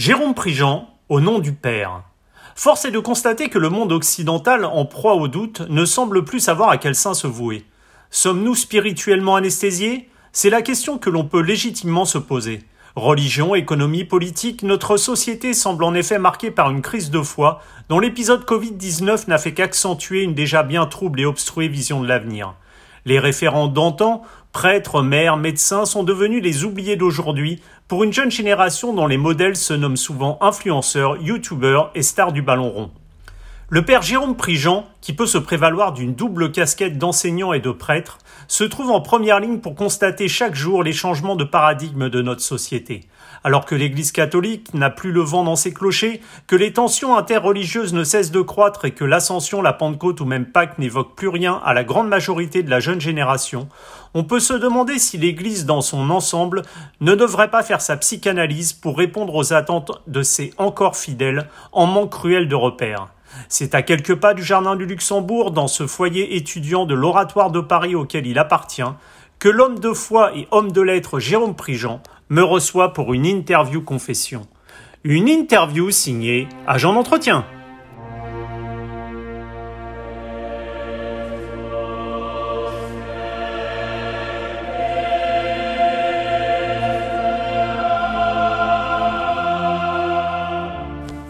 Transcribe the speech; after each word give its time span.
Jérôme 0.00 0.32
Prigent, 0.32 0.88
au 1.10 1.20
nom 1.20 1.40
du 1.40 1.52
Père. 1.52 2.04
Force 2.54 2.86
est 2.86 2.90
de 2.90 2.98
constater 2.98 3.50
que 3.50 3.58
le 3.58 3.68
monde 3.68 3.92
occidental, 3.92 4.64
en 4.64 4.86
proie 4.86 5.12
au 5.12 5.28
doute, 5.28 5.60
ne 5.68 5.84
semble 5.84 6.24
plus 6.24 6.40
savoir 6.40 6.70
à 6.70 6.78
quel 6.78 6.94
sein 6.94 7.12
se 7.12 7.26
vouer. 7.26 7.66
Sommes-nous 8.08 8.54
spirituellement 8.54 9.36
anesthésiés? 9.36 10.08
C'est 10.32 10.48
la 10.48 10.62
question 10.62 10.96
que 10.96 11.10
l'on 11.10 11.24
peut 11.24 11.42
légitimement 11.42 12.06
se 12.06 12.16
poser. 12.16 12.62
Religion, 12.96 13.54
économie, 13.54 14.04
politique, 14.04 14.62
notre 14.62 14.96
société 14.96 15.52
semble 15.52 15.84
en 15.84 15.92
effet 15.92 16.18
marquée 16.18 16.50
par 16.50 16.70
une 16.70 16.80
crise 16.80 17.10
de 17.10 17.20
foi 17.20 17.60
dont 17.90 18.00
l'épisode 18.00 18.46
Covid-19 18.46 19.28
n'a 19.28 19.36
fait 19.36 19.52
qu'accentuer 19.52 20.22
une 20.22 20.32
déjà 20.32 20.62
bien 20.62 20.86
trouble 20.86 21.20
et 21.20 21.26
obstruée 21.26 21.68
vision 21.68 22.00
de 22.00 22.08
l'avenir. 22.08 22.54
Les 23.04 23.18
référents 23.18 23.68
d'antan, 23.68 24.22
prêtres, 24.52 25.02
mères, 25.02 25.36
médecins, 25.36 25.84
sont 25.84 26.02
devenus 26.02 26.42
les 26.42 26.64
oubliés 26.64 26.96
d'aujourd'hui 26.96 27.60
pour 27.88 28.04
une 28.04 28.12
jeune 28.12 28.30
génération 28.30 28.92
dont 28.92 29.06
les 29.06 29.16
modèles 29.16 29.56
se 29.56 29.72
nomment 29.72 29.96
souvent 29.96 30.38
influenceurs, 30.40 31.16
youtubeurs 31.20 31.90
et 31.94 32.02
stars 32.02 32.32
du 32.32 32.42
ballon 32.42 32.70
rond. 32.70 32.90
Le 33.72 33.84
père 33.84 34.02
Jérôme 34.02 34.36
Prigent, 34.36 34.84
qui 35.00 35.12
peut 35.12 35.26
se 35.26 35.38
prévaloir 35.38 35.92
d'une 35.92 36.14
double 36.14 36.50
casquette 36.50 36.98
d'enseignant 36.98 37.52
et 37.52 37.60
de 37.60 37.70
prêtre, 37.70 38.18
se 38.48 38.64
trouve 38.64 38.90
en 38.90 39.00
première 39.00 39.38
ligne 39.38 39.60
pour 39.60 39.76
constater 39.76 40.26
chaque 40.26 40.56
jour 40.56 40.82
les 40.82 40.92
changements 40.92 41.36
de 41.36 41.44
paradigme 41.44 42.08
de 42.08 42.20
notre 42.20 42.42
société. 42.42 43.02
Alors 43.42 43.64
que 43.64 43.74
l'Église 43.74 44.12
catholique 44.12 44.74
n'a 44.74 44.90
plus 44.90 45.12
le 45.12 45.22
vent 45.22 45.44
dans 45.44 45.56
ses 45.56 45.72
clochers, 45.72 46.20
que 46.46 46.56
les 46.56 46.74
tensions 46.74 47.16
interreligieuses 47.16 47.94
ne 47.94 48.04
cessent 48.04 48.32
de 48.32 48.42
croître 48.42 48.84
et 48.84 48.90
que 48.90 49.04
l'Ascension, 49.04 49.62
la 49.62 49.72
Pentecôte 49.72 50.20
ou 50.20 50.26
même 50.26 50.44
Pâques 50.44 50.78
n'évoquent 50.78 51.16
plus 51.16 51.28
rien 51.28 51.60
à 51.64 51.72
la 51.72 51.82
grande 51.82 52.08
majorité 52.08 52.62
de 52.62 52.68
la 52.68 52.80
jeune 52.80 53.00
génération, 53.00 53.68
on 54.12 54.24
peut 54.24 54.40
se 54.40 54.52
demander 54.52 54.98
si 54.98 55.16
l'Église 55.16 55.64
dans 55.64 55.80
son 55.80 56.10
ensemble 56.10 56.62
ne 57.00 57.14
devrait 57.14 57.50
pas 57.50 57.62
faire 57.62 57.80
sa 57.80 57.96
psychanalyse 57.96 58.74
pour 58.74 58.98
répondre 58.98 59.34
aux 59.34 59.52
attentes 59.54 59.92
de 60.06 60.22
ses 60.22 60.52
encore 60.58 60.96
fidèles 60.96 61.48
en 61.72 61.86
manque 61.86 62.12
cruel 62.12 62.46
de 62.46 62.54
repères. 62.54 63.08
C'est 63.48 63.74
à 63.74 63.82
quelques 63.82 64.16
pas 64.16 64.34
du 64.34 64.42
Jardin 64.42 64.76
du 64.76 64.84
Luxembourg, 64.84 65.52
dans 65.52 65.68
ce 65.68 65.86
foyer 65.86 66.36
étudiant 66.36 66.84
de 66.84 66.94
l'Oratoire 66.94 67.50
de 67.50 67.60
Paris 67.60 67.94
auquel 67.94 68.26
il 68.26 68.38
appartient, 68.38 68.82
que 69.38 69.48
l'homme 69.48 69.78
de 69.78 69.92
foi 69.92 70.36
et 70.36 70.46
homme 70.50 70.72
de 70.72 70.82
lettres 70.82 71.18
Jérôme 71.18 71.56
Prigent 71.56 72.02
me 72.30 72.42
reçoit 72.44 72.92
pour 72.92 73.12
une 73.12 73.26
interview 73.26 73.82
confession. 73.82 74.46
Une 75.02 75.28
interview 75.28 75.90
signée 75.90 76.48
Agent 76.66 76.92
d'entretien. 76.92 77.44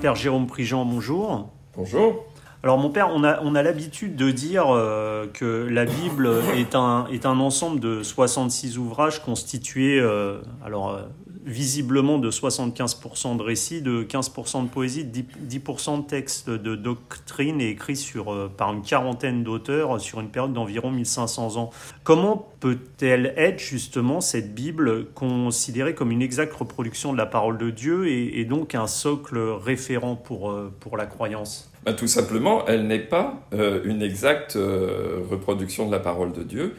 Père 0.03 0.15
Jérôme 0.15 0.47
Prigent, 0.47 0.85
bonjour. 0.85 1.51
Bonjour. 1.77 2.30
Alors 2.63 2.77
mon 2.77 2.91
père, 2.91 3.09
on 3.11 3.25
a, 3.25 3.41
on 3.43 3.55
a 3.55 3.63
l'habitude 3.63 4.17
de 4.17 4.31
dire 4.31 4.67
euh, 4.69 5.27
que 5.33 5.67
la 5.71 5.87
Bible 5.87 6.29
est 6.55 6.75
un, 6.75 7.07
est 7.11 7.25
un 7.25 7.41
ensemble 7.41 7.81
de 7.81 8.03
66 8.03 8.77
ouvrages 8.77 9.23
constitués, 9.23 9.99
euh, 9.99 10.43
alors 10.63 10.91
euh, 10.91 11.05
visiblement 11.47 12.19
de 12.19 12.31
75% 12.31 13.39
de 13.39 13.43
récits, 13.43 13.81
de 13.81 14.03
15% 14.03 14.65
de 14.65 14.69
poésie, 14.69 15.07
de 15.07 15.23
10%, 15.23 16.03
de 16.03 16.07
textes 16.07 16.51
de 16.51 16.77
doctrine 16.77 17.63
et 17.63 17.71
écrits 17.71 17.97
sur, 17.97 18.51
par 18.59 18.75
une 18.75 18.83
quarantaine 18.83 19.43
d'auteurs 19.43 19.99
sur 19.99 20.21
une 20.21 20.29
période 20.29 20.53
d'environ 20.53 20.91
1500 20.91 21.57
ans. 21.57 21.71
Comment 22.05 22.51
peut-elle 22.61 23.33
être 23.39 23.59
justement 23.59 24.21
cette 24.21 24.55
Bible 24.55 25.07
considérée 25.15 25.95
comme 25.95 26.11
une 26.11 26.21
exacte 26.21 26.53
reproduction 26.53 27.15
de 27.15 27.17
la 27.17 27.27
parole 27.27 27.57
de 27.57 27.71
Dieu 27.71 28.09
et, 28.09 28.39
et 28.39 28.45
donc 28.45 28.75
un 28.75 28.87
socle 28.87 29.39
référent 29.39 30.15
pour, 30.15 30.55
pour 30.79 30.99
la 30.99 31.07
croyance? 31.07 31.70
Bah, 31.85 31.95
tout 31.95 32.09
simplement, 32.09 32.67
elle 32.67 32.87
n'est 32.87 32.99
pas 32.99 33.47
euh, 33.55 33.81
une 33.85 34.03
exacte 34.03 34.57
euh, 34.57 35.21
reproduction 35.31 35.87
de 35.87 35.93
la 35.93 35.99
parole 35.99 36.33
de 36.33 36.43
Dieu, 36.43 36.77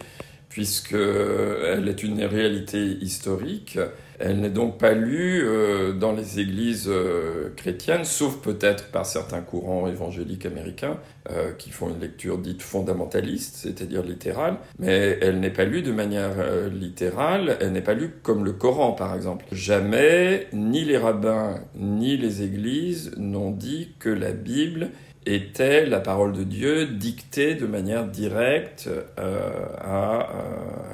puisqu'elle 0.50 1.88
est 1.88 2.04
une 2.04 2.24
réalité 2.24 2.84
historique. 3.02 3.80
Elle 4.20 4.40
n'est 4.42 4.50
donc 4.50 4.78
pas 4.78 4.94
lue 4.94 5.42
euh, 5.44 5.94
dans 5.94 6.12
les 6.12 6.40
églises 6.40 6.88
euh, 6.88 7.50
chrétiennes, 7.56 8.06
sauf 8.06 8.38
peut-être 8.38 8.92
par 8.92 9.06
certains 9.06 9.42
courants 9.42 9.88
évangéliques 9.88 10.46
américains 10.46 10.98
euh, 11.32 11.52
qui 11.54 11.72
font 11.72 11.90
une 11.90 12.00
lecture 12.00 12.38
dite 12.38 12.62
fondamentaliste, 12.62 13.56
c'est-à-dire 13.56 14.04
littérale, 14.04 14.58
mais 14.78 15.18
elle 15.22 15.40
n'est 15.40 15.50
pas 15.50 15.66
lue 15.66 15.82
de 15.82 15.92
manière 15.92 16.34
littérale, 16.72 17.58
elle 17.62 17.72
n'est 17.72 17.82
pas 17.82 17.94
lue 17.94 18.12
comme 18.22 18.46
le 18.46 18.54
Coran 18.54 18.92
par 18.92 19.16
exemple. 19.16 19.46
Jamais, 19.52 20.48
ni 20.54 20.86
les 20.86 20.98
rabbins, 20.98 21.60
ni 21.76 22.18
les 22.18 22.44
églises 22.44 23.12
n'ont 23.18 23.52
dit 23.52 23.94
que 24.00 24.10
la 24.10 24.32
Bible 24.32 24.90
était 25.26 25.86
la 25.86 26.00
parole 26.00 26.34
de 26.34 26.44
Dieu 26.44 26.86
dictée 26.88 27.56
de 27.56 27.68
manière 27.68 28.06
directe 28.08 28.90
à 29.18 30.30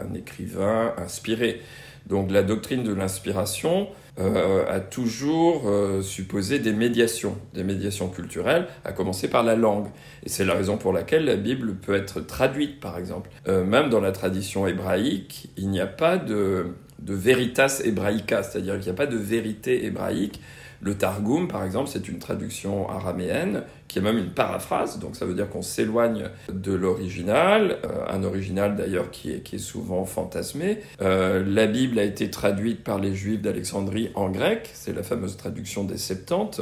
un 0.01 0.13
écrivain 0.13 0.94
inspiré. 0.97 1.61
Donc 2.07 2.31
la 2.31 2.44
doctrine 2.44 2.84
de 2.84 2.94
l'inspiration 2.94 3.88
euh, 4.19 4.66
a 4.68 4.79
toujours 4.79 5.63
euh, 5.68 6.01
supposé 6.01 6.57
des 6.57 6.73
médiations, 6.73 7.38
des 7.53 7.63
médiations 7.63 8.09
culturelles, 8.09 8.68
à 8.84 8.91
commencer 8.91 9.29
par 9.29 9.44
la 9.44 9.56
langue. 9.56 9.88
Et 10.23 10.29
c'est 10.29 10.45
la 10.45 10.56
raison 10.56 10.78
pour 10.78 10.91
laquelle 10.91 11.25
la 11.25 11.35
Bible 11.35 11.75
peut 11.75 11.94
être 11.94 12.22
traduite, 12.22 12.79
par 12.79 12.97
exemple. 12.97 13.29
Euh, 13.47 13.63
même 13.63 13.90
dans 13.90 14.00
la 14.00 14.12
tradition 14.12 14.66
hébraïque, 14.66 15.50
il 15.57 15.69
n'y 15.69 15.79
a 15.79 15.85
pas 15.85 16.18
de, 16.18 16.68
de 17.00 17.13
veritas 17.13 17.81
hebraica, 17.85 18.41
c'est-à-dire 18.41 18.75
qu'il 18.75 18.85
n'y 18.85 18.89
a 18.89 18.94
pas 18.94 19.06
de 19.06 19.18
vérité 19.18 19.85
hébraïque. 19.85 20.41
Le 20.81 20.95
Targum, 20.95 21.47
par 21.47 21.63
exemple, 21.63 21.89
c'est 21.91 22.07
une 22.07 22.19
traduction 22.19 22.89
araméenne 22.89 23.63
qui 23.88 23.99
est 23.99 24.01
même 24.01 24.17
une 24.17 24.31
paraphrase, 24.31 24.99
donc 24.99 25.15
ça 25.15 25.25
veut 25.25 25.33
dire 25.33 25.49
qu'on 25.49 25.61
s'éloigne 25.61 26.29
de 26.51 26.73
l'original, 26.73 27.79
euh, 27.85 28.05
un 28.07 28.23
original 28.23 28.75
d'ailleurs 28.75 29.11
qui 29.11 29.31
est, 29.31 29.41
qui 29.41 29.55
est 29.55 29.59
souvent 29.59 30.05
fantasmé. 30.05 30.79
Euh, 31.01 31.43
la 31.45 31.67
Bible 31.67 31.97
a 31.99 32.03
été 32.03 32.29
traduite 32.29 32.83
par 32.83 32.99
les 32.99 33.15
Juifs 33.15 33.41
d'Alexandrie 33.41 34.11
en 34.13 34.29
grec, 34.29 34.69
c'est 34.73 34.93
la 34.93 35.03
fameuse 35.03 35.38
traduction 35.38 35.83
des 35.83 35.97
Septante. 35.97 36.61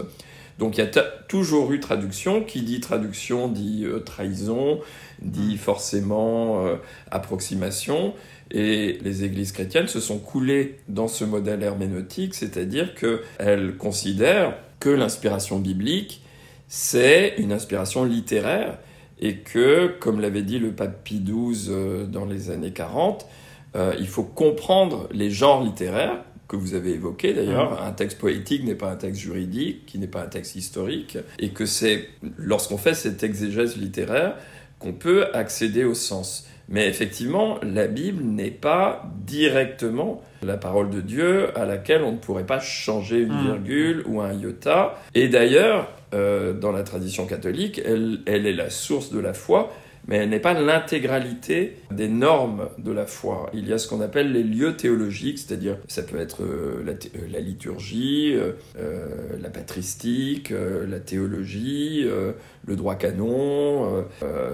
Donc 0.59 0.77
il 0.77 0.85
y 0.85 0.87
a 0.87 1.01
toujours 1.27 1.73
eu 1.73 1.81
traduction. 1.81 2.41
Qui 2.41 2.61
dit 2.61 2.79
traduction 2.79 3.49
dit 3.49 3.83
euh, 3.83 3.99
trahison, 3.99 4.79
dit 5.21 5.57
forcément 5.57 6.65
approximation. 7.11 8.13
Et 8.51 8.99
les 9.01 9.23
églises 9.23 9.51
chrétiennes 9.51 9.87
se 9.87 9.99
sont 9.99 10.19
coulées 10.19 10.77
dans 10.87 11.07
ce 11.07 11.25
modèle 11.25 11.63
herméneutique, 11.63 12.35
c'est-à-dire 12.35 12.93
qu'elles 12.95 13.75
considèrent 13.77 14.55
que 14.79 14.89
l'inspiration 14.89 15.59
biblique, 15.59 16.21
c'est 16.67 17.35
une 17.37 17.51
inspiration 17.51 18.03
littéraire 18.05 18.77
et 19.19 19.37
que, 19.37 19.87
comme 19.99 20.19
l'avait 20.19 20.43
dit 20.43 20.59
le 20.59 20.71
pape 20.71 21.03
Pie 21.03 21.21
XII 21.21 21.67
euh, 21.69 22.05
dans 22.05 22.25
les 22.25 22.51
années 22.51 22.71
40, 22.71 23.25
euh, 23.75 23.93
il 23.99 24.07
faut 24.07 24.23
comprendre 24.23 25.07
les 25.11 25.31
genres 25.31 25.63
littéraires 25.63 26.23
que 26.47 26.55
vous 26.55 26.75
avez 26.75 26.91
évoqués 26.91 27.33
d'ailleurs. 27.33 27.81
Mmh. 27.81 27.87
Un 27.87 27.91
texte 27.91 28.19
poétique 28.19 28.63
n'est 28.63 28.75
pas 28.75 28.91
un 28.91 28.95
texte 28.95 29.21
juridique, 29.21 29.85
qui 29.85 29.99
n'est 29.99 30.07
pas 30.07 30.21
un 30.21 30.27
texte 30.27 30.55
historique, 30.55 31.17
et 31.39 31.49
que 31.49 31.65
c'est 31.65 32.09
lorsqu'on 32.37 32.77
fait 32.77 32.93
cette 32.93 33.23
exégèse 33.23 33.77
littéraire 33.77 34.35
qu'on 34.79 34.93
peut 34.93 35.27
accéder 35.33 35.83
au 35.83 35.93
sens. 35.93 36.47
Mais 36.67 36.87
effectivement, 36.87 37.59
la 37.61 37.87
Bible 37.87 38.23
n'est 38.23 38.51
pas 38.51 39.03
directement 39.25 40.21
la 40.41 40.57
parole 40.57 40.89
de 40.89 41.01
Dieu 41.01 41.57
à 41.57 41.65
laquelle 41.65 42.01
on 42.03 42.13
ne 42.13 42.17
pourrait 42.17 42.45
pas 42.45 42.59
changer 42.59 43.19
une 43.19 43.33
hmm. 43.33 43.45
virgule 43.45 44.03
ou 44.07 44.21
un 44.21 44.33
iota. 44.33 44.95
Et 45.13 45.27
d'ailleurs, 45.27 45.89
euh, 46.13 46.53
dans 46.53 46.71
la 46.71 46.83
tradition 46.83 47.25
catholique, 47.25 47.81
elle, 47.85 48.19
elle 48.25 48.47
est 48.47 48.53
la 48.53 48.69
source 48.69 49.11
de 49.11 49.19
la 49.19 49.33
foi, 49.33 49.71
mais 50.07 50.17
elle 50.17 50.29
n'est 50.29 50.39
pas 50.39 50.53
l'intégralité 50.53 51.77
des 51.91 52.07
normes 52.07 52.69
de 52.77 52.91
la 52.91 53.05
foi. 53.05 53.49
Il 53.53 53.67
y 53.67 53.73
a 53.73 53.77
ce 53.77 53.87
qu'on 53.87 54.01
appelle 54.01 54.31
les 54.31 54.43
lieux 54.43 54.75
théologiques, 54.75 55.39
c'est-à-dire 55.39 55.77
ça 55.87 56.03
peut 56.03 56.19
être 56.19 56.43
euh, 56.43 56.83
la, 56.85 56.91
euh, 56.91 57.27
la, 57.31 57.39
liturgie, 57.39 58.35
la 59.41 59.49
patristique, 59.49 60.51
la 60.51 60.99
théologie, 60.99 62.05
le 62.65 62.75
droit 62.75 62.95
canon, 62.95 64.05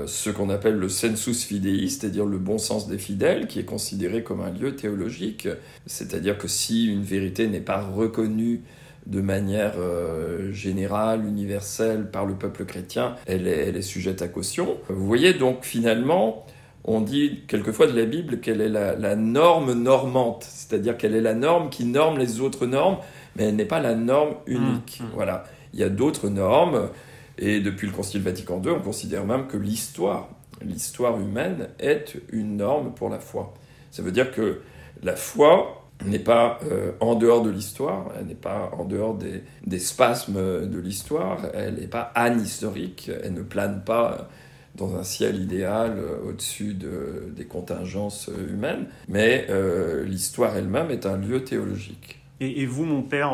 ce 0.05 0.29
qu'on 0.29 0.49
appelle 0.49 0.75
le 0.75 0.89
sensus 0.89 1.43
fidei, 1.43 1.87
c'est-à-dire 1.87 2.25
le 2.25 2.37
bon 2.37 2.57
sens 2.57 2.87
des 2.87 2.97
fidèles, 2.97 3.47
qui 3.47 3.59
est 3.59 3.65
considéré 3.65 4.23
comme 4.23 4.41
un 4.41 4.51
lieu 4.51 4.75
théologique, 4.75 5.47
c'est-à-dire 5.85 6.37
que 6.37 6.47
si 6.47 6.87
une 6.87 7.03
vérité 7.03 7.47
n'est 7.47 7.59
pas 7.61 7.81
reconnue 7.81 8.61
de 9.05 9.21
manière 9.21 9.73
euh, 9.77 10.51
générale, 10.51 11.25
universelle 11.25 12.09
par 12.11 12.25
le 12.25 12.35
peuple 12.35 12.65
chrétien, 12.65 13.15
elle 13.25 13.47
est, 13.47 13.81
sujette 13.81 14.21
à 14.21 14.27
caution. 14.27 14.77
Vous 14.89 15.05
voyez 15.05 15.33
donc 15.33 15.63
finalement, 15.63 16.45
on 16.83 17.01
dit 17.01 17.41
quelquefois 17.47 17.87
de 17.87 17.97
la 17.97 18.05
Bible 18.05 18.39
qu'elle 18.39 18.61
est 18.61 18.69
la, 18.69 19.15
norme 19.15 19.73
normante, 19.73 20.45
c'est-à-dire 20.47 20.97
qu'elle 20.97 21.15
est 21.15 21.21
la 21.21 21.33
norme 21.33 21.69
qui 21.69 21.85
norme 21.85 22.17
les 22.17 22.39
autres 22.41 22.65
normes, 22.65 22.97
mais 23.35 23.45
elle 23.45 23.55
n'est 23.55 23.65
pas 23.65 23.79
la 23.79 23.95
norme 23.95 24.35
unique. 24.45 24.99
Mmh, 24.99 25.05
mmh. 25.05 25.11
Voilà, 25.15 25.43
il 25.73 25.79
y 25.79 25.83
a 25.83 25.89
d'autres 25.89 26.29
normes, 26.29 26.89
et 27.37 27.59
depuis 27.59 27.87
le 27.87 27.93
Concile 27.93 28.21
Vatican 28.21 28.61
II, 28.63 28.71
on 28.71 28.81
considère 28.81 29.25
même 29.25 29.47
que 29.47 29.57
l'histoire, 29.57 30.29
l'histoire 30.63 31.19
humaine 31.19 31.69
est 31.79 32.17
une 32.31 32.57
norme 32.57 32.93
pour 32.93 33.09
la 33.09 33.19
foi. 33.19 33.53
Ça 33.89 34.03
veut 34.03 34.11
dire 34.11 34.31
que 34.31 34.61
la 35.03 35.15
foi 35.15 35.80
n'est 36.09 36.19
pas 36.19 36.59
euh, 36.69 36.91
en 36.99 37.15
dehors 37.15 37.41
de 37.41 37.49
l'histoire, 37.49 38.11
elle 38.17 38.25
n'est 38.25 38.35
pas 38.35 38.71
en 38.77 38.85
dehors 38.85 39.15
des, 39.15 39.43
des 39.65 39.79
spasmes 39.79 40.67
de 40.67 40.79
l'histoire, 40.79 41.39
elle 41.53 41.75
n'est 41.75 41.87
pas 41.87 42.11
anhistorique, 42.15 43.11
elle 43.23 43.33
ne 43.33 43.43
plane 43.43 43.83
pas 43.83 44.29
dans 44.75 44.95
un 44.95 45.03
ciel 45.03 45.41
idéal 45.41 45.97
euh, 45.97 46.29
au-dessus 46.29 46.73
de, 46.73 47.31
des 47.35 47.45
contingences 47.45 48.29
humaines, 48.49 48.87
mais 49.07 49.47
euh, 49.49 50.05
l'histoire 50.05 50.55
elle-même 50.55 50.91
est 50.91 51.05
un 51.05 51.17
lieu 51.17 51.43
théologique. 51.43 52.17
Et, 52.43 52.65
vous, 52.65 52.85
mon 52.85 53.03
père, 53.03 53.33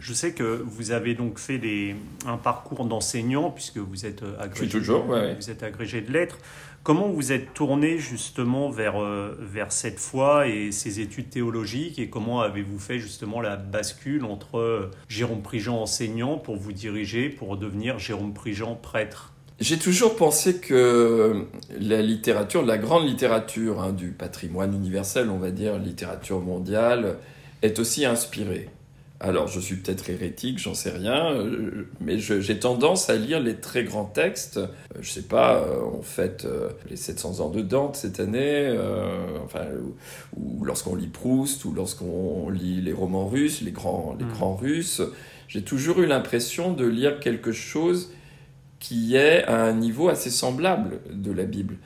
je 0.00 0.12
sais 0.12 0.32
que 0.32 0.42
vous 0.42 0.90
avez 0.90 1.14
donc 1.14 1.38
fait 1.38 1.58
des, 1.58 1.94
un 2.26 2.38
parcours 2.38 2.86
d'enseignant, 2.86 3.52
puisque 3.52 3.76
vous 3.78 4.04
êtes 4.04 4.24
agrégé, 4.40 4.68
toujours, 4.68 5.04
vous 5.04 5.50
êtes 5.50 5.62
agrégé 5.62 6.00
de 6.00 6.10
lettres. 6.10 6.38
Comment 6.88 7.08
vous 7.08 7.32
êtes 7.32 7.52
tourné 7.52 7.98
justement 7.98 8.70
vers, 8.70 8.98
vers 9.38 9.72
cette 9.72 9.98
foi 9.98 10.48
et 10.48 10.72
ces 10.72 11.00
études 11.00 11.28
théologiques 11.28 11.98
et 11.98 12.08
comment 12.08 12.40
avez-vous 12.40 12.78
fait 12.78 12.98
justement 12.98 13.42
la 13.42 13.56
bascule 13.56 14.24
entre 14.24 14.90
Jérôme 15.06 15.42
Prigent 15.42 15.82
enseignant 15.82 16.38
pour 16.38 16.56
vous 16.56 16.72
diriger 16.72 17.28
pour 17.28 17.58
devenir 17.58 17.98
Jérôme 17.98 18.32
Prigent 18.32 18.74
prêtre? 18.74 19.34
J'ai 19.60 19.78
toujours 19.78 20.16
pensé 20.16 20.60
que 20.60 21.44
la 21.78 22.00
littérature, 22.00 22.64
la 22.64 22.78
grande 22.78 23.06
littérature 23.06 23.82
hein, 23.82 23.92
du 23.92 24.12
patrimoine 24.12 24.72
universel, 24.72 25.28
on 25.28 25.36
va 25.36 25.50
dire, 25.50 25.78
littérature 25.78 26.40
mondiale, 26.40 27.18
est 27.60 27.78
aussi 27.80 28.06
inspirée. 28.06 28.70
Alors, 29.20 29.48
je 29.48 29.58
suis 29.58 29.74
peut-être 29.74 30.10
hérétique, 30.10 30.58
j'en 30.58 30.74
sais 30.74 30.90
rien, 30.90 31.32
euh, 31.32 31.88
mais 32.00 32.18
j'ai 32.18 32.58
tendance 32.60 33.10
à 33.10 33.16
lire 33.16 33.40
les 33.40 33.56
très 33.56 33.82
grands 33.82 34.04
textes. 34.04 34.58
Euh, 34.58 34.66
je 35.00 35.10
sais 35.10 35.22
pas, 35.22 35.56
euh, 35.56 35.80
on 35.92 36.02
fête 36.02 36.46
les 36.88 36.94
700 36.94 37.40
ans 37.40 37.48
de 37.48 37.60
Dante 37.60 37.96
cette 37.96 38.20
année, 38.20 38.78
enfin, 39.44 39.64
ou, 40.36 40.64
lorsqu'on 40.64 40.94
lit 40.94 41.08
Proust, 41.08 41.64
ou 41.64 41.72
lorsqu'on 41.72 42.48
lit 42.48 42.80
les 42.80 42.92
romans 42.92 43.26
russes, 43.26 43.60
les 43.60 43.72
grands, 43.72 44.14
les 44.18 44.24
mmh. 44.24 44.32
grands 44.32 44.54
russes. 44.54 45.02
J'ai 45.48 45.62
toujours 45.62 46.00
eu 46.00 46.06
l'impression 46.06 46.72
de 46.72 46.86
lire 46.86 47.18
quelque 47.18 47.52
chose 47.52 48.12
qui 48.78 49.16
est 49.16 49.44
à 49.44 49.64
un 49.64 49.72
niveau 49.72 50.08
assez 50.08 50.30
semblable 50.30 51.00
de 51.10 51.32
la 51.32 51.44
Bible. 51.44 51.76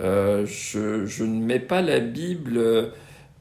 Euh, 0.00 0.46
je, 0.46 1.24
ne 1.24 1.44
mets 1.44 1.60
pas 1.60 1.80
la 1.80 2.00
Bible 2.00 2.92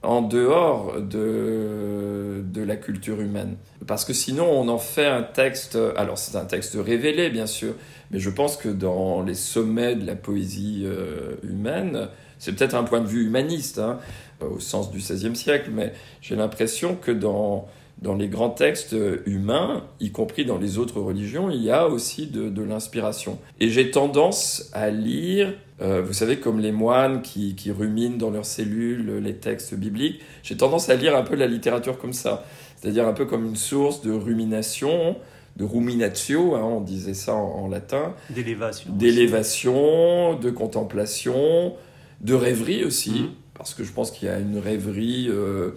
en 0.06 0.22
dehors 0.22 1.02
de, 1.02 2.44
de 2.44 2.64
la 2.64 2.76
culture 2.76 3.20
humaine. 3.22 3.58
Parce 3.88 4.06
que 4.06 4.14
sinon, 4.14 4.50
on 4.50 4.68
en 4.70 4.78
fait 4.78 5.06
un 5.06 5.24
texte, 5.24 5.78
alors 5.98 6.18
c'est 6.18 6.38
un 6.38 6.46
texte 6.46 6.78
révélé, 6.80 7.30
bien 7.30 7.48
sûr, 7.48 7.74
mais 8.12 8.20
je 8.20 8.30
pense 8.30 8.58
que 8.58 8.70
dans 8.70 9.22
les 9.22 9.34
sommets 9.34 9.96
de 9.96 10.06
la 10.06 10.16
poésie 10.16 10.84
euh, 10.86 11.36
humaine, 11.44 12.08
c'est 12.40 12.54
peut-être 12.56 12.76
un 12.76 12.84
point 12.84 13.02
de 13.02 13.08
vue 13.08 13.26
humaniste, 13.26 13.80
hein, 13.80 14.00
au 14.42 14.60
sens 14.60 14.92
du 14.92 15.00
XVIe 15.00 15.36
siècle, 15.36 15.70
mais 15.74 15.94
j'ai 16.22 16.36
l'impression 16.36 16.96
que 16.96 17.12
dans 17.12 17.68
dans 18.02 18.16
les 18.16 18.28
grands 18.28 18.50
textes 18.50 18.96
humains, 19.26 19.86
y 20.00 20.12
compris 20.12 20.46
dans 20.46 20.58
les 20.58 20.78
autres 20.78 21.00
religions, 21.00 21.50
il 21.50 21.64
y 21.64 21.72
a 21.72 21.88
aussi 21.88 22.28
de, 22.28 22.62
l'inspiration. 22.62 23.40
Et 23.60 23.70
j'ai 23.70 23.90
tendance 23.90 24.70
à 24.74 24.90
lire, 24.90 25.54
euh, 25.82 26.02
vous 26.02 26.14
savez, 26.14 26.38
comme 26.38 26.60
les 26.60 26.72
moines 26.72 27.22
qui, 27.22 27.56
ruminent 27.72 28.18
dans 28.18 28.32
leurs 28.32 28.46
cellules 28.46 29.20
les 29.20 29.36
textes 29.36 29.76
bibliques, 29.76 30.22
j'ai 30.44 30.58
tendance 30.58 30.90
à 30.90 30.96
lire 30.96 31.16
un 31.16 31.24
peu 31.24 31.36
la 31.36 31.48
littérature 31.48 31.98
comme 31.98 32.14
ça, 32.14 32.46
c'est-à-dire 32.76 33.08
un 33.08 33.14
peu 33.14 33.26
comme 33.26 33.46
une 33.46 33.56
source 33.56 34.02
de 34.02 34.12
rumination, 34.12 35.16
de 35.56 35.64
ruminatio, 35.64 36.56
hein, 36.56 36.64
on 36.64 36.82
disait 36.82 37.14
ça 37.14 37.34
en, 37.34 37.70
latin. 37.70 38.14
D'élévation. 38.30 38.92
D'élévation, 38.94 40.38
de 40.38 40.50
contemplation, 40.50 41.74
de 42.20 42.34
rêverie 42.34 42.84
aussi, 42.84 43.22
mmh. 43.22 43.30
parce 43.54 43.74
que 43.74 43.86
je 43.86 43.92
pense 43.94 44.12
qu'il 44.12 44.28
y 44.28 44.32
a 44.32 44.38
une 44.38 44.58
rêverie... 44.58 45.28
Euh, 45.30 45.72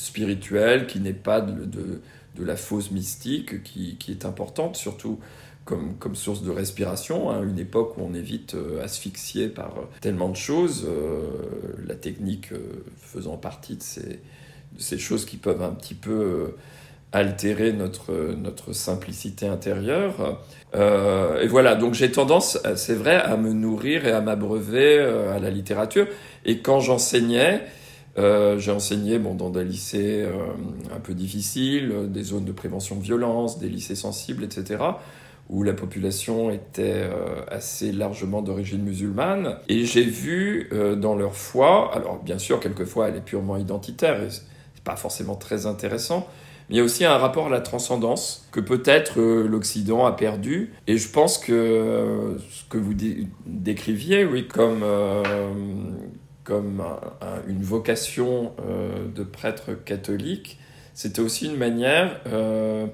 spirituelle, 0.00 0.86
qui 0.86 1.00
n'est 1.00 1.12
pas 1.12 1.40
de, 1.40 1.64
de, 1.64 2.00
la 2.38 2.56
fausse 2.56 2.90
mystique, 2.90 3.62
qui, 3.62 3.96
qui, 3.98 4.12
est 4.12 4.24
importante, 4.24 4.76
surtout 4.76 5.18
comme, 5.66 5.96
comme 5.98 6.14
source 6.14 6.42
de 6.42 6.50
respiration, 6.50 7.30
à 7.30 7.34
hein, 7.34 7.42
une 7.46 7.58
époque 7.58 7.98
où 7.98 8.02
on 8.02 8.14
évite 8.14 8.54
euh, 8.54 8.82
asphyxier 8.82 9.48
par 9.48 9.76
euh, 9.76 9.82
tellement 10.00 10.30
de 10.30 10.36
choses, 10.36 10.86
euh, 10.88 11.20
la 11.86 11.94
technique 11.94 12.48
faisant 12.96 13.36
partie 13.36 13.76
de 13.76 13.82
ces, 13.82 14.00
de 14.00 14.78
ces 14.78 14.98
choses 14.98 15.26
qui 15.26 15.36
peuvent 15.36 15.62
un 15.62 15.72
petit 15.72 15.94
peu 15.94 16.54
altérer 17.12 17.72
notre, 17.72 18.34
notre 18.36 18.72
simplicité 18.72 19.48
intérieure. 19.48 20.40
et 20.74 21.46
voilà, 21.48 21.74
donc 21.74 21.94
j'ai 21.94 22.10
tendance, 22.10 22.58
c'est 22.76 22.94
vrai, 22.94 23.16
à 23.16 23.36
me 23.36 23.52
nourrir 23.52 24.06
et 24.06 24.12
à 24.12 24.20
m'abreuver 24.20 25.00
à 25.00 25.40
la 25.40 25.50
littérature. 25.50 26.06
Et 26.44 26.58
quand 26.58 26.78
j'enseignais, 26.78 27.62
euh, 28.18 28.58
j'ai 28.58 28.72
enseigné 28.72 29.18
dans 29.18 29.50
des 29.50 29.64
lycées 29.64 30.22
euh, 30.22 30.32
un 30.94 31.00
peu 31.00 31.14
difficiles, 31.14 32.08
des 32.08 32.22
zones 32.22 32.44
de 32.44 32.52
prévention 32.52 32.96
de 32.96 33.02
violence, 33.02 33.58
des 33.58 33.68
lycées 33.68 33.94
sensibles, 33.94 34.44
etc., 34.44 34.82
où 35.48 35.64
la 35.64 35.72
population 35.72 36.50
était 36.50 37.04
euh, 37.04 37.42
assez 37.48 37.90
largement 37.90 38.42
d'origine 38.42 38.82
musulmane. 38.82 39.56
Et 39.68 39.84
j'ai 39.84 40.04
vu 40.04 40.70
dans 40.96 41.14
leur 41.14 41.34
foi, 41.34 41.94
alors 41.94 42.22
bien 42.22 42.38
sûr, 42.38 42.60
quelquefois 42.60 43.08
elle 43.08 43.16
est 43.16 43.24
purement 43.24 43.56
identitaire, 43.56 44.22
et 44.22 44.30
c'est 44.30 44.84
pas 44.84 44.96
forcément 44.96 45.34
très 45.34 45.66
intéressant, 45.66 46.28
mais 46.68 46.76
il 46.76 46.78
y 46.78 46.80
a 46.80 46.84
aussi 46.84 47.04
un 47.04 47.18
rapport 47.18 47.48
à 47.48 47.50
la 47.50 47.60
transcendance 47.60 48.46
que 48.52 48.60
peut-être 48.60 49.20
l'Occident 49.20 50.06
a 50.06 50.12
perdu. 50.12 50.72
Et 50.86 50.98
je 50.98 51.08
pense 51.08 51.36
que 51.36 52.36
ce 52.48 52.62
que 52.68 52.78
vous 52.78 52.94
décriviez, 53.44 54.24
oui, 54.24 54.46
comme 54.46 54.84
comme 56.44 56.82
une 57.48 57.62
vocation 57.62 58.52
euh, 58.60 59.06
de 59.14 59.22
prêtre 59.22 59.72
catholique, 59.84 60.58
c'était 60.94 61.20
aussi 61.20 61.46
une 61.46 61.56
manière 61.56 62.20
euh, 62.26 62.86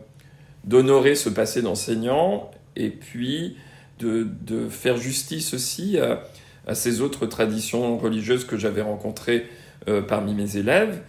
d'honorer 0.65 1.15
ce 1.15 1.29
passé 1.29 1.63
d'enseignant 1.63 2.51
et 2.75 2.91
puis 2.91 3.57
de, 3.99 4.69
faire 4.69 4.99
justice 4.99 5.55
aussi 5.55 5.99
à, 5.99 6.75
ces 6.75 7.01
autres 7.01 7.27
traditions 7.27 7.97
religieuses 7.97 8.45
que 8.45 8.59
j'avais 8.59 8.83
rencontrées 8.83 9.47
euh, 9.89 10.03
parmi 10.03 10.35
mes 10.35 10.57
élèves, 10.59 11.01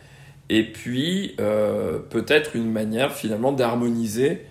et 0.50 0.64
puis 0.64 1.36
peut-être 2.10 2.56
une 2.56 2.72
manière 2.72 3.14
finalement 3.14 3.52
d'harmoniser 3.52 4.46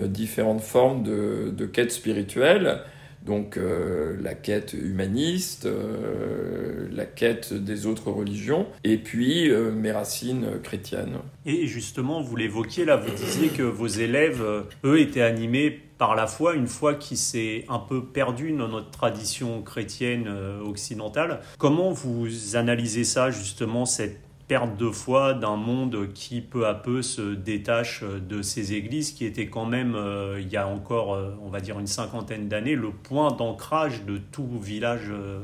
différentes 0.00 0.60
formes 0.60 1.02
de, 1.02 1.52
de 1.52 1.66
quête 1.66 1.90
spirituelle 1.90 2.82
donc 3.22 3.56
euh, 3.56 4.16
la 4.20 4.34
quête 4.34 4.72
humaniste, 4.72 5.66
euh, 5.66 6.88
la 6.90 7.04
quête 7.04 7.52
des 7.52 7.86
autres 7.86 8.10
religions, 8.10 8.66
et 8.84 8.96
puis 8.96 9.50
euh, 9.50 9.70
mes 9.70 9.92
racines 9.92 10.60
chrétiennes. 10.62 11.18
Et 11.44 11.66
justement, 11.66 12.22
vous 12.22 12.36
l'évoquiez 12.36 12.84
là, 12.84 12.96
vous 12.96 13.14
disiez 13.14 13.48
que 13.48 13.62
vos 13.62 13.86
élèves, 13.86 14.42
eux, 14.84 15.00
étaient 15.00 15.22
animés 15.22 15.80
par 15.98 16.14
la 16.14 16.26
foi, 16.26 16.54
une 16.54 16.66
foi 16.66 16.94
qui 16.94 17.16
s'est 17.16 17.66
un 17.68 17.78
peu 17.78 18.04
perdue 18.04 18.52
dans 18.52 18.68
notre 18.68 18.90
tradition 18.90 19.60
chrétienne 19.62 20.28
occidentale. 20.64 21.40
Comment 21.58 21.92
vous 21.92 22.56
analysez 22.56 23.04
ça, 23.04 23.30
justement, 23.30 23.84
cette 23.84 24.18
perte 24.50 24.76
de 24.76 24.90
foi 24.90 25.32
d'un 25.32 25.54
monde 25.54 26.12
qui 26.12 26.40
peu 26.40 26.66
à 26.66 26.74
peu 26.74 27.02
se 27.02 27.36
détache 27.36 28.02
de 28.02 28.42
ces 28.42 28.72
églises 28.72 29.12
qui 29.12 29.24
étaient 29.24 29.46
quand 29.46 29.64
même, 29.64 29.94
euh, 29.94 30.40
il 30.40 30.48
y 30.48 30.56
a 30.56 30.66
encore, 30.66 31.14
euh, 31.14 31.30
on 31.44 31.50
va 31.50 31.60
dire, 31.60 31.78
une 31.78 31.86
cinquantaine 31.86 32.48
d'années, 32.48 32.74
le 32.74 32.90
point 32.90 33.30
d'ancrage 33.30 34.04
de 34.04 34.18
tout 34.32 34.48
village 34.60 35.08
euh, 35.12 35.38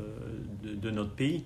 de, 0.61 0.91
notre 0.91 1.11
pays. 1.11 1.45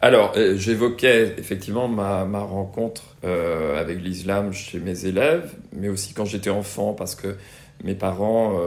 Alors, 0.00 0.34
j'évoquais 0.56 1.36
effectivement 1.38 1.86
ma, 1.86 2.24
ma 2.24 2.40
rencontre 2.40 3.14
avec 3.22 4.02
l'islam 4.02 4.52
chez 4.52 4.80
mes 4.80 5.06
élèves, 5.06 5.54
mais 5.72 5.88
aussi 5.88 6.14
quand 6.14 6.24
j'étais 6.24 6.50
enfant, 6.50 6.94
parce 6.94 7.14
que 7.14 7.36
mes 7.84 7.94
parents 7.94 8.58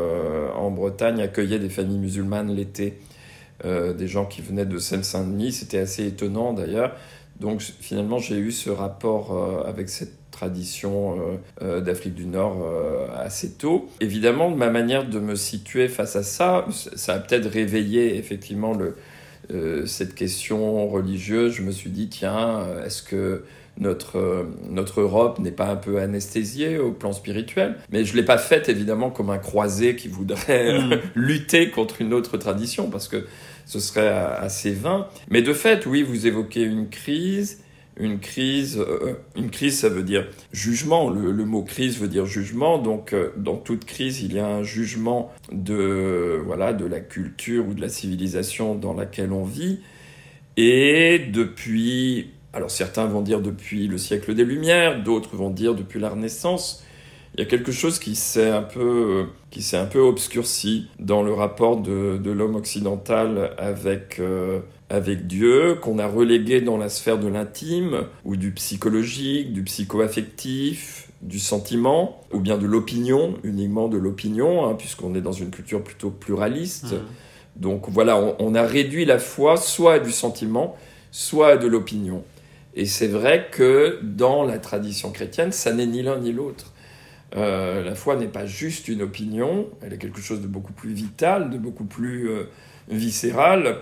en 0.55 0.71
Bretagne 0.71 1.21
accueillaient 1.21 1.59
des 1.59 1.69
familles 1.69 1.99
musulmanes 1.99 2.55
l'été. 2.55 2.97
des 3.65 4.07
gens 4.07 4.25
qui 4.25 4.41
venaient 4.41 4.65
de 4.65 4.77
Seine-Saint-Denis, 4.77 5.51
c'était 5.51 5.79
assez 5.79 6.07
étonnant 6.07 6.53
d'ailleurs. 6.53 6.95
Donc 7.39 7.61
finalement, 7.61 8.19
j'ai 8.19 8.37
eu 8.37 8.51
ce 8.51 8.69
rapport 8.69 9.33
euh, 9.33 9.67
avec 9.67 9.89
cette 9.89 10.13
tradition 10.31 11.19
euh, 11.19 11.35
euh, 11.61 11.81
d'Afrique 11.81 12.15
du 12.15 12.25
Nord 12.25 12.65
assez 13.15 13.51
tôt. 13.51 13.89
Évidemment, 14.01 14.49
ma 14.49 14.69
manière 14.69 15.07
de 15.07 15.19
me 15.19 15.35
situer 15.35 15.87
face 15.87 16.15
à 16.15 16.23
ça, 16.23 16.65
ça 16.71 17.13
a 17.13 17.19
peut-être 17.19 17.47
réveillé 17.47 18.17
effectivement 18.17 18.73
le, 18.73 18.95
cette 19.85 20.15
question 20.15 20.87
religieuse. 20.87 21.53
Je 21.53 21.61
me 21.61 21.71
suis 21.71 21.89
dit, 21.89 22.09
tiens, 22.09 22.65
est-ce 22.85 23.03
que 23.03 23.43
notre, 23.77 24.47
notre 24.69 25.01
Europe 25.01 25.39
n'est 25.39 25.51
pas 25.51 25.67
un 25.67 25.75
peu 25.75 25.99
anesthésiée 25.99 26.79
au 26.79 26.91
plan 26.91 27.13
spirituel? 27.13 27.75
Mais 27.91 28.05
je 28.05 28.13
ne 28.13 28.17
l'ai 28.17 28.25
pas 28.25 28.37
faite 28.37 28.69
évidemment 28.69 29.11
comme 29.11 29.29
un 29.29 29.37
croisé 29.37 29.95
qui 29.95 30.07
voudrait 30.07 30.79
mm. 30.79 30.99
lutter 31.15 31.69
contre 31.69 32.01
une 32.01 32.13
autre 32.13 32.37
tradition, 32.37 32.89
parce 32.89 33.07
que 33.07 33.25
ce 33.65 33.79
serait 33.79 34.07
assez 34.07 34.71
vain. 34.71 35.07
Mais 35.29 35.41
de 35.41 35.53
fait, 35.53 35.85
oui, 35.85 36.03
vous 36.03 36.27
évoquez 36.27 36.63
une 36.63 36.89
crise. 36.89 37.61
Une 37.97 38.19
crise, 38.19 38.77
euh, 38.77 39.13
une 39.37 39.49
crise, 39.49 39.79
ça 39.79 39.87
veut 39.87 40.03
dire 40.03 40.27
jugement. 40.51 41.09
Le, 41.09 41.31
mot 41.45 41.63
crise 41.63 41.97
veut 41.97 42.09
dire 42.09 42.25
jugement. 42.25 42.77
Donc, 42.77 43.13
euh, 43.13 43.29
dans 43.37 43.55
toute 43.55 43.85
crise, 43.85 44.21
il 44.21 44.33
y 44.33 44.39
a 44.39 44.47
un 44.47 44.63
jugement 44.63 45.31
de, 45.53 46.41
voilà, 46.45 46.73
de 46.73 46.85
la 46.85 46.99
culture 46.99 47.65
ou 47.65 47.73
de 47.73 47.79
la 47.79 47.87
civilisation 47.87 48.75
dans 48.75 48.93
laquelle 48.93 49.31
on 49.31 49.45
vit. 49.45 49.79
Et 50.57 51.19
depuis 51.31 52.31
Alors 52.53 52.71
certains 52.71 53.05
vont 53.05 53.21
dire 53.21 53.41
depuis 53.41 53.87
le 53.87 53.97
siècle 53.97 54.33
des 54.33 54.45
Lumières, 54.45 55.03
d'autres 55.03 55.35
vont 55.35 55.49
dire 55.49 55.75
depuis 55.75 55.99
la 55.99 56.09
Renaissance. 56.09 56.85
Il 57.37 57.41
y 57.41 57.43
a 57.43 57.47
quelque 57.47 57.73
chose 57.73 57.99
qui 57.99 58.15
s'est 58.15 58.49
un 58.49 58.61
peu, 58.61 59.25
qui 59.51 59.61
s'est 59.61 59.75
un 59.75 59.87
peu 59.87 59.99
obscurci 59.99 60.87
dans 60.99 61.21
le 61.21 61.33
rapport 61.33 61.75
de, 61.75 62.17
de 62.17 62.31
l'homme 62.31 62.55
occidental 62.55 63.53
avec, 63.57 64.19
euh, 64.21 64.61
avec 64.89 65.27
Dieu, 65.27 65.75
qu'on 65.81 65.99
a 65.99 66.07
relégué 66.07 66.61
dans 66.61 66.77
la 66.77 66.87
sphère 66.87 67.19
de 67.19 67.27
l'intime, 67.27 68.05
ou 68.23 68.37
du 68.37 68.51
psychologique, 68.51 69.51
du 69.51 69.63
psycho-affectif, 69.63 71.09
du 71.21 71.39
sentiment, 71.39 72.21
ou 72.31 72.39
bien 72.39 72.57
de 72.57 72.65
l'opinion, 72.65 73.33
uniquement 73.43 73.89
de 73.89 73.97
l'opinion, 73.97 74.65
hein, 74.65 74.75
puisqu'on 74.75 75.13
est 75.13 75.21
dans 75.21 75.33
une 75.33 75.49
culture 75.49 75.83
plutôt 75.83 76.11
pluraliste. 76.11 76.93
Mmh. 76.93 77.61
Donc 77.61 77.89
voilà, 77.89 78.17
on, 78.17 78.37
on, 78.39 78.55
a 78.55 78.63
réduit 78.63 79.03
la 79.03 79.19
foi 79.19 79.57
soit 79.57 79.95
à 79.95 79.99
du 79.99 80.11
sentiment, 80.11 80.77
soit 81.11 81.49
à 81.49 81.57
de 81.57 81.67
l'opinion. 81.67 82.23
Et 82.75 82.85
c'est 82.85 83.07
vrai 83.07 83.49
que 83.51 83.99
dans 84.03 84.43
la 84.43 84.57
tradition 84.57 85.11
chrétienne, 85.11 85.51
ça 85.51 85.73
n'est 85.73 85.85
ni 85.85 86.01
l'un 86.01 86.19
ni 86.19 86.31
l'autre. 86.31 86.71
Euh, 87.35 87.83
la 87.83 87.95
foi 87.95 88.15
n'est 88.15 88.27
pas 88.27 88.45
juste 88.45 88.87
une 88.87 89.01
opinion, 89.01 89.67
elle 89.81 89.93
est 89.93 89.97
quelque 89.97 90.21
chose 90.21 90.41
de 90.41 90.47
beaucoup 90.47 90.73
plus 90.73 90.93
vital, 90.93 91.49
de 91.49 91.57
beaucoup 91.57 91.83
plus 91.83 92.29
euh, 92.29 92.43
viscéral, 92.89 93.81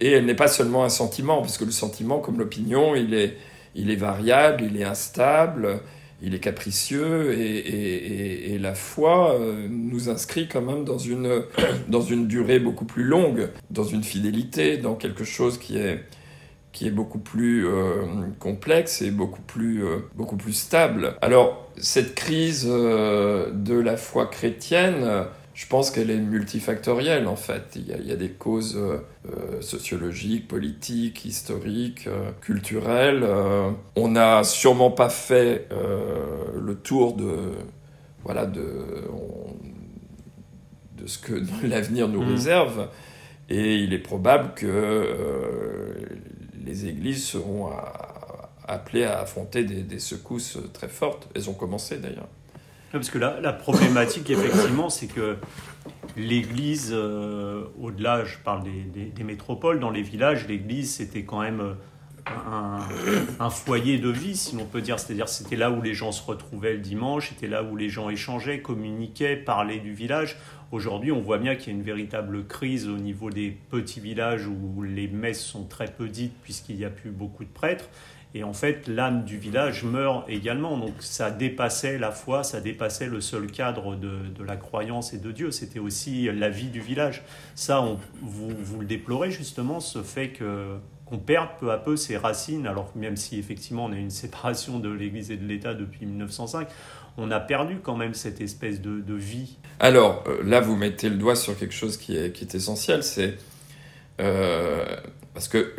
et 0.00 0.12
elle 0.12 0.26
n'est 0.26 0.34
pas 0.34 0.48
seulement 0.48 0.84
un 0.84 0.90
sentiment, 0.90 1.40
parce 1.40 1.56
que 1.56 1.64
le 1.64 1.70
sentiment, 1.70 2.18
comme 2.18 2.38
l'opinion, 2.38 2.94
il 2.94 3.14
est, 3.14 3.36
il 3.74 3.90
est 3.90 3.96
variable, 3.96 4.64
il 4.64 4.78
est 4.78 4.84
instable, 4.84 5.80
il 6.20 6.34
est 6.34 6.40
capricieux, 6.40 7.32
et, 7.38 8.58
la 8.58 8.74
foi 8.74 9.34
euh, 9.34 9.66
nous 9.68 10.08
inscrit 10.08 10.48
quand 10.48 10.62
même 10.62 10.84
dans 10.84 10.96
une, 10.96 11.42
dans 11.88 12.00
une 12.00 12.26
durée 12.26 12.58
beaucoup 12.58 12.86
plus 12.86 13.04
longue, 13.04 13.48
dans 13.70 13.84
une 13.84 14.02
fidélité, 14.02 14.78
dans 14.78 14.94
quelque 14.94 15.24
chose 15.24 15.58
qui 15.58 15.76
est 15.76 16.02
qui 16.74 16.88
est 16.88 16.90
beaucoup 16.90 17.20
plus 17.20 17.66
euh, 17.66 18.02
complexe 18.40 19.00
et 19.00 19.12
beaucoup 19.12 19.40
plus, 19.40 19.84
euh, 19.84 20.00
beaucoup 20.16 20.36
plus 20.36 20.52
stable. 20.52 21.14
Alors, 21.22 21.70
cette 21.76 22.16
crise 22.16 22.66
euh, 22.68 23.50
de 23.52 23.78
la 23.78 23.96
foi 23.96 24.26
chrétienne, 24.26 25.24
je 25.54 25.66
pense 25.68 25.92
qu'elle 25.92 26.10
est 26.10 26.18
multifactorielle 26.18 27.28
en 27.28 27.36
fait. 27.36 27.76
Il 27.76 27.86
y 27.86 27.92
a, 27.92 27.96
il 27.96 28.06
y 28.08 28.10
a 28.10 28.16
des 28.16 28.30
causes 28.30 28.76
sociologiques, 29.60 30.48
politiques, 30.48 31.24
historiques, 31.24 32.08
culturelles. 32.40 33.24
on 33.94 34.08
n'a 34.08 34.42
sûrement 34.42 34.90
pas 34.90 35.10
fait 35.10 35.68
le 35.70 36.74
tour 36.74 37.14
de, 37.14 37.52
voilà, 38.24 38.46
de, 38.46 38.66
on, 39.12 39.54
de 41.00 41.06
ce 41.06 41.18
que 41.18 41.34
l'avenir 41.64 42.08
nous 42.08 42.22
mmh. 42.22 42.30
réserve. 42.30 42.88
Et 43.48 43.76
il 43.76 43.92
est 43.92 43.98
probable 43.98 44.54
que 44.56 44.66
les 46.64 46.86
églises 46.86 47.24
seront 47.24 47.70
appelées 48.66 49.04
à 49.04 49.20
affronter 49.20 49.64
des, 49.64 49.98
secousses 49.98 50.58
très 50.72 50.88
fortes. 50.88 51.28
Elles 51.34 51.50
ont 51.50 51.54
commencé 51.54 51.98
d'ailleurs. 51.98 52.28
Parce 52.92 53.10
que 53.10 53.18
la, 53.18 53.40
la 53.40 53.52
problématique, 53.52 54.30
effectivement, 54.30 54.88
c'est 54.88 55.08
que 55.08 55.36
l'Église, 56.16 56.90
euh, 56.92 57.64
au-delà, 57.80 58.24
je 58.24 58.38
parle 58.38 58.62
des, 58.62 59.10
des, 59.10 59.24
métropoles, 59.24 59.80
dans 59.80 59.90
les 59.90 60.02
villages, 60.02 60.46
l'Église, 60.46 60.94
c'était 60.94 61.24
quand 61.24 61.40
même 61.40 61.60
euh, 61.60 61.74
un, 62.28 62.78
un, 63.40 63.50
foyer 63.50 63.98
de 63.98 64.08
vie, 64.08 64.36
si 64.36 64.54
l'on 64.54 64.64
peut 64.64 64.80
dire. 64.80 65.00
C'est-à-dire 65.00 65.28
c'était 65.28 65.56
là 65.56 65.72
où 65.72 65.82
les 65.82 65.92
gens 65.92 66.12
se 66.12 66.22
retrouvaient 66.22 66.74
le 66.74 66.78
dimanche, 66.78 67.30
c'était 67.30 67.48
là 67.48 67.64
où 67.64 67.74
les 67.76 67.88
gens 67.88 68.10
échangeaient, 68.10 68.60
communiquaient, 68.60 69.36
parlaient 69.36 69.80
du 69.80 69.92
village. 69.92 70.36
Aujourd'hui, 70.74 71.12
on 71.12 71.20
voit 71.20 71.38
bien 71.38 71.54
qu'il 71.54 71.72
y 71.72 71.76
a 71.76 71.78
une 71.78 71.84
véritable 71.84 72.48
crise 72.48 72.88
au 72.88 72.96
niveau 72.96 73.30
des 73.30 73.56
petits 73.70 74.00
villages 74.00 74.48
où 74.48 74.82
les 74.82 75.06
messes 75.06 75.44
sont 75.44 75.66
très 75.66 75.86
peu 75.86 76.08
dites 76.08 76.34
puisqu'il 76.42 76.74
n'y 76.74 76.84
a 76.84 76.90
plus 76.90 77.12
beaucoup 77.12 77.44
de 77.44 77.48
prêtres. 77.48 77.88
Et 78.34 78.42
en 78.42 78.52
fait, 78.52 78.88
l'âme 78.88 79.22
du 79.22 79.38
village 79.38 79.84
meurt 79.84 80.28
également. 80.28 80.76
Donc 80.76 80.94
ça 80.98 81.30
dépassait 81.30 81.96
la 81.96 82.10
foi, 82.10 82.42
ça 82.42 82.60
dépassait 82.60 83.06
le 83.06 83.20
seul 83.20 83.46
cadre 83.46 83.94
de, 83.94 84.42
la 84.44 84.56
croyance 84.56 85.14
et 85.14 85.18
de 85.18 85.30
Dieu. 85.30 85.52
C'était 85.52 85.78
aussi 85.78 86.24
la 86.24 86.48
vie 86.48 86.70
du 86.70 86.80
village. 86.80 87.22
Ça, 87.54 87.80
on, 87.80 87.96
vous, 88.20 88.80
le 88.80 88.86
déplorez 88.86 89.30
justement, 89.30 89.78
ce 89.78 90.02
fait 90.02 90.30
que 90.30 90.74
qu'on 91.04 91.18
perde 91.18 91.50
peu 91.60 91.70
à 91.70 91.78
peu 91.78 91.96
ses 91.96 92.16
racines, 92.16 92.66
alors 92.66 92.90
même 92.96 93.16
si 93.16 93.38
effectivement 93.38 93.84
on 93.84 93.92
a 93.92 93.96
une 93.96 94.10
séparation 94.10 94.80
de 94.80 94.90
l'Église 94.90 95.30
et 95.30 95.36
de 95.36 95.46
l'État 95.46 95.74
depuis 95.74 96.04
1905, 96.06 96.66
on 97.18 97.30
a 97.30 97.38
perdu 97.38 97.78
quand 97.80 97.94
même 97.94 98.14
cette 98.14 98.40
espèce 98.40 98.80
de 98.80 99.14
vie. 99.14 99.58
Alors 99.80 100.24
euh, 100.26 100.42
là, 100.44 100.60
vous 100.60 100.76
mettez 100.76 101.08
le 101.08 101.16
doigt 101.16 101.36
sur 101.36 101.56
quelque 101.58 101.74
chose 101.74 101.96
qui 101.96 102.16
est, 102.16 102.54
essentiel, 102.54 103.02
c'est 103.02 103.34
euh, 104.20 104.84
parce 105.32 105.48
que 105.48 105.74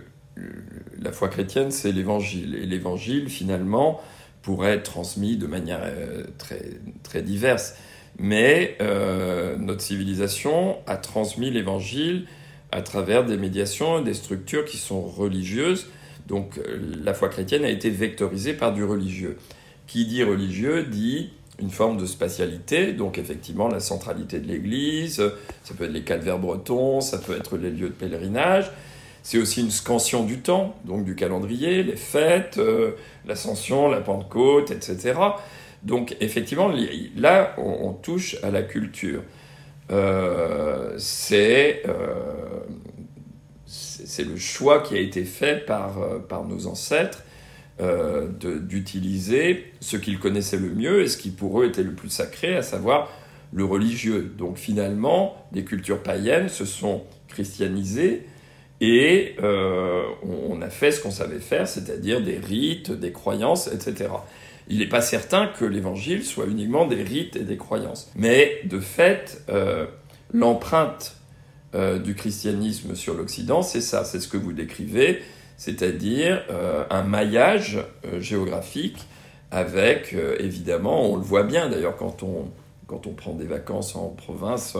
la 1.00 1.12
foi 1.12 1.30
chrétienne, 1.30 1.72
c'est 1.72 1.92
l'évangile. 1.92 2.56
Et 2.56 2.66
l'évangile, 2.66 3.30
finalement, 3.30 4.02
pourrait 4.42 4.76
être 4.76 4.84
transmis 4.84 5.38
de 5.38 5.48
manière 5.48 5.82
euh, 5.84 6.26
très, 7.04 7.22
diverse. 7.22 7.76
Mais 8.18 8.78
notre 9.60 9.82
civilisation 9.82 10.78
a 10.88 10.96
transmis 10.96 11.52
l'évangile 11.52 12.28
à 12.72 12.82
travers 12.82 13.26
des 13.26 13.36
médiations, 13.36 14.02
des 14.02 14.14
structures 14.14 14.64
qui 14.64 14.78
sont 14.78 15.02
religieuses. 15.02 15.88
Donc 16.28 16.58
la 17.04 17.14
foi 17.14 17.28
chrétienne 17.28 17.66
a 17.66 17.70
été 17.70 17.90
vectorisée 17.90 18.54
par 18.54 18.74
du 18.74 18.86
religieux. 18.86 19.38
Qui 19.86 20.06
dit 20.06 20.24
religieux 20.24 20.84
dit 20.84 21.32
une 21.60 21.70
forme 21.70 21.98
de 21.98 22.06
spatialité, 22.06 22.94
donc 22.94 23.18
effectivement 23.18 23.68
la 23.68 23.80
centralité 23.80 24.40
de 24.40 24.48
l'Église, 24.48 25.24
ça 25.64 25.74
peut 25.74 25.86
être 25.86 25.92
les 25.92 26.04
calvaires 26.04 26.40
bretons, 26.40 27.02
ça 27.02 27.18
peut 27.18 27.36
être 27.36 27.58
les 27.58 27.72
lieux 27.72 27.90
de 27.90 27.94
pèlerinage, 27.94 28.72
c'est 29.26 29.40
aussi 29.40 29.62
une 29.62 29.72
scansion 29.72 30.24
du 30.24 30.42
temps, 30.42 30.76
donc 30.86 31.04
du 31.04 31.16
calendrier, 31.16 31.82
les 31.82 31.96
fêtes, 31.96 32.60
euh, 32.60 32.92
l'ascension, 33.26 33.90
la 33.90 34.02
Pentecôte, 34.02 34.70
etc. 34.70 35.20
Donc 35.82 36.16
effectivement, 36.20 36.72
là, 37.16 37.56
on, 37.58 37.94
touche 37.94 38.38
à 38.44 38.52
la 38.52 38.62
culture. 38.62 39.24
Euh, 39.92 40.94
c'est 40.98 41.84
euh, 41.88 42.60
le 44.20 44.38
choix 44.38 44.82
qui 44.82 44.96
a 44.96 45.00
été 45.00 45.24
fait 45.24 45.66
par, 45.66 45.96
par 46.28 46.44
nos 46.44 46.68
ancêtres 46.68 47.25
euh, 47.82 48.30
d'utiliser 48.62 49.66
ce 49.82 49.98
qu'ils 49.98 50.18
connaissaient 50.18 50.56
le 50.56 50.70
mieux 50.70 51.02
et 51.02 51.10
ce 51.10 51.18
qui 51.18 51.30
pour 51.30 51.60
eux 51.60 51.66
était 51.66 51.84
le 51.84 51.92
plus 51.92 52.08
sacré, 52.08 52.56
à 52.56 52.62
savoir 52.62 53.12
le 53.52 53.66
religieux. 53.66 54.32
Donc 54.38 54.56
finalement, 54.56 55.46
les 55.52 55.66
cultures 55.66 56.02
païennes 56.02 56.48
se 56.48 56.64
sont 56.64 57.04
christianisées 57.28 58.28
et 58.80 59.36
euh, 59.44 60.04
on 60.24 60.62
a 60.62 60.70
fait 60.70 60.92
ce 60.92 61.02
qu'on 61.02 61.12
savait 61.12 61.42
faire, 61.42 61.68
c'est-à-dire 61.68 62.22
des 62.22 62.38
rites, 62.38 62.94
des 62.94 63.12
croyances, 63.12 63.68
etc. 63.68 64.10
Il 64.70 64.80
n'est 64.80 64.88
pas 64.88 65.02
certain 65.02 65.48
que 65.48 65.66
l'évangile 65.66 66.24
soit 66.24 66.46
uniquement 66.46 66.88
des 66.88 67.04
rites 67.04 67.36
et 67.36 67.44
des 67.44 67.58
croyances. 67.58 68.10
Mais 68.16 68.62
de 68.64 68.80
fait, 68.80 69.44
euh, 69.50 69.86
l'empreinte 70.34 71.18
du 72.06 72.16
christianisme 72.16 72.96
sur 72.96 73.16
l'Occident, 73.16 73.62
c'est 73.62 73.82
ça, 73.82 74.06
c'est 74.06 74.22
ce 74.22 74.30
que 74.30 74.38
vous 74.38 74.54
décrivez, 74.54 75.22
c'est-à-dire 75.58 76.44
euh, 76.50 76.84
un 76.90 77.04
maillage 77.04 77.80
euh, 78.06 78.20
géographique 78.20 78.98
avec, 79.52 80.14
euh, 80.14 80.36
évidemment, 80.40 81.12
on 81.12 81.16
le 81.16 81.22
voit 81.22 81.44
bien 81.44 81.70
d'ailleurs 81.70 81.96
quand 81.96 82.24
on, 82.24 82.50
quand 82.88 83.08
on 83.08 83.14
prend 83.14 83.34
des 83.34 83.46
vacances 83.46 83.96
en 83.96 84.10
province, 84.10 84.78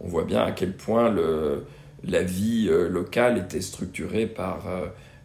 on 0.00 0.08
voit 0.08 0.24
bien 0.24 0.42
à 0.42 0.52
quel 0.52 0.76
point 0.76 1.10
le, 1.10 1.64
la 2.04 2.22
vie 2.22 2.68
locale 2.88 3.38
était 3.38 3.60
structurée 3.60 4.26
par, 4.26 4.64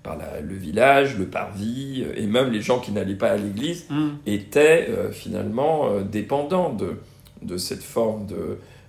par 0.04 0.18
la, 0.18 0.42
le 0.42 0.56
village, 0.56 1.18
le 1.18 1.26
parvis, 1.26 2.04
et 2.16 2.26
même 2.26 2.52
les 2.52 2.62
gens 2.62 2.80
qui 2.80 2.92
n'allaient 2.92 3.16
pas 3.16 3.30
à 3.30 3.38
l'église 3.38 3.86
Mm. 3.90 4.10
étaient 4.26 4.90
finalement 5.12 6.02
dépendants 6.02 6.74
de, 6.74 6.98
de 7.42 7.58
cette 7.58 7.84
forme 7.84 8.26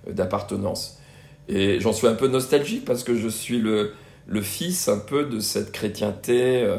d'appartenance. 0.09 0.99
Et 1.47 1.79
j'en 1.79 1.93
suis 1.93 2.07
un 2.07 2.15
peu 2.15 2.27
nostalgique 2.27 2.83
parce 2.83 3.03
que 3.03 3.15
je 3.15 3.27
suis 3.29 3.59
le, 3.59 3.93
le 4.27 4.41
fils 4.41 4.87
un 4.87 4.99
peu 4.99 5.25
de 5.25 5.39
cette 5.39 5.71
chrétienté. 5.71 6.61
euh, 6.61 6.77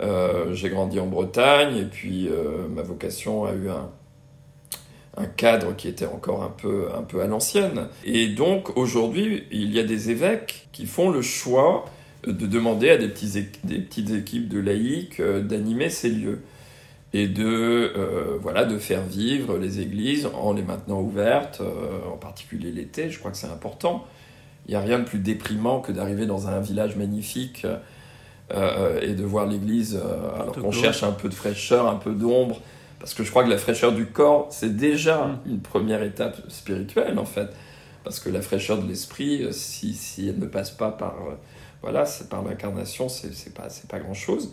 euh, 0.00 0.54
J'ai 0.54 0.70
grandi 0.70 0.98
en 0.98 1.06
Bretagne 1.06 1.76
et 1.76 1.84
puis 1.84 2.28
euh, 2.28 2.68
ma 2.68 2.82
vocation 2.82 3.44
a 3.44 3.52
eu 3.52 3.68
un, 3.68 3.90
cadre 5.36 5.76
qui 5.76 5.86
était 5.86 6.06
encore 6.06 6.42
un 6.42 6.50
peu, 6.50 6.88
un 6.96 7.02
peu 7.02 7.20
à 7.22 7.26
l'ancienne. 7.26 7.86
Et 8.04 8.26
donc 8.28 8.76
aujourd'hui, 8.76 9.44
il 9.52 9.72
y 9.72 9.78
a 9.78 9.84
des 9.84 10.10
évêques 10.10 10.68
qui 10.72 10.86
font 10.86 11.10
le 11.10 11.22
choix 11.22 11.84
de 12.26 12.46
demander 12.46 12.90
à 12.90 12.96
des, 12.96 13.06
des 13.06 13.78
petites 13.78 14.10
équipes 14.10 14.48
de 14.48 14.58
laïcs 14.58 15.22
d'animer 15.22 15.88
ces 15.90 16.08
lieux 16.08 16.40
et 17.12 17.28
de, 17.28 17.92
voilà, 18.42 18.64
de 18.64 18.76
faire 18.76 19.02
vivre 19.02 19.56
les 19.56 19.80
églises 19.80 20.26
en 20.34 20.52
les 20.52 20.62
maintenant 20.62 21.00
ouvertes, 21.00 21.62
en 22.12 22.16
particulier 22.16 22.72
l'été, 22.72 23.08
je 23.08 23.20
crois 23.20 23.30
que 23.30 23.36
c'est 23.36 23.46
important. 23.46 24.04
Il 24.66 24.70
n'y 24.70 24.76
a 24.76 24.80
rien 24.80 24.98
de 24.98 25.04
plus 25.04 25.18
déprimant 25.18 25.80
que 25.80 25.92
d'arriver 25.92 26.26
dans 26.26 26.48
un 26.48 26.60
village 26.60 26.96
magnifique 26.96 27.66
euh, 28.52 29.00
et 29.00 29.14
de 29.14 29.24
voir 29.24 29.46
l'église 29.46 29.96
euh, 29.96 30.40
alors 30.40 30.54
qu'on 30.54 30.70
cherche 30.70 31.02
un 31.02 31.12
peu 31.12 31.28
de 31.28 31.34
fraîcheur, 31.34 31.88
un 31.88 31.96
peu 31.96 32.12
d'ombre, 32.12 32.60
parce 32.98 33.14
que 33.14 33.24
je 33.24 33.30
crois 33.30 33.44
que 33.44 33.50
la 33.50 33.58
fraîcheur 33.58 33.92
du 33.92 34.06
corps, 34.06 34.48
c'est 34.50 34.76
déjà 34.76 35.26
Mm. 35.26 35.38
une 35.46 35.60
première 35.60 36.02
étape 36.02 36.36
spirituelle 36.48 37.18
en 37.18 37.24
fait. 37.24 37.48
Parce 38.04 38.20
que 38.20 38.28
la 38.28 38.42
fraîcheur 38.42 38.82
de 38.82 38.86
l'esprit, 38.86 39.42
euh, 39.42 39.52
si, 39.52 39.94
si 39.94 40.28
elle 40.28 40.38
ne 40.38 40.46
passe 40.46 40.70
pas 40.70 40.90
par, 40.90 41.14
euh, 41.26 41.34
voilà, 41.82 42.04
c'est 42.04 42.28
par 42.28 42.42
l'incarnation, 42.42 43.08
c'est 43.08 43.54
pas, 43.54 43.68
pas 43.88 43.98
grand 43.98 44.14
chose. 44.14 44.52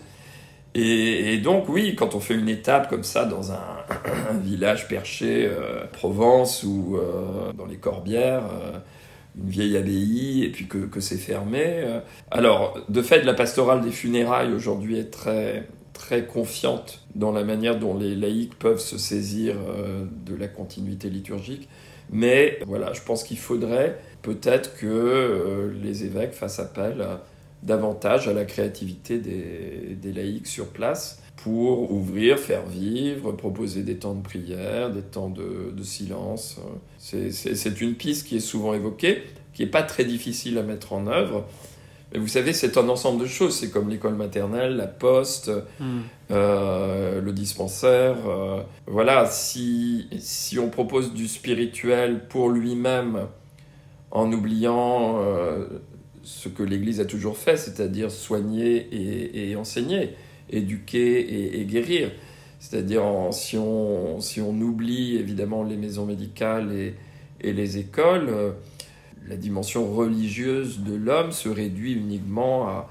Et, 0.73 1.37
donc, 1.39 1.67
oui, 1.67 1.95
quand 1.95 2.15
on 2.15 2.21
fait 2.21 2.33
une 2.33 2.47
étape 2.47 2.89
comme 2.89 3.03
ça 3.03 3.25
dans 3.25 3.51
un, 3.51 3.57
village 4.41 4.87
perché, 4.87 5.45
euh, 5.45 5.85
Provence 5.91 6.63
ou 6.63 6.95
euh, 6.95 7.51
dans 7.53 7.65
les 7.65 7.75
Corbières, 7.75 8.43
euh, 8.45 8.79
une 9.37 9.49
vieille 9.49 9.77
abbaye, 9.77 10.43
et 10.43 10.49
puis 10.49 10.67
que, 10.67 10.77
que 10.77 10.99
c'est 10.99 11.17
fermé. 11.17 11.83
alors, 12.31 12.77
de 12.89 13.01
fait, 13.01 13.23
la 13.23 13.33
pastorale 13.33 13.81
des 13.81 13.91
funérailles 13.91 14.53
aujourd'hui 14.53 14.99
est 14.99 15.11
très, 15.11 15.67
très 15.93 16.25
confiante 16.25 17.05
dans 17.15 17.31
la 17.31 17.43
manière 17.43 17.79
dont 17.79 17.97
les 17.97 18.15
laïcs 18.15 18.55
peuvent 18.55 18.79
se 18.79 18.97
saisir 18.97 19.55
de 20.25 20.35
la 20.35 20.47
continuité 20.47 21.09
liturgique. 21.09 21.69
Mais 22.11 22.59
voilà, 22.67 22.91
je 22.91 23.01
pense 23.01 23.23
qu'il 23.23 23.37
faudrait 23.37 23.97
peut-être 24.21 24.75
que 24.75 25.73
les 25.81 26.03
évêques 26.03 26.33
fassent 26.33 26.59
appel 26.59 27.05
davantage 27.63 28.27
à 28.27 28.33
la 28.33 28.45
créativité 28.45 29.19
des, 29.19 30.11
laïcs 30.11 30.47
sur 30.47 30.67
place 30.67 31.20
pour 31.43 31.91
ouvrir, 31.91 32.37
faire 32.37 32.65
vivre, 32.65 33.31
proposer 33.31 33.83
des 33.83 33.97
temps 33.97 34.13
de 34.13 34.21
prière, 34.21 34.91
des 34.91 35.01
temps 35.01 35.29
de, 35.29 35.83
silence. 35.83 36.59
C'est 36.97 37.81
une 37.81 37.95
piste 37.95 38.27
qui 38.27 38.37
est 38.37 38.41
souvent 38.41 38.73
évoquée, 38.73 39.23
qui 39.53 39.63
n'est 39.63 39.71
pas 39.71 39.83
très 39.83 40.05
difficile 40.05 40.57
à 40.57 40.63
mettre 40.63 40.93
en 40.93 41.07
œuvre. 41.07 41.45
Mais 42.13 42.19
vous 42.19 42.27
savez, 42.27 42.51
c'est 42.53 42.77
un 42.77 42.89
ensemble 42.89 43.21
de 43.21 43.25
choses. 43.25 43.55
C'est 43.55 43.69
comme 43.69 43.89
l'école 43.89 44.15
maternelle, 44.15 44.75
la 44.75 44.87
poste, 44.87 45.49
hmm. 45.79 46.01
euh, 46.31 47.21
le 47.21 47.31
dispensaire. 47.31 48.17
Euh, 48.27 48.61
voilà, 48.85 49.25
si, 49.25 50.09
si 50.19 50.59
on 50.59 50.69
propose 50.69 51.13
du 51.13 51.27
spirituel 51.27 52.27
pour 52.27 52.49
lui-même, 52.49 53.27
en 54.11 54.31
oubliant 54.31 55.21
euh, 55.21 55.65
ce 56.23 56.49
que 56.49 56.63
l'Église 56.63 56.99
a 56.99 57.05
toujours 57.05 57.37
fait, 57.37 57.57
c'est-à-dire 57.57 58.11
soigner 58.11 58.87
et, 59.49 59.55
enseigner, 59.55 60.11
éduquer 60.51 61.59
et, 61.59 61.65
guérir. 61.65 62.11
C'est-à-dire 62.59 63.03
si, 63.31 63.57
on, 63.57 64.19
oublie 64.61 65.15
évidemment 65.15 65.63
les 65.63 65.77
maisons 65.77 66.05
médicales 66.05 66.71
et, 66.71 66.95
les 67.43 67.79
écoles, 67.79 68.29
euh, 68.29 68.51
la 69.27 69.35
dimension 69.35 69.91
religieuse 69.91 70.81
de 70.81 70.93
l'homme 70.93 71.31
se 71.31 71.49
réduit 71.49 71.93
uniquement 71.93 72.67
à, 72.67 72.89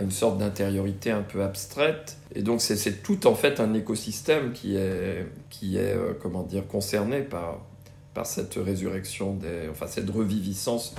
une 0.00 0.10
sorte 0.12 0.38
d'intériorité 0.38 1.10
un 1.10 1.22
peu 1.22 1.42
abstraite. 1.42 2.16
Et 2.34 2.42
donc 2.42 2.60
c'est 2.60 3.02
tout 3.02 3.26
en 3.26 3.34
fait 3.34 3.60
un 3.60 3.74
écosystème 3.74 4.52
qui 4.52 4.76
est, 4.76 5.26
euh, 5.76 6.14
concerné 6.68 7.20
par, 7.20 7.60
cette 8.24 8.54
résurrection, 8.54 9.38
enfin 9.70 9.86
cette 9.86 10.10
reviviscence 10.10 10.94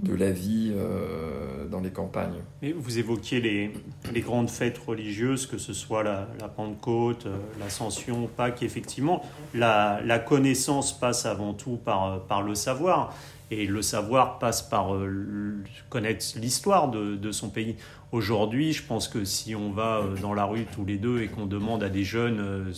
de 0.00 0.14
la 0.14 0.32
vie 0.32 0.72
euh, 0.74 1.66
dans 1.68 1.80
les 1.80 1.90
campagnes. 1.90 2.42
vous 2.76 2.98
évoquiez 2.98 3.40
les, 3.40 3.72
les, 4.12 4.20
grandes 4.20 4.50
fêtes 4.50 4.78
religieuses, 4.78 5.46
que 5.46 5.58
ce 5.58 5.72
soit 5.72 6.02
la, 6.02 6.26
Pentecôte, 6.56 7.26
euh, 7.26 7.36
l'Ascension, 7.60 8.28
Pâques, 8.36 8.62
effectivement, 8.62 9.22
la, 9.54 10.00
la, 10.04 10.18
connaissance 10.18 10.98
passe 10.98 11.24
avant 11.24 11.54
tout 11.54 11.76
par, 11.76 12.22
par 12.26 12.42
le 12.42 12.54
savoir, 12.54 13.14
et 13.50 13.66
le 13.66 13.82
savoir 13.82 14.38
passe 14.38 14.62
par 14.62 14.94
euh, 14.94 15.62
connaître 15.88 16.24
l'histoire 16.36 16.90
de, 16.90 17.14
de, 17.14 17.30
son 17.30 17.50
pays. 17.50 17.76
Aujourd'hui, 18.10 18.72
je 18.72 18.82
pense 18.82 19.06
que 19.08 19.24
si 19.24 19.54
on 19.54 19.70
va 19.70 20.02
dans 20.20 20.34
la 20.34 20.44
rue 20.44 20.66
tous 20.74 20.84
les 20.84 20.98
deux 20.98 21.22
et 21.22 21.28
qu'on 21.28 21.46
demande 21.46 21.82
à 21.82 21.88
des 21.88 22.04
jeunes 22.04 22.72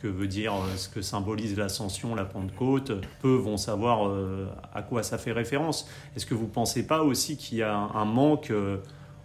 que 0.00 0.08
veut 0.08 0.26
dire 0.26 0.54
euh, 0.54 0.76
ce 0.76 0.88
que 0.88 1.02
symbolise 1.02 1.56
l'ascension, 1.56 2.14
la 2.14 2.24
Pentecôte. 2.24 2.92
Peu 3.20 3.34
vont 3.34 3.56
savoir 3.56 4.08
euh, 4.08 4.46
à 4.74 4.82
quoi 4.82 5.02
ça 5.02 5.18
fait 5.18 5.32
référence. 5.32 5.88
Est-ce 6.16 6.26
que 6.26 6.34
vous 6.34 6.46
ne 6.46 6.50
pensez 6.50 6.86
pas 6.86 7.02
aussi 7.02 7.36
qu'il 7.36 7.58
y 7.58 7.62
a 7.62 7.74
un 7.74 8.04
manque 8.04 8.50
euh, 8.50 8.78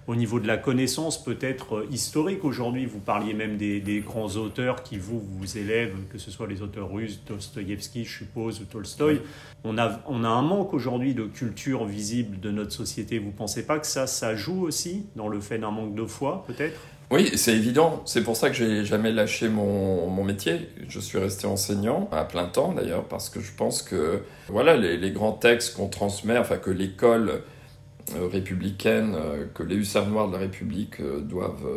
au 0.08 0.16
niveau 0.16 0.40
de 0.40 0.48
la 0.48 0.58
connaissance 0.58 1.24
peut-être 1.24 1.86
historique 1.92 2.44
aujourd'hui? 2.44 2.86
Vous 2.86 3.00
parliez 3.00 3.34
même 3.34 3.58
des, 3.58 4.04
grands 4.06 4.36
auteurs 4.36 4.84
qui 4.84 4.98
vous, 4.98 5.20
vous 5.20 5.58
élèvent, 5.58 5.96
que 6.10 6.18
ce 6.18 6.30
soit 6.30 6.48
les 6.48 6.62
auteurs 6.62 6.92
russes, 6.92 7.22
Dostoïevski, 7.26 8.06
je 8.06 8.18
suppose, 8.18 8.62
ou 8.62 8.66
Tolstoï. 8.66 9.22
On 9.64 9.78
a, 9.78 10.00
on 10.08 10.24
a 10.24 10.30
un 10.30 10.44
manque 10.44 10.74
aujourd'hui 10.74 11.14
de 11.14 11.24
culture 11.24 11.86
visible 11.86 12.40
de 12.40 12.52
notre 12.52 12.72
société. 12.72 13.18
Vous 13.18 13.28
ne 13.28 13.32
pensez 13.32 13.66
pas 13.66 13.80
que 13.80 13.88
ça, 13.88 14.06
ça 14.06 14.36
joue 14.36 14.62
aussi 14.62 15.06
dans 15.16 15.28
le 15.28 15.40
fait 15.40 15.58
d'un 15.58 15.72
manque 15.72 15.96
de 15.96 16.06
foi, 16.06 16.44
peut-être? 16.46 16.80
Oui, 17.12 17.32
c'est 17.36 17.54
évident. 17.54 18.02
C'est 18.06 18.24
pour 18.24 18.36
ça 18.36 18.50
que 18.50 18.56
j'ai 18.56 18.84
jamais 18.84 19.12
lâché 19.12 19.48
mon, 19.48 20.08
mon, 20.08 20.24
métier. 20.24 20.70
Je 20.88 21.00
suis 21.00 21.20
resté 21.20 21.46
enseignant 21.46 22.10
à 22.12 22.24
plein 22.26 22.46
temps 22.46 22.74
d'ailleurs 22.74 23.06
parce 23.06 23.30
que 23.30 23.40
je 23.42 23.52
pense 23.52 23.84
que 23.84 24.24
voilà 24.48 24.76
les, 24.76 24.98
les 24.98 25.12
grands 25.12 25.34
textes 25.34 25.76
qu'on 25.76 25.88
transmet, 25.88 26.38
enfin 26.38 26.58
que 26.58 26.72
l'école 26.72 27.44
euh, 28.14 28.28
républicaine, 28.28 29.16
euh, 29.16 29.46
que 29.56 29.64
les 29.64 29.76
hussards 29.76 30.08
noirs 30.08 30.28
de 30.28 30.34
la 30.34 30.40
République 30.40 31.00
euh, 31.00 31.22
doivent 31.22 31.68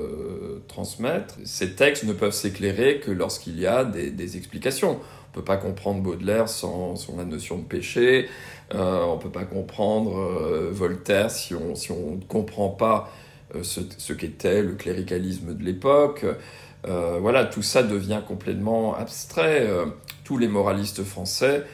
transmettre, 0.66 1.36
ces 1.44 1.74
textes 1.74 2.04
ne 2.04 2.12
peuvent 2.12 2.34
s'éclairer 2.34 3.00
que 3.00 3.10
lorsqu'il 3.10 3.58
y 3.58 3.66
a 3.66 3.84
des, 3.84 4.10
des, 4.10 4.36
explications. 4.36 5.00
On 5.30 5.34
peut 5.34 5.44
pas 5.44 5.56
comprendre 5.56 6.02
Baudelaire 6.02 6.48
sans, 6.50 6.96
sans 6.96 7.16
la 7.16 7.24
notion 7.24 7.56
de 7.58 7.64
péché. 7.64 8.28
On 8.74 9.18
peut 9.18 9.30
pas 9.30 9.44
comprendre 9.44 10.10
Voltaire 10.70 11.30
si 11.30 11.54
on 11.54 11.74
si 11.74 11.92
on 11.92 12.16
ne 12.16 12.24
comprend 12.24 12.70
pas 12.70 13.10
euh, 13.54 13.62
ce, 13.62 14.12
qu'était 14.12 14.62
le 14.62 14.74
cléricalisme 14.74 15.54
de 15.54 15.64
l'époque. 15.64 16.26
Euh, 16.86 17.18
voilà, 17.20 17.44
tout 17.44 17.62
ça 17.62 17.82
devient 17.82 18.20
complètement 18.26 18.94
abstrait. 18.94 19.66
Euh, 19.66 19.86
tous 20.24 20.36
les 20.36 20.48
moralistes 20.48 21.02
français, 21.02 21.64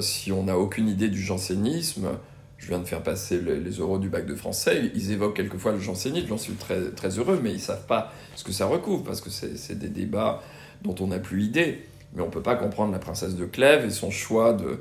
si 0.00 0.32
on 0.32 0.44
n'a 0.44 0.58
aucune 0.58 0.88
idée 0.88 1.08
du 1.08 1.20
jansénisme, 1.20 2.08
je 2.56 2.68
viens 2.68 2.78
de 2.78 2.84
faire 2.84 3.02
passer 3.02 3.38
les, 3.38 3.70
euros 3.72 3.98
du 3.98 4.08
bac 4.08 4.26
de 4.26 4.34
français, 4.34 4.90
ils 4.94 5.12
évoquent 5.12 5.36
quelquefois 5.36 5.72
le 5.72 5.78
jansénisme, 5.78 6.28
j'en 6.28 6.38
suis 6.38 6.54
très, 6.54 6.90
très 6.92 7.18
heureux, 7.18 7.38
mais 7.42 7.50
ils 7.50 7.56
ne 7.56 7.60
savent 7.60 7.86
pas 7.86 8.12
ce 8.34 8.42
que 8.42 8.52
ça 8.52 8.66
recouvre, 8.66 9.04
parce 9.04 9.20
que 9.20 9.28
c'est 9.30 9.78
des 9.78 9.88
débats 9.88 10.42
dont 10.82 10.94
on 11.00 11.08
n'a 11.08 11.18
plus 11.18 11.44
idée. 11.44 11.84
Mais 12.14 12.22
on 12.22 12.26
ne 12.26 12.30
peut 12.30 12.42
pas 12.42 12.56
comprendre 12.56 12.92
la 12.92 12.98
princesse 12.98 13.36
de 13.36 13.44
Clèves 13.44 13.84
et 13.84 13.90
son 13.90 14.10
choix 14.10 14.54
de, 14.54 14.80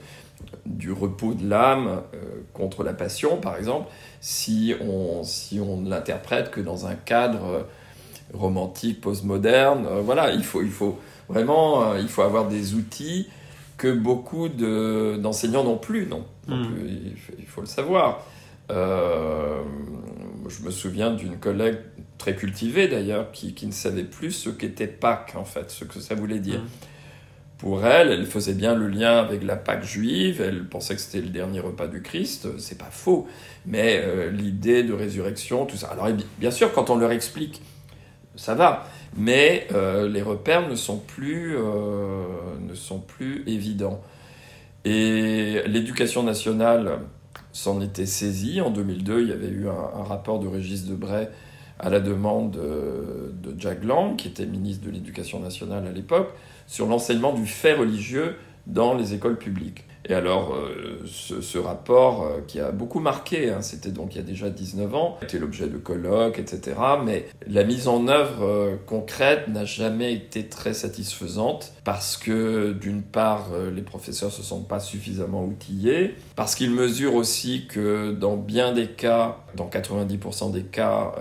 du 0.66 0.92
repos 0.92 1.34
de 1.34 1.48
l'âme 1.48 2.02
euh, 2.14 2.42
contre 2.54 2.84
la 2.84 2.94
passion, 2.94 3.38
par 3.38 3.58
exemple, 3.58 3.90
si 4.22 4.74
on, 4.82 5.24
si 5.24 5.60
on 5.60 5.78
ne 5.78 5.90
l'interprète 5.90 6.52
que 6.52 6.62
dans 6.62 6.86
un 6.86 6.96
cadre 6.96 7.46
euh, 7.46 7.62
romantique, 8.34 9.02
postmoderne. 9.02 9.86
Euh, 9.86 10.02
voilà, 10.02 10.32
il 10.32 10.44
faut, 10.44 10.62
il 10.62 10.72
faut 10.72 11.00
vraiment 11.30 11.96
il 11.96 12.08
faut 12.08 12.22
avoir 12.22 12.48
des 12.48 12.76
outils 12.76 13.28
que 13.78 13.92
beaucoup 13.92 14.48
d'enseignants 14.48 15.64
n'ont 15.64 15.78
plus, 15.78 16.08
non, 16.08 16.26
hmm. 16.48 16.66
il, 17.38 17.46
faut 17.46 17.62
le 17.62 17.68
savoir. 17.68 18.24
je 18.70 18.76
me 20.64 20.72
souviens 20.72 21.12
d'une 21.12 21.38
collègue 21.38 21.80
très 22.18 22.36
cultivée 22.36 22.88
d'ailleurs 22.88 23.32
qui, 23.32 23.54
qui, 23.54 23.68
ne 23.68 23.74
savait 23.74 24.04
plus 24.04 24.32
ce 24.32 24.50
qu'était 24.50 24.88
Pâques 24.88 25.34
en 25.36 25.44
fait, 25.44 25.72
ce 25.72 25.84
que 25.84 26.00
ça 26.00 26.16
voulait 26.16 26.40
dire. 26.40 26.62
Hmm 26.62 26.88
pour 27.58 27.86
elle, 27.86 28.12
elle 28.12 28.26
faisait 28.26 28.54
bien 28.54 28.76
le 28.76 28.88
lien 28.88 29.18
avec 29.18 29.44
la 29.44 29.56
Pâque 29.56 29.84
juive, 29.84 30.42
elle 30.42 30.66
pensait 30.66 30.96
que 30.96 31.02
c'était 31.02 31.22
le 31.22 31.30
dernier 31.30 31.62
repas 31.62 31.88
du 31.88 32.02
Christ, 32.02 32.48
c'est 32.60 32.78
pas 32.78 32.90
faux, 32.92 33.28
mais 33.66 34.02
euh, 34.04 34.30
l'idée 34.30 34.84
de 34.84 34.94
résurrection, 34.94 35.66
tout 35.66 35.78
ça. 35.78 35.88
Alors 35.88 36.10
bien 36.38 36.52
sûr, 36.52 36.74
quand 36.74 36.90
on 36.90 36.98
leur 36.98 37.12
explique, 37.12 37.62
ça 38.36 38.56
va, 38.56 38.86
mais 39.16 39.68
euh, 39.74 40.10
les 40.10 40.22
repères 40.22 40.68
ne 40.68 40.76
sont 40.76 40.98
plus, 40.98 41.56
euh, 41.58 42.26
ne 42.60 42.74
sont 42.74 43.00
plus 43.00 43.44
évidents. 43.48 44.02
Et 44.84 45.62
l'éducation 45.66 46.24
nationale 46.24 47.00
s'en 47.54 47.82
était 47.82 48.06
saisie. 48.06 48.62
En 48.62 48.70
2002, 48.70 49.22
il 49.22 49.30
y 49.30 49.32
avait 49.32 49.48
eu 49.48 49.68
un, 49.70 50.04
rapport 50.04 50.40
de 50.40 50.48
Régis 50.48 50.86
Debray 50.86 51.30
à 51.80 51.90
la 51.90 52.00
demande 52.00 52.52
de, 52.52 53.34
de 53.52 53.88
Lang, 53.88 54.16
qui 54.16 54.28
était 54.28 54.46
ministre 54.46 54.86
de 54.86 54.92
l'Éducation 54.92 55.40
nationale 55.40 55.88
à 55.88 55.92
l'époque, 55.92 56.30
sur 56.68 56.88
l'enseignement 56.88 57.34
du 57.34 57.46
fait 57.46 57.74
religieux 57.74 58.36
dans 58.68 58.94
les 58.94 59.14
écoles 59.14 59.38
publiques. 59.38 59.85
Et 60.08 60.14
alors, 60.14 60.54
euh, 60.54 61.04
ce, 61.06 61.58
rapport 61.58 62.24
euh, 62.24 62.42
qui 62.46 62.60
a 62.60 62.72
beaucoup 62.72 63.00
marqué, 63.00 63.50
hein, 63.50 63.62
c'était 63.62 63.90
donc 63.90 64.14
il 64.14 64.18
y 64.18 64.22
a 64.22 64.24
déjà 64.24 64.50
19 64.50 64.94
ans, 64.94 65.18
était 65.24 65.40
l'objet 65.40 65.68
de 65.68 65.78
colloques, 65.78 66.38
etc. 66.38 66.78
Mais 67.04 67.26
la 67.48 67.64
mise 67.64 67.88
en 67.88 68.08
œuvre 68.08 68.46
euh, 68.46 68.76
concrète 68.86 69.48
n'a 69.48 69.66
jamais 69.66 70.14
été 70.14 70.46
très 70.46 70.76
satisfaisante 70.76 71.74
parce 71.84 72.18
que, 72.18 72.74
d'une 72.74 73.02
part, 73.02 73.50
les 73.74 73.84
professeurs 73.84 74.32
se 74.32 74.42
sont 74.42 74.64
pas 74.64 74.80
suffisamment 74.80 75.46
outillés, 75.46 76.16
parce 76.36 76.56
qu'ils 76.56 76.72
mesurent 76.72 77.14
aussi 77.14 77.68
que 77.68 78.12
dans 78.12 78.38
bien 78.38 78.74
des 78.74 78.88
cas, 78.88 79.38
dans 79.56 79.70
90% 79.70 80.52
des 80.52 80.64
cas, 80.64 81.14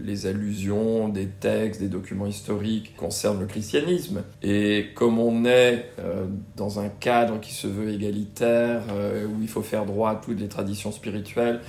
les 0.00 0.26
allusions 0.26 1.08
des 1.08 1.26
textes, 1.26 1.80
des 1.80 1.88
documents 1.88 2.26
historiques 2.26 2.94
concernent 2.96 3.40
le 3.40 3.46
christianisme. 3.46 4.22
Et 4.44 4.90
comme 4.94 5.18
on 5.18 5.44
est 5.44 5.86
dans 6.56 6.78
un 6.78 6.88
cadre 6.88 7.40
qui 7.40 7.52
se 7.52 7.66
veut 7.66 7.90
égalitaire, 8.00 8.82
euh, 8.90 9.26
où 9.26 9.42
il 9.42 9.48
faut 9.48 9.62
faire 9.62 9.84
droit 9.84 10.10
à 10.10 10.14
toutes 10.16 10.40
les 10.40 10.48
traditions 10.48 10.92
spirituelles. 10.92 11.60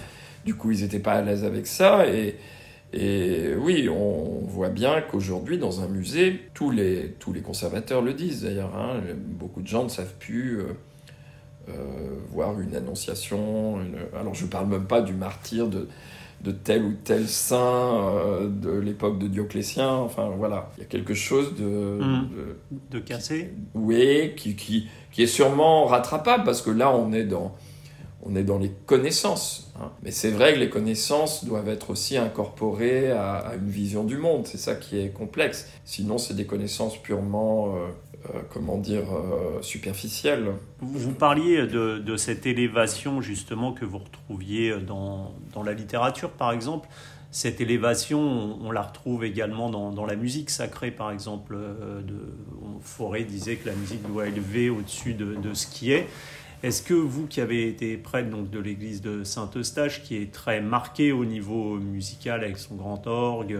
Du 0.45 0.55
coup, 0.55 0.71
ils 0.71 0.81
n'étaient 0.81 0.99
pas 0.99 1.13
à 1.13 1.21
l'aise 1.21 1.43
avec 1.43 1.67
ça. 1.67 2.07
Et, 2.07 2.35
et 2.93 3.53
oui, 3.55 3.89
on 3.89 4.41
voit 4.45 4.69
bien 4.69 5.01
qu'aujourd'hui, 5.01 5.57
dans 5.57 5.81
un 5.81 5.87
musée, 5.87 6.41
tous 6.53 6.71
les, 6.71 7.15
tous 7.19 7.33
les 7.33 7.41
conservateurs 7.41 8.01
le 8.01 8.13
disent 8.13 8.43
d'ailleurs. 8.43 8.75
Hein, 8.75 9.01
beaucoup 9.15 9.61
de 9.61 9.67
gens 9.67 9.83
ne 9.83 9.89
savent 9.89 10.15
plus 10.19 10.59
euh, 10.59 10.63
euh, 11.69 11.73
voir 12.29 12.59
une 12.59 12.75
annonciation. 12.75 13.79
Alors, 14.19 14.33
je 14.33 14.45
ne 14.45 14.49
parle 14.49 14.67
même 14.67 14.87
pas 14.87 15.01
du 15.01 15.13
martyr 15.13 15.67
de, 15.67 15.87
de 16.43 16.51
tel 16.51 16.83
ou 16.83 16.93
tel 17.03 17.27
saint 17.27 18.49
de 18.49 18.71
l'époque 18.71 19.19
de 19.19 19.27
Dioclétien. 19.27 19.89
Enfin 19.89 20.31
voilà, 20.37 20.71
il 20.77 20.81
y 20.81 20.83
a 20.83 20.87
quelque 20.87 21.13
chose 21.13 21.55
de... 21.55 21.65
Mmh. 21.65 22.29
De, 22.71 22.97
de 22.97 22.99
cassé 22.99 23.53
Oui, 23.73 24.33
qui, 24.35 24.55
qui, 24.55 24.87
qui 25.11 25.23
est 25.23 25.27
sûrement 25.27 25.85
rattrapable 25.85 26.43
parce 26.43 26.61
que 26.61 26.71
là 26.71 26.93
on 26.93 27.11
est 27.13 27.25
dans 27.25 27.55
on 28.23 28.35
est 28.35 28.43
dans 28.43 28.57
les 28.57 28.71
connaissances. 28.85 29.71
Hein. 29.79 29.91
Mais 30.03 30.11
c'est 30.11 30.31
vrai 30.31 30.53
que 30.53 30.59
les 30.59 30.69
connaissances 30.69 31.45
doivent 31.45 31.69
être 31.69 31.89
aussi 31.89 32.17
incorporées 32.17 33.11
à, 33.11 33.53
une 33.59 33.69
vision 33.69 34.03
du 34.03 34.17
monde. 34.17 34.47
C'est 34.47 34.57
ça 34.57 34.75
qui 34.75 34.99
est 34.99 35.09
complexe. 35.09 35.69
Sinon, 35.85 36.17
c'est 36.17 36.35
des 36.35 36.45
connaissances 36.45 37.01
purement, 37.01 37.75
euh, 37.75 37.87
euh, 38.33 38.41
comment 38.53 38.77
dire, 38.77 39.05
euh, 39.11 39.61
superficielles. 39.61 40.51
Vous 40.79 41.13
parliez 41.13 41.65
de, 41.65 42.15
cette 42.17 42.45
élévation 42.45 43.21
justement 43.21 43.73
que 43.73 43.85
vous 43.85 43.99
retrouviez 43.99 44.75
dans, 44.79 45.33
la 45.63 45.73
littérature, 45.73 46.29
par 46.31 46.51
exemple. 46.51 46.87
Cette 47.33 47.61
élévation, 47.61 48.19
on, 48.61 48.71
la 48.71 48.81
retrouve 48.81 49.23
également 49.23 49.69
dans, 49.69 50.05
la 50.05 50.15
musique 50.15 50.49
sacrée, 50.49 50.91
par 50.91 51.11
exemple. 51.11 51.55
De, 51.55 52.35
Forêt 52.83 53.23
disait 53.23 53.57
que 53.57 53.69
la 53.69 53.75
musique 53.75 54.01
doit 54.07 54.27
élever 54.27 54.71
au-dessus 54.71 55.13
de, 55.13 55.35
de 55.35 55.53
ce 55.53 55.67
qui 55.67 55.91
est. 55.91 56.07
Est-ce 56.63 56.83
que 56.83 56.93
vous 56.93 57.25
qui 57.25 57.41
avez 57.41 57.67
été 57.67 57.97
prêtre 57.97 58.29
donc, 58.29 58.51
de 58.51 58.59
l'église 58.59 59.01
de 59.01 59.23
Saint-Eustache, 59.23 60.03
qui 60.03 60.17
est 60.17 60.31
très 60.31 60.61
marquée 60.61 61.11
au 61.11 61.25
niveau 61.25 61.77
musical 61.77 62.43
avec 62.43 62.57
son 62.57 62.75
grand 62.75 63.07
orgue, 63.07 63.57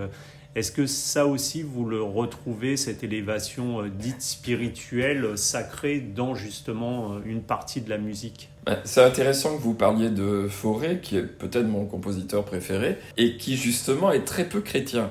est-ce 0.54 0.74
que 0.74 0.86
ça 0.86 1.26
aussi 1.26 1.64
vous 1.64 1.86
le 1.86 2.04
retrouvez, 2.04 2.76
cette 2.76 3.06
élévation 3.06 3.84
euh, 3.84 3.90
dite 3.90 4.22
spirituelle, 4.22 5.38
sacrée, 5.38 6.02
dans 6.02 6.36
justement 6.36 7.14
euh, 7.14 7.20
une 7.26 7.42
partie 7.42 7.80
de 7.80 7.90
la 7.90 7.98
musique? 7.98 8.50
Ben, 8.66 8.78
c'est 8.84 9.02
intéressant 9.02 9.56
que 9.56 9.62
vous 9.62 9.74
parliez 9.74 10.10
de 10.10 10.48
Fauré, 10.50 11.00
qui 11.02 11.16
est 11.16 11.24
peut-être 11.24 11.68
mon 11.68 11.86
compositeur 11.86 12.44
préféré, 12.44 12.98
et 13.16 13.38
qui 13.38 13.56
justement 13.56 14.12
est 14.12 14.26
très 14.26 14.44
peu 14.44 14.60
chrétien. 14.60 15.10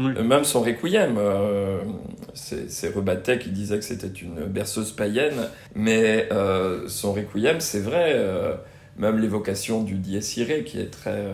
Euh, 0.00 0.22
même 0.22 0.44
son 0.44 0.60
requiem, 0.60 1.16
euh, 1.18 1.80
c'est 2.34 2.94
Rebattet 2.94 3.38
qui 3.38 3.50
disait 3.50 3.78
que 3.78 3.84
c'était 3.84 4.08
une 4.08 4.46
berceuse 4.46 4.92
païenne, 4.92 5.48
mais 5.74 6.28
euh, 6.32 6.88
son 6.88 7.12
requiem, 7.12 7.60
c'est 7.60 7.80
vrai, 7.80 8.16
même 8.96 9.18
l'évocation 9.18 9.82
du 9.82 9.94
dies 9.94 10.18
irae, 10.38 10.62
qui 10.64 10.80
est 10.80 10.90
très. 10.90 11.24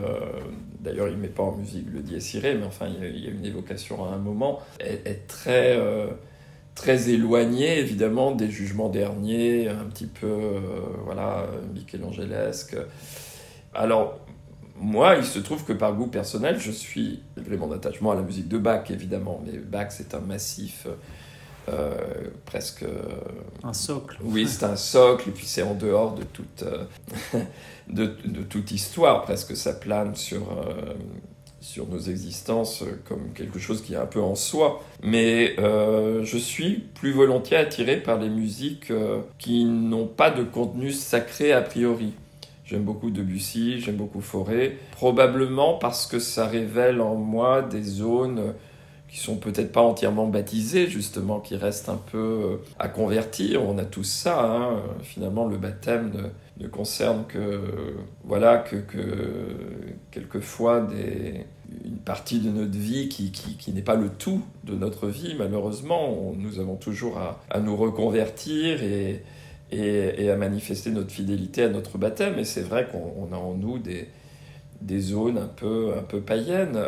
D'ailleurs, 0.80 1.08
il 1.08 1.16
ne 1.16 1.22
met 1.22 1.28
pas 1.28 1.42
en 1.42 1.56
musique 1.56 1.86
le 1.92 2.00
dies 2.00 2.36
irae, 2.36 2.54
mais 2.54 2.66
enfin, 2.66 2.86
il 2.88 3.24
y, 3.24 3.26
a, 3.26 3.30
une 3.30 3.44
évocation 3.44 4.04
à 4.04 4.14
un 4.14 4.18
moment, 4.18 4.60
est, 4.80 5.26
très. 5.26 5.78
très 6.74 7.08
éloignée 7.08 7.78
évidemment 7.78 8.32
des 8.32 8.50
jugements 8.50 8.90
derniers, 8.90 9.68
un 9.68 9.84
petit 9.84 10.06
peu 10.06 10.60
voilà 11.04 11.46
Michelangelesque. 11.74 12.76
Alors 13.74 14.18
moi, 14.78 15.16
il 15.16 15.24
se 15.24 15.38
trouve 15.38 15.64
que 15.64 15.72
par 15.72 15.94
goût 15.94 16.06
personnel, 16.06 16.58
je 16.58 16.70
suis, 16.70 17.22
malgré 17.36 17.56
mon 17.56 17.72
attachement 17.72 18.12
à 18.12 18.14
la 18.14 18.22
musique 18.22 18.48
de 18.48 18.58
Bach, 18.58 18.90
évidemment, 18.90 19.42
mais 19.44 19.58
Bach, 19.58 19.88
c'est 19.90 20.14
un 20.14 20.20
massif 20.20 20.86
euh, 21.68 21.94
presque... 22.44 22.84
un 23.64 23.72
socle. 23.72 24.18
Oui, 24.22 24.46
c'est 24.46 24.64
un 24.64 24.76
socle, 24.76 25.30
et 25.30 25.32
puis 25.32 25.46
c'est 25.46 25.62
en 25.62 25.74
dehors 25.74 26.14
de 26.14 26.22
toute, 26.22 26.62
euh, 26.62 27.40
de, 27.88 28.06
toute 28.48 28.70
histoire, 28.70 29.22
presque 29.22 29.56
ça 29.56 29.72
plane 29.72 30.14
sur, 30.14 30.42
euh, 30.52 30.94
sur 31.60 31.88
nos 31.88 31.98
existences 31.98 32.84
comme 33.08 33.32
quelque 33.34 33.58
chose 33.58 33.82
qui 33.82 33.94
est 33.94 33.98
un 33.98 34.06
peu 34.06 34.20
en 34.20 34.36
soi. 34.36 34.80
Mais 35.02 35.56
je 35.58 36.38
suis 36.38 36.84
plus 36.94 37.12
volontiers 37.12 37.56
attiré 37.56 37.96
par 37.96 38.18
les 38.18 38.28
musiques 38.28 38.92
qui 39.38 39.64
n'ont 39.64 40.06
pas 40.06 40.30
de 40.30 40.44
contenu 40.44 40.92
sacré 40.92 41.52
a 41.52 41.62
priori. 41.62 42.12
J'aime 42.66 42.82
beaucoup 42.82 43.10
Debussy, 43.10 43.80
j'aime 43.80 43.94
beaucoup 43.94 44.20
Forêt, 44.20 44.76
probablement 44.90 45.74
parce 45.74 46.06
que 46.06 46.18
ça 46.18 46.46
révèle 46.48 47.00
en 47.00 47.14
moi 47.14 47.62
des 47.62 47.82
zones 47.82 48.54
qui 49.08 49.18
sont 49.18 49.36
peut-être 49.36 49.70
pas 49.70 49.82
entièrement 49.82 50.26
baptisées, 50.26 50.88
justement, 50.88 51.38
qui 51.38 51.54
restent 51.56 51.88
un 51.88 52.00
peu 52.10 52.18
euh, 52.18 52.56
à 52.80 52.88
convertir. 52.88 53.62
On 53.62 53.78
a 53.78 53.84
tous 53.84 54.02
ça, 54.02 54.44
hein. 54.44 54.82
finalement, 55.02 55.46
le 55.46 55.58
baptême 55.58 56.10
ne, 56.58 56.66
concerne 56.66 57.24
que, 57.28 57.60
voilà, 58.24 58.58
que, 58.58 58.78
quelquefois 60.10 60.80
des, 60.80 61.44
une 61.84 61.98
partie 61.98 62.40
de 62.40 62.50
notre 62.50 62.76
vie 62.76 63.08
qui, 63.08 63.30
qui, 63.30 63.72
n'est 63.72 63.82
pas 63.82 63.94
le 63.94 64.08
tout 64.08 64.42
de 64.64 64.74
notre 64.74 65.06
vie, 65.06 65.36
malheureusement. 65.38 66.34
nous 66.36 66.58
avons 66.58 66.74
toujours 66.74 67.18
à, 67.18 67.40
à 67.48 67.60
nous 67.60 67.76
reconvertir 67.76 68.82
et 68.82 69.22
et, 69.70 70.30
à 70.30 70.36
manifester 70.36 70.90
notre 70.90 71.10
fidélité 71.10 71.64
à 71.64 71.68
notre 71.68 71.98
baptême. 71.98 72.38
Et 72.38 72.44
c'est 72.44 72.62
vrai 72.62 72.88
qu'on 72.90 73.32
a 73.32 73.38
en 73.38 73.54
nous 73.54 73.78
des, 73.78 74.08
des 74.80 75.00
zones 75.00 75.38
un 75.38 75.48
peu, 75.48 75.94
un 75.96 76.02
peu 76.02 76.20
païennes. 76.20 76.78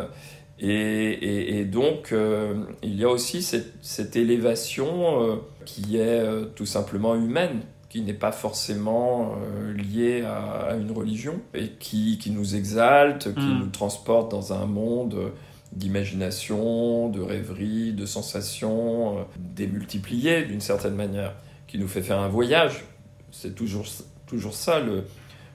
Et, 0.61 1.59
et, 1.59 1.65
donc, 1.65 2.11
euh, 2.11 2.63
il 2.83 2.95
y 2.95 3.05
a 3.05 3.09
aussi 3.09 3.41
cette, 3.41 3.73
cette 3.81 4.15
élévation 4.15 5.23
euh, 5.23 5.35
qui 5.65 5.97
est 5.97 6.19
euh, 6.19 6.45
tout 6.53 6.65
simplement 6.65 7.15
humaine, 7.15 7.61
qui 7.87 8.01
n'est 8.01 8.13
pas 8.13 8.33
forcément 8.33 9.35
liée 9.75 10.21
à, 10.21 10.75
une 10.75 10.91
religion, 10.91 11.41
et 11.53 11.69
qui, 11.79 12.19
qui 12.19 12.29
nous 12.29 12.55
exalte, 12.55 13.33
qui 13.33 13.39
mm. 13.39 13.59
nous 13.59 13.67
transporte 13.67 14.31
dans 14.31 14.53
un 14.53 14.65
monde 14.65 15.31
d'imagination, 15.71 17.09
de 17.09 17.21
rêverie, 17.21 17.93
de 17.93 18.05
sensations 18.05 19.25
démultipliées 19.37 20.43
d'une 20.43 20.61
certaine 20.61 20.95
manière 20.95 21.33
qui 21.69 21.77
nous 21.77 21.87
fait 21.87 22.01
faire 22.01 22.19
un 22.19 22.27
voyage. 22.27 22.83
C'est 23.31 23.53
toujours, 23.53 23.85
toujours 24.25 24.55
ça, 24.55 24.81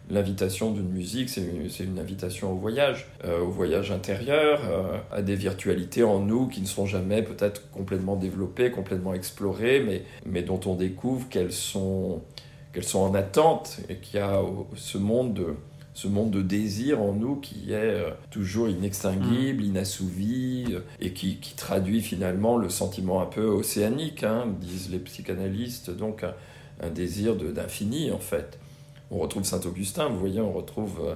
l'invitation 0.08 0.70
d'une 0.70 0.88
musique, 0.88 1.28
c'est 1.28 1.42
une, 1.80 1.98
invitation 1.98 2.52
au 2.52 2.56
voyage, 2.56 3.08
euh, 3.24 3.40
au 3.40 3.50
voyage 3.50 3.90
intérieur, 3.90 4.60
euh, 4.64 4.98
à 5.10 5.22
des 5.22 5.34
virtualités 5.34 6.04
en 6.04 6.20
nous 6.20 6.46
qui 6.46 6.60
ne 6.60 6.66
sont 6.66 6.86
jamais 6.86 7.22
peut-être 7.22 7.68
complètement 7.72 8.14
développées, 8.14 8.70
complètement 8.70 9.12
explorées, 9.12 9.80
mais, 9.80 10.02
mais 10.24 10.42
dont 10.42 10.60
on 10.66 10.76
découvre 10.76 11.28
qu'elles 11.28 11.52
sont, 11.52 12.22
qu'elles 12.72 12.84
sont 12.84 13.00
en 13.00 13.14
attente 13.14 13.80
et 13.88 13.96
qu'il 13.96 14.20
y 14.20 14.22
a 14.22 14.40
ce 14.76 14.98
monde 14.98 15.34
de 15.34 15.56
ce 15.94 16.08
monde 16.08 16.32
de 16.32 16.42
désir 16.42 17.00
en 17.00 17.12
nous 17.12 17.36
qui 17.36 17.70
est 17.72 17.74
euh, 17.74 18.10
toujours 18.30 18.68
inextinguible, 18.68 19.62
mm. 19.62 19.66
inassouvi, 19.66 20.64
euh, 20.72 20.80
et 21.00 21.12
qui, 21.12 21.38
traduit 21.56 22.02
finalement 22.02 22.58
le 22.58 22.68
sentiment 22.68 23.22
un 23.22 23.26
peu 23.26 23.44
océanique, 23.44 24.24
hein, 24.24 24.46
disent 24.60 24.90
les 24.90 24.98
psychanalystes, 24.98 25.90
donc 25.90 26.24
un, 26.24 26.90
désir 26.90 27.36
d'infini 27.36 28.10
en 28.10 28.18
fait. 28.18 28.58
On 29.10 29.18
retrouve 29.18 29.44
Saint-Augustin, 29.44 30.08
vous 30.08 30.18
voyez, 30.18 30.40
on 30.40 30.52
retrouve 30.52 31.00
euh, 31.04 31.14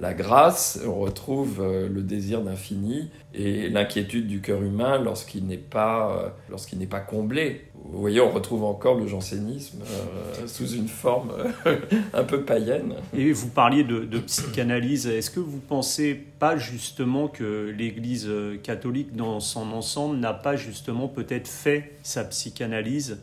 la 0.00 0.12
grâce, 0.12 0.80
on 0.86 0.98
retrouve 0.98 1.62
le 1.62 2.02
désir 2.02 2.42
d'infini 2.42 3.10
et 3.32 3.68
l'inquiétude 3.68 4.26
du 4.26 4.40
cœur 4.40 4.62
humain 4.62 4.98
lorsqu'il 4.98 5.46
n'est 5.46 5.56
pas, 5.56 6.34
n'est 6.76 6.86
pas 6.86 7.00
comblé 7.00 7.62
vous 7.84 8.00
voyez, 8.00 8.20
on 8.20 8.30
retrouve 8.30 8.64
encore 8.64 8.94
le 8.94 9.06
jansénisme 9.06 9.82
euh, 9.82 10.46
sous 10.46 10.68
une 10.68 10.88
forme 10.88 11.32
euh, 11.66 11.76
un 12.14 12.24
peu 12.24 12.42
païenne. 12.42 12.94
Et 13.14 13.32
vous 13.32 13.48
parliez 13.48 13.84
de, 13.84 14.18
psychanalyse. 14.20 15.06
Est-ce 15.06 15.30
que 15.30 15.40
vous 15.40 15.60
pensez 15.60 16.14
pas 16.14 16.56
justement 16.56 17.28
que 17.28 17.72
l'Église 17.76 18.28
catholique 18.62 19.14
dans 19.14 19.38
son 19.40 19.72
ensemble 19.72 20.16
n'a 20.16 20.32
pas 20.32 20.56
justement 20.56 21.08
peut-être 21.08 21.48
fait 21.48 21.92
sa 22.02 22.24
psychanalyse 22.24 23.18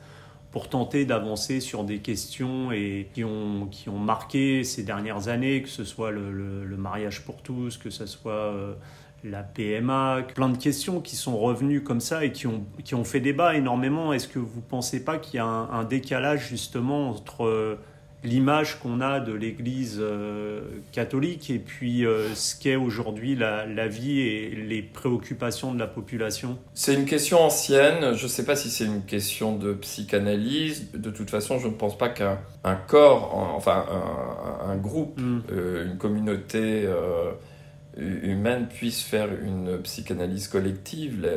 pour 0.51 0.67
tenter 0.67 1.05
d'avancer 1.05 1.59
sur 1.59 1.83
des 1.83 1.99
questions 1.99 2.69
qui 3.11 3.23
ont, 3.23 3.99
marqué 3.99 4.63
ces 4.63 4.83
dernières 4.83 5.27
années, 5.27 5.61
que 5.61 5.69
ce 5.69 5.83
soit 5.85 6.11
le, 6.11 6.77
mariage 6.77 7.23
pour 7.23 7.41
tous, 7.41 7.77
que 7.77 7.89
ce 7.89 8.05
soit... 8.05 8.33
Euh, 8.33 8.73
la 9.23 9.43
PMA, 9.43 10.23
plein 10.33 10.49
de 10.49 10.57
questions 10.57 10.99
qui 10.99 11.15
sont 11.15 11.37
revenues 11.37 11.83
comme 11.83 11.99
ça 11.99 12.25
et 12.25 12.31
qui 12.31 12.47
ont, 12.47 12.65
qui 12.83 12.95
ont 12.95 13.03
fait 13.03 13.19
débat 13.19 13.55
énormément. 13.55 14.13
Est-ce 14.13 14.27
que 14.27 14.39
vous 14.39 14.61
ne 14.61 14.65
pensez 14.65 15.03
pas 15.03 15.17
qu'il 15.17 15.35
y 15.35 15.39
a 15.39 15.45
un, 15.45 15.83
décalage 15.83 16.47
justement 16.47 17.09
entre 17.09 17.45
euh, 17.45 17.79
l'image 18.23 18.79
qu'on 18.79 19.01
a 19.01 19.19
de 19.19 19.33
l'Église 19.33 19.97
euh, 19.99 20.61
catholique 20.91 21.49
et 21.49 21.57
puis 21.57 22.05
euh, 22.05 22.33
ce 22.35 22.55
qu'est 22.55 22.75
aujourd'hui 22.75 23.35
la, 23.35 23.65
la, 23.65 23.87
vie 23.87 24.21
et 24.21 24.49
les 24.55 24.81
préoccupations 24.81 25.73
de 25.73 25.79
la 25.79 25.87
population 25.87 26.59
C'est 26.73 26.93
une 26.93 27.05
question 27.05 27.39
ancienne. 27.39 28.13
Je 28.15 28.23
ne 28.23 28.29
sais 28.29 28.45
pas 28.45 28.55
si 28.55 28.69
c'est 28.69 28.85
une 28.85 29.05
question 29.05 29.55
de 29.55 29.73
psychanalyse. 29.73 30.91
De 30.93 31.09
toute 31.09 31.29
façon, 31.29 31.59
je 31.59 31.67
ne 31.67 31.73
pense 31.73 31.97
pas 31.97 32.09
qu'un 32.09 32.37
corps, 32.87 33.33
enfin 33.55 33.85
un, 34.67 34.75
groupe, 34.77 35.19
mm. 35.19 35.41
une 35.85 35.97
communauté 35.97 36.87
humaine 37.97 38.67
puisse 38.67 39.01
faire 39.01 39.29
une 39.43 39.79
psychanalyse 39.79 40.47
collective. 40.47 41.27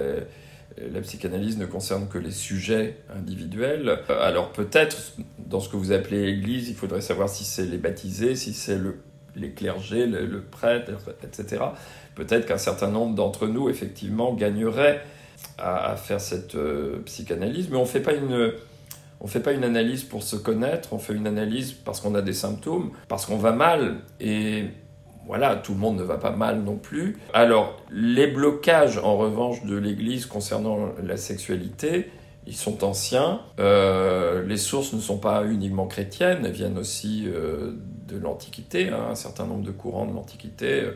La 0.79 1.01
psychanalyse 1.01 1.59
ne 1.59 1.67
concerne 1.67 2.09
que 2.09 2.19
les 2.19 2.31
sujets 2.31 2.99
individuels. 3.15 4.01
Alors 4.09 4.53
peut-être, 4.53 5.15
dans 5.39 5.61
ce 5.61 5.69
que 5.69 5.77
vous 5.77 5.93
appelez 5.93 6.29
Église, 6.29 6.69
il 6.69 6.75
faudrait 6.75 7.01
savoir 7.01 7.29
si 7.29 7.45
c'est 7.45 7.67
les 7.67 7.79
baptisés, 7.79 8.35
si 8.35 8.53
c'est 8.53 8.79
le, 8.79 8.99
les 9.37 9.51
clergés, 9.51 10.07
le, 10.07 10.41
prêtre, 10.41 10.93
etc. 11.23 11.63
Peut-être 12.15 12.47
qu'un 12.47 12.59
certain 12.59 12.91
nombre 12.91 13.15
d'entre 13.15 13.47
nous, 13.47 13.69
effectivement, 13.69 14.35
gagneraient 14.35 15.03
à, 15.59 15.97
faire 15.97 16.21
cette 16.21 16.55
euh, 16.55 17.01
psychanalyse, 17.05 17.69
mais 17.71 17.77
on 17.77 17.83
ne 17.83 17.87
fait 17.87 18.01
pas 18.01 18.15
une... 18.15 18.53
On 19.21 19.27
fait 19.27 19.41
pas 19.41 19.53
une 19.53 19.65
analyse 19.65 20.03
pour 20.03 20.23
se 20.23 20.37
connaître, 20.37 20.93
on 20.93 20.99
fait 20.99 21.15
une 21.15 21.27
analyse 21.27 21.73
parce 21.73 22.01
qu'on 22.03 22.15
a 22.15 22.21
des 22.21 22.35
symptômes, 22.35 22.91
parce 23.09 23.25
qu'on 23.25 23.39
va 23.39 23.53
mal. 23.53 24.01
Et 24.21 24.65
voilà, 25.27 25.57
tout 25.57 25.73
le 25.73 25.79
monde 25.79 25.97
ne 25.97 26.03
va 26.03 26.19
pas 26.19 26.31
mal 26.31 26.63
non 26.63 26.77
plus. 26.77 27.19
Alors, 27.33 27.81
les 27.91 28.27
blocages, 28.27 28.99
en 28.99 29.17
revanche, 29.17 29.65
de 29.65 29.77
l'Église 29.77 30.27
concernant 30.27 30.91
la 31.03 31.17
sexualité, 31.17 32.11
ils 32.47 32.57
sont 32.57 32.85
anciens. 32.85 33.41
Euh, 33.59 34.45
les 34.47 34.57
sources 34.57 34.93
ne 34.93 35.01
sont 35.01 35.19
pas 35.19 35.45
uniquement 35.45 35.87
chrétiennes, 35.87 36.45
elles 36.45 36.53
viennent 36.53 36.79
aussi 36.79 37.25
euh, 37.27 37.73
de 38.07 38.19
l'Antiquité, 38.19 38.91
hein, 38.91 39.07
un 39.11 39.15
certain 39.15 39.47
nombre 39.47 39.63
de 39.63 39.71
courants 39.71 40.07
de 40.07 40.15
l'Antiquité, 40.15 40.83
euh, 40.83 40.93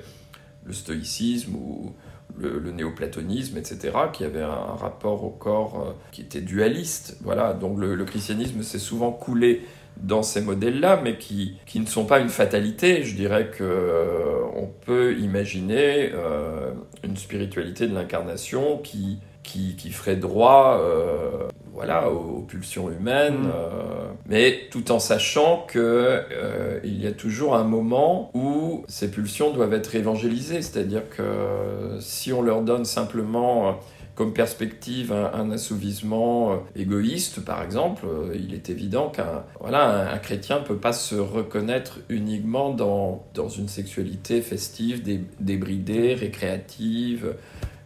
le 0.64 0.72
stoïcisme 0.74 1.54
ou 1.54 1.94
le, 2.36 2.70
néoplatonisme, 2.70 3.56
etc., 3.56 3.96
qui 4.12 4.22
avaient 4.22 4.42
un, 4.42 4.76
rapport 4.76 5.24
au 5.24 5.30
corps 5.30 5.96
qui 6.12 6.20
était 6.20 6.42
dualiste. 6.42 7.16
Voilà, 7.22 7.54
donc 7.54 7.78
le, 7.78 7.94
le 7.94 8.04
christianisme 8.04 8.62
s'est 8.62 8.78
souvent 8.78 9.10
coulé 9.10 9.62
dans 10.02 10.22
ces 10.22 10.40
modèles-là, 10.40 11.00
mais 11.02 11.16
qui, 11.16 11.56
qui, 11.66 11.80
ne 11.80 11.86
sont 11.86 12.04
pas 12.04 12.20
une 12.20 12.28
fatalité. 12.28 13.02
Je 13.02 13.14
dirais 13.14 13.50
qu'on 13.56 13.64
euh, 13.64 14.44
peut 14.84 15.16
imaginer 15.18 16.10
euh, 16.14 16.72
une 17.02 17.16
spiritualité 17.16 17.86
de 17.86 17.94
l'incarnation 17.94 18.78
qui, 18.78 19.18
qui, 19.42 19.76
qui, 19.76 19.90
ferait 19.90 20.16
droit 20.16 20.78
euh, 20.80 21.48
voilà, 21.72 22.10
aux, 22.10 22.42
pulsions 22.42 22.90
humaines, 22.90 23.44
mm. 23.44 23.52
mais 24.26 24.68
tout 24.70 24.90
en 24.92 24.98
sachant 24.98 25.66
qu'il 25.70 26.24
il 26.84 27.02
y 27.02 27.06
a 27.06 27.12
toujours 27.12 27.56
un 27.56 27.64
moment 27.64 28.30
où 28.34 28.84
ces 28.88 29.10
pulsions 29.10 29.52
doivent 29.52 29.74
être 29.74 29.94
évangélisées. 29.94 30.62
C'est-à-dire 30.62 31.08
que 31.10 31.98
si 32.00 32.32
on 32.32 32.42
leur 32.42 32.62
donne 32.62 32.84
simplement 32.84 33.78
comme 34.18 34.32
perspective 34.32 35.12
un, 35.12 35.52
assouvissement 35.52 36.50
euh, 36.50 36.56
égoïste, 36.74 37.44
par 37.44 37.62
exemple, 37.62 38.04
euh, 38.04 38.34
il 38.34 38.52
est 38.52 38.68
évident 38.68 39.10
qu'un 39.10 39.44
voilà, 39.60 40.12
un, 40.12 40.18
chrétien 40.18 40.58
ne 40.58 40.64
peut 40.64 40.76
pas 40.76 40.92
se 40.92 41.14
reconnaître 41.14 42.00
uniquement 42.08 42.74
dans, 42.74 43.24
dans 43.34 43.48
une 43.48 43.68
sexualité 43.68 44.42
festive, 44.42 45.04
débridée, 45.38 46.14
récréative, 46.14 47.36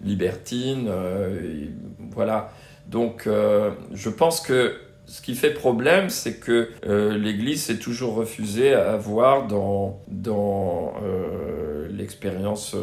libertine. 0.02 0.86
Euh, 0.88 1.66
voilà. 2.12 2.50
Donc, 2.86 3.28
je 3.92 4.08
pense 4.08 4.40
que 4.40 4.74
ce 5.06 5.22
qui 5.22 5.34
fait 5.34 5.50
problème, 5.50 6.10
c'est 6.10 6.34
que 6.34 6.70
l'Église 6.84 7.62
s'est 7.62 7.78
toujours 7.78 8.14
refusée 8.14 8.74
à 8.74 8.92
avoir 8.92 9.46
dans, 9.46 10.00
dans 10.08 10.94
l'expérience 11.90 12.74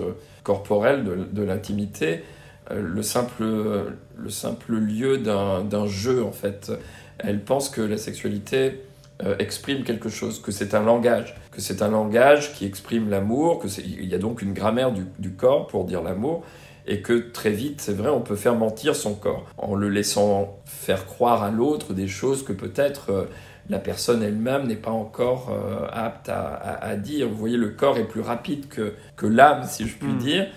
corporelle 0.44 1.04
de, 1.32 1.44
l'intimité 1.44 2.24
le 2.72 3.02
simple, 3.02 3.44
le 3.44 4.30
simple 4.30 4.74
lieu 4.74 5.18
d'un 5.18 5.88
jeu, 5.88 6.24
en 6.24 6.32
fait. 6.32 6.72
Elle 7.20 7.44
pense 7.44 7.70
que 7.70 7.82
la 7.82 7.98
sexualité 7.98 8.82
euh, 9.26 9.36
exprime 9.38 9.84
quelque 9.84 10.08
chose, 10.08 10.42
que 10.42 10.50
c'est 10.50 10.74
un 10.74 10.82
langage, 10.82 11.36
que 11.52 11.60
c'est 11.60 11.82
un 11.82 11.90
langage 11.90 12.54
qui 12.54 12.66
exprime 12.66 13.10
l'amour, 13.10 13.62
qu'il 13.62 14.06
y 14.06 14.16
a 14.16 14.18
donc 14.18 14.42
une 14.42 14.54
grammaire 14.54 14.94
du, 14.94 15.04
du 15.20 15.34
corps 15.34 15.68
pour 15.68 15.84
dire 15.84 16.02
l'amour, 16.02 16.46
et 16.88 17.02
que 17.02 17.14
très 17.14 17.50
vite, 17.50 17.82
c'est 17.82 17.94
vrai, 17.94 18.08
on 18.08 18.22
peut 18.22 18.38
faire 18.38 18.56
mentir 18.56 18.96
son 18.96 19.16
corps 19.16 19.46
en 19.58 19.76
le 19.76 19.90
laissant 19.90 20.58
faire 20.64 21.06
croire 21.06 21.44
à 21.44 21.52
l'autre 21.52 21.94
des 21.94 22.08
choses 22.08 22.46
que 22.46 22.54
peut-être 22.54 23.12
euh, 23.12 23.26
la 23.70 23.80
personne 23.80 24.24
elle-même 24.24 24.68
n'est 24.68 24.78
pas 24.78 24.90
encore 24.90 25.54
apte 25.92 26.30
à, 26.30 26.56
à, 26.82 26.96
dire. 26.96 27.30
Vous 27.30 27.36
voyez, 27.36 27.58
le 27.58 27.70
corps 27.70 27.98
est 27.98 28.08
plus 28.08 28.22
rapide 28.22 28.68
que, 28.68 28.94
que 29.16 29.28
l'âme, 29.28 29.66
si 29.68 29.88
je 29.88 29.96
puis 29.96 30.08
hmm. 30.08 30.18
dire. 30.18 30.48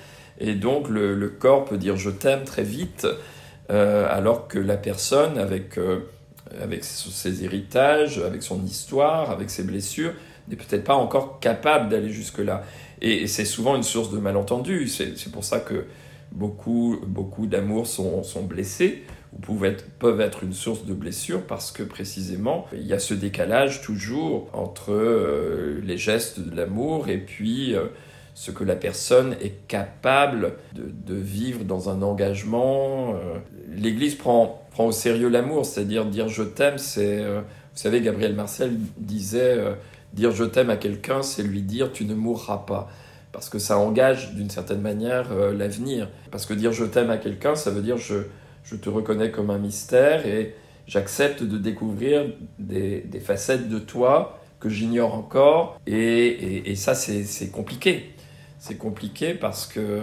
Et 0.43 0.55
donc 0.55 0.89
le, 0.89 1.29
corps 1.29 1.65
peut 1.65 1.79
dire 1.79 1.97
je 1.97 2.11
t'aime 2.11 2.43
très 2.45 2.65
vite, 2.65 3.07
euh, 3.71 4.07
alors 4.11 4.49
que 4.49 4.59
la 4.59 4.77
personne, 4.77 5.39
avec, 5.39 5.79
euh, 5.79 6.01
avec 6.61 6.83
ses 6.85 7.45
héritages, 7.45 8.19
avec 8.19 8.43
son 8.43 8.63
histoire, 8.65 9.31
avec 9.31 9.51
ses 9.51 9.63
blessures, 9.63 10.13
n'est 10.49 10.57
peut-être 10.57 10.83
pas 10.83 10.97
encore 10.97 11.39
capable 11.39 11.89
d'aller 11.89 12.11
jusque-là. 12.11 12.65
Et, 13.01 13.29
c'est 13.29 13.45
souvent 13.45 13.77
une 13.77 13.85
source 13.85 14.11
de 14.11 14.19
malentendus. 14.19 14.89
C'est 14.89 15.31
pour 15.31 15.45
ça 15.45 15.61
que 15.61 15.85
beaucoup, 16.33 16.99
beaucoup 17.07 17.47
d'amour 17.47 17.87
sont, 17.87 18.25
sont, 18.25 18.43
blessés 18.43 19.05
ou 19.49 19.61
peuvent 20.01 20.21
être 20.21 20.43
une 20.43 20.53
source 20.53 20.85
de 20.85 20.93
blessure 20.93 21.43
parce 21.43 21.71
que 21.71 21.83
précisément 21.83 22.67
il 22.73 22.87
y 22.87 22.93
a 22.93 22.99
ce 22.99 23.15
décalage 23.15 23.81
toujours 23.81 24.51
entre 24.53 24.93
euh, 24.93 25.81
les 25.85 25.97
gestes 25.97 26.41
de 26.41 26.55
l'amour 26.55 27.09
et 27.09 27.17
puis 27.17 27.75
ce 28.35 28.51
que 28.51 28.65
la 28.65 28.77
personne 28.77 29.37
est 29.43 29.67
capable 29.69 30.55
de, 30.75 31.15
vivre 31.15 31.65
dans 31.65 31.91
un 31.91 32.03
engagement. 32.03 33.15
Euh, 33.15 33.39
L'Église 33.75 34.15
prend, 34.15 34.67
prend 34.71 34.87
au 34.87 34.93
sérieux 34.93 35.29
l'amour, 35.29 35.67
c'est-à-dire 35.67 36.07
dire 36.07 36.29
je 36.29 36.43
t'aime, 36.43 36.79
c'est... 36.79 37.21
Euh, 37.23 37.41
vous 37.41 37.79
savez, 37.79 38.01
Gabriel 38.01 38.35
Marcel 38.35 38.73
disait 38.99 39.57
euh, 39.59 39.75
dire 40.13 40.31
je 40.33 40.45
t'aime 40.45 40.71
à 40.71 40.77
quelqu'un, 40.77 41.23
c'est 41.23 41.43
lui 41.43 41.63
dire 41.63 41.93
tu 41.93 42.05
ne 42.05 42.15
mourras 42.15 42.59
pas. 42.59 42.91
Parce 43.33 43.49
que 43.49 43.59
ça 43.59 43.79
engage 43.79 44.35
d'une 44.35 44.51
certaine 44.51 44.83
manière 44.83 45.33
l'avenir. 45.55 46.11
Parce 46.31 46.45
que 46.45 46.53
dire 46.53 46.73
je 46.73 46.85
t'aime 46.85 47.09
à 47.09 47.17
quelqu'un, 47.17 47.55
ça 47.55 47.71
veut 47.71 47.81
dire 47.81 47.97
je, 47.97 48.17
je 48.63 48.77
te 48.77 48.91
reconnais 48.91 49.31
comme 49.31 49.49
un 49.49 49.57
mystère 49.57 50.27
et 50.27 50.55
j'accepte 50.87 51.43
de 51.43 51.57
découvrir 51.57 52.27
des, 52.59 53.01
des, 53.01 53.21
facettes 53.21 53.71
de 53.71 53.79
toi 53.79 54.39
que 54.61 54.69
j'ignore 54.69 55.15
encore. 55.15 55.81
Et, 55.87 55.97
et, 55.97 56.71
et 56.73 56.77
ça, 56.77 56.95
c'est 56.95 57.51
compliqué 57.51 58.13
c'est 58.63 58.77
compliqué 58.77 59.35
parce 59.35 59.67
que 59.67 59.99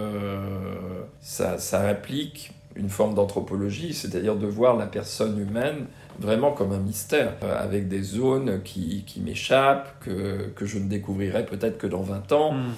ça, 1.22 1.56
implique 1.88 2.52
une 2.76 2.90
forme 2.90 3.14
d'anthropologie, 3.14 3.94
c'est-à-dire 3.94 4.36
de 4.36 4.46
voir 4.46 4.76
la 4.76 4.84
personne 4.84 5.40
humaine 5.40 5.86
vraiment 6.18 6.52
comme 6.52 6.72
un 6.72 6.78
mystère, 6.78 7.32
euh, 7.42 7.58
avec 7.58 7.88
des 7.88 8.02
zones 8.02 8.62
qui, 8.62 9.04
m'échappent, 9.24 9.98
que, 10.04 10.66
je 10.66 10.78
ne 10.78 10.88
découvrirai 10.88 11.46
peut-être 11.46 11.78
que 11.78 11.86
dans 11.86 12.02
20 12.02 12.32
ans. 12.32 12.52
Hmm. 12.52 12.72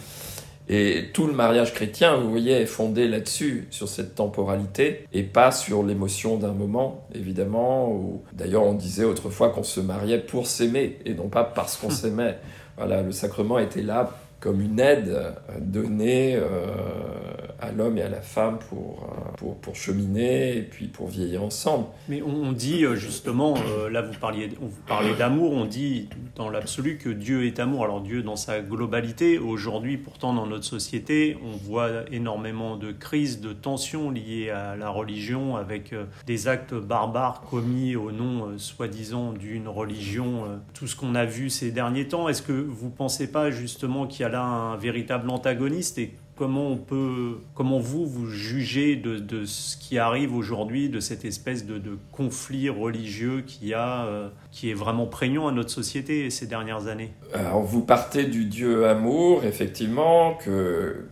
Et 0.68 1.10
tout 1.12 1.26
le 1.26 1.32
mariage 1.32 1.74
chrétien, 1.74 2.16
vous 2.16 2.30
voyez, 2.30 2.52
est 2.52 2.66
fondé 2.66 3.08
là-dessus, 3.08 3.66
sur 3.70 3.88
cette 3.88 4.14
temporalité, 4.14 5.08
et 5.12 5.24
pas 5.24 5.50
sur 5.50 5.82
l'émotion 5.82 6.36
d'un 6.36 6.52
moment, 6.52 7.08
évidemment. 7.12 8.22
D'ailleurs, 8.32 8.62
on 8.62 8.74
disait 8.74 9.04
autrefois 9.04 9.48
qu'on 9.48 9.64
se 9.64 9.80
mariait 9.80 10.20
pour 10.20 10.46
s'aimer, 10.46 11.00
et 11.04 11.14
non 11.14 11.28
pas 11.28 11.42
parce 11.42 11.76
qu'on 11.76 11.90
s'aimait. 11.90 12.38
Voilà, 12.76 13.02
le 13.02 13.10
sacrement 13.10 13.58
était 13.58 13.82
là 13.82 14.12
comme 14.42 14.60
une 14.60 14.80
aide 14.80 15.36
donnée 15.60 16.34
euh, 16.36 17.51
à 17.62 17.70
l'homme 17.70 17.96
et 17.96 18.02
à 18.02 18.08
la 18.08 18.20
femme 18.20 18.58
pour, 18.58 19.04
euh, 19.04 19.30
pour, 19.36 19.56
pour, 19.56 19.76
cheminer 19.76 20.56
et 20.56 20.62
puis 20.62 20.88
pour 20.88 21.06
vieillir 21.06 21.44
ensemble. 21.44 21.86
Mais 22.08 22.20
on 22.20 22.52
dit 22.52 22.84
euh, 22.84 22.96
justement, 22.96 23.54
là 23.90 24.02
vous 24.02 24.18
parliez, 24.18 24.50
vous 24.60 25.14
d'amour, 25.16 25.52
on 25.52 25.64
dit 25.64 26.08
dans 26.34 26.50
l'absolu 26.50 26.98
que 26.98 27.08
Dieu 27.08 27.46
est 27.46 27.60
amour. 27.60 27.84
Alors 27.84 28.00
Dieu 28.00 28.22
dans 28.22 28.36
sa 28.36 28.60
globalité, 28.60 29.38
aujourd'hui 29.38 29.96
pourtant 29.96 30.34
dans 30.34 30.46
notre 30.46 30.64
société, 30.64 31.38
on 31.44 31.56
voit 31.56 31.90
énormément 32.10 32.76
de 32.76 32.90
crises, 32.90 33.40
de 33.40 33.52
tensions 33.52 34.10
liées 34.10 34.50
à 34.50 34.76
la 34.76 34.90
religion 34.90 35.56
avec 35.56 35.94
des 36.26 36.48
actes 36.48 36.74
barbares 36.74 37.42
commis 37.48 37.94
au 37.94 38.10
nom 38.10 38.58
soi-disant 38.58 39.32
d'une 39.32 39.68
religion, 39.68 40.60
tout 40.74 40.88
ce 40.88 40.96
qu'on 40.96 41.14
a 41.14 41.24
vu 41.24 41.48
ces 41.48 41.70
derniers 41.70 42.08
temps. 42.08 42.28
Est-ce 42.28 42.42
que 42.42 42.52
vous 42.52 42.86
ne 42.86 42.92
pensez 42.92 43.30
pas 43.30 43.50
justement 43.50 44.06
qu'il 44.06 44.22
y 44.22 44.24
a 44.24 44.28
là 44.28 44.42
un 44.42 44.76
véritable 44.76 45.30
antagoniste 45.30 45.98
et 45.98 46.14
comment 46.42 46.66
on 46.66 46.76
peut, 46.76 47.38
comment 47.54 47.78
vous 47.78 48.04
vous 48.04 48.26
jugez 48.26 48.96
de, 48.96 49.44
ce 49.44 49.76
qui 49.76 49.96
arrive 49.96 50.34
aujourd'hui, 50.34 50.88
de 50.88 50.98
cette 50.98 51.24
espèce 51.24 51.64
de, 51.64 51.80
conflit 52.10 52.68
religieux 52.68 53.44
qui 53.46 53.74
a, 53.74 54.06
euh, 54.06 54.28
qui 54.50 54.68
est 54.68 54.74
vraiment 54.74 55.06
prégnant 55.06 55.46
à 55.46 55.52
notre 55.52 55.70
société 55.70 56.30
ces 56.30 56.48
dernières 56.48 56.88
années? 56.88 57.12
Alors 57.32 57.62
vous 57.62 57.82
partez 57.82 58.24
du 58.24 58.46
Dieu 58.46 58.88
amour, 58.88 59.44
effectivement, 59.44 60.34
que 60.34 61.04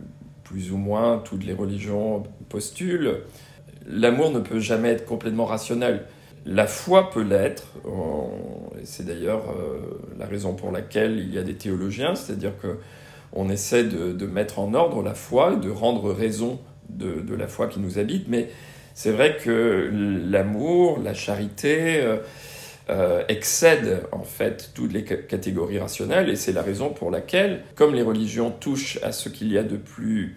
plus 0.43 0.73
ou 0.73 0.77
moins 0.77 1.19
toutes 1.19 1.45
les 1.45 1.53
religions 1.53 2.23
postulent. 2.49 3.19
L'amour 3.87 4.31
ne 4.31 4.39
peut 4.39 4.59
jamais 4.59 4.89
être 4.89 5.05
complètement 5.05 5.45
rationnel. 5.45 6.07
La 6.45 6.67
foi 6.67 7.09
peut 7.09 7.23
l'être, 7.23 7.67
c'est 8.83 9.05
d'ailleurs 9.05 9.45
euh, 9.49 9.79
la 10.19 10.25
raison 10.25 10.55
pour 10.55 10.73
laquelle 10.73 11.19
il 11.19 11.33
y 11.33 11.37
a 11.37 11.43
des 11.43 11.55
théologiens, 11.55 12.15
c'est-à-dire 12.15 12.57
que 12.61 12.79
on 13.33 13.49
essaie 13.49 13.83
de, 13.83 14.25
mettre 14.25 14.59
en 14.59 14.73
ordre 14.73 15.01
la 15.01 15.13
foi, 15.13 15.55
de 15.55 15.69
rendre 15.69 16.11
raison 16.11 16.59
de, 16.89 17.35
la 17.35 17.47
foi 17.47 17.67
qui 17.67 17.79
nous 17.79 17.99
habite, 17.99 18.27
mais 18.27 18.49
c'est 18.93 19.11
vrai 19.11 19.37
que 19.37 19.89
l'amour, 20.29 20.99
la 21.03 21.13
charité 21.13 22.01
euh, 22.01 22.17
euh, 22.89 23.23
excèdent 23.29 24.03
en 24.11 24.23
fait 24.23 24.71
toutes 24.73 24.91
les 24.91 25.03
catégories 25.03 25.79
rationnelles, 25.79 26.29
et 26.29 26.35
c'est 26.35 26.51
la 26.51 26.61
raison 26.61 26.89
pour 26.89 27.09
laquelle, 27.09 27.63
comme 27.75 27.95
les 27.95 28.01
religions 28.01 28.51
touchent 28.51 28.99
à 29.01 29.11
ce 29.11 29.29
qu'il 29.29 29.51
y 29.51 29.57
a 29.57 29.63
de 29.63 29.77
plus 29.77 30.35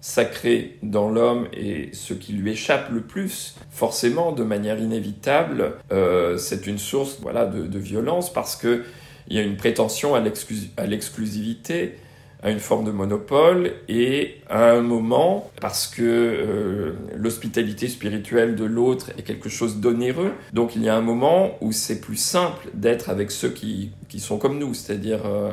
sacré 0.00 0.78
dans 0.82 1.08
l'homme 1.08 1.46
et 1.52 1.90
ce 1.92 2.12
qui 2.12 2.32
lui 2.32 2.50
échappe 2.50 2.90
le 2.90 3.02
plus, 3.02 3.54
forcément, 3.70 4.32
de 4.32 4.42
manière 4.42 4.80
inévitable, 4.80 5.74
euh, 5.92 6.36
c'est 6.38 6.66
une 6.66 6.78
source 6.78 7.18
voilà, 7.22 7.46
de, 7.46 7.68
de 7.68 7.78
violence 7.78 8.32
parce 8.32 8.56
qu'il 8.56 8.82
y 9.28 9.38
a 9.38 9.42
une 9.42 9.56
prétention 9.56 10.16
à 10.16 10.86
l'exclusivité 10.86 11.94
à 12.42 12.50
une 12.50 12.58
forme 12.58 12.84
de 12.84 12.90
monopole 12.90 13.72
et 13.88 14.40
à 14.50 14.72
un 14.72 14.80
moment, 14.80 15.50
parce 15.60 15.86
que 15.86 16.02
euh, 16.02 16.92
l'hospitalité 17.16 17.86
spirituelle 17.86 18.56
de 18.56 18.64
l'autre 18.64 19.10
est 19.16 19.22
quelque 19.22 19.48
chose 19.48 19.78
d'onéreux, 19.78 20.32
donc 20.52 20.74
il 20.74 20.82
y 20.82 20.88
a 20.88 20.96
un 20.96 21.02
moment 21.02 21.52
où 21.60 21.70
c'est 21.70 22.00
plus 22.00 22.16
simple 22.16 22.68
d'être 22.74 23.10
avec 23.10 23.30
ceux 23.30 23.50
qui, 23.50 23.92
qui, 24.08 24.18
sont 24.18 24.38
comme 24.38 24.58
nous, 24.58 24.74
c'est-à-dire 24.74 25.24
euh, 25.24 25.52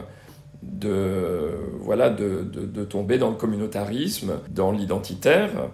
de, 0.64 1.52
voilà, 1.80 2.10
de, 2.10 2.42
de, 2.44 2.84
tomber 2.84 3.20
dans 3.20 3.30
le 3.30 3.36
communautarisme, 3.36 4.40
dans 4.50 4.72
l'identitaire. 4.72 5.70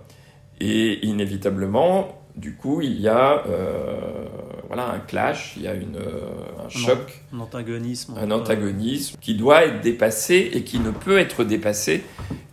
Et 0.62 1.06
inévitablement, 1.06 2.25
du 2.36 2.56
coup, 2.56 2.82
il 2.82 3.00
y 3.00 3.08
a 3.08 3.44
euh, 3.48 4.26
voilà, 4.68 4.90
un 4.90 5.00
clash, 5.00 5.54
il 5.58 5.64
y 5.64 5.68
a 5.68 5.74
une, 5.74 5.98
un 5.98 6.70
choc. 6.70 7.22
Un 7.34 7.40
antagonisme. 7.40 8.16
Un 8.20 8.32
antagonisme 8.32 9.18
qui 9.22 9.36
doit 9.36 9.66
être 9.66 9.82
dépassé 9.82 10.52
et 10.54 10.64
qui 10.64 10.80
ne 10.80 10.92
peut 10.92 11.18
être 11.18 11.44
dépassé 11.44 12.04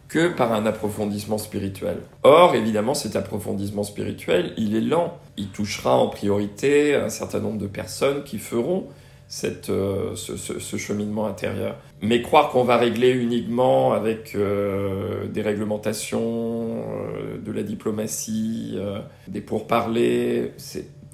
que 0.08 0.28
par 0.28 0.52
un 0.52 0.66
approfondissement 0.66 1.38
spirituel. 1.38 1.96
Or, 2.22 2.54
évidemment, 2.54 2.92
cet 2.92 3.16
approfondissement 3.16 3.82
spirituel, 3.82 4.52
il 4.58 4.76
est 4.76 4.82
lent. 4.82 5.18
Il 5.38 5.48
touchera 5.48 5.96
en 5.96 6.08
priorité 6.08 6.94
un 6.94 7.08
certain 7.08 7.40
nombre 7.40 7.58
de 7.58 7.66
personnes 7.66 8.22
qui 8.22 8.38
feront 8.38 8.88
cette, 9.32 9.70
euh, 9.70 10.14
ce, 10.14 10.76
cheminement 10.76 11.24
intérieur. 11.24 11.78
Mais 12.02 12.20
croire 12.20 12.50
qu'on 12.50 12.64
va 12.64 12.76
régler 12.76 13.12
uniquement 13.12 13.94
avec 13.94 14.34
euh, 14.34 15.26
des 15.26 15.40
réglementations, 15.40 16.20
euh, 16.20 17.38
de 17.42 17.50
la 17.50 17.62
diplomatie, 17.62 18.78
des 19.28 19.40
pourparlers 19.40 20.52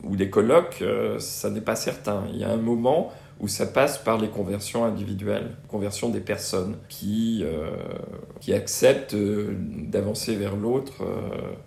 ou 0.02 0.16
des 0.16 0.31
colloques, 0.31 0.83
ça 1.20 1.50
n'est 1.50 1.61
pas 1.61 1.76
certain. 1.76 2.24
Il 2.33 2.40
y 2.40 2.44
a 2.44 2.50
un 2.50 2.57
moment 2.57 3.12
où 3.38 3.46
ça 3.46 3.66
passe 3.66 3.98
par 3.98 4.18
les 4.18 4.28
conversions 4.28 4.85
individuelles, 4.85 5.52
conversion 5.68 6.09
des 6.09 6.20
personnes 6.20 6.76
qui, 6.88 7.44
qui 8.40 8.52
acceptent 8.52 9.14
d'avancer 9.14 10.35
vers 10.35 10.57
l'autre 10.57 11.04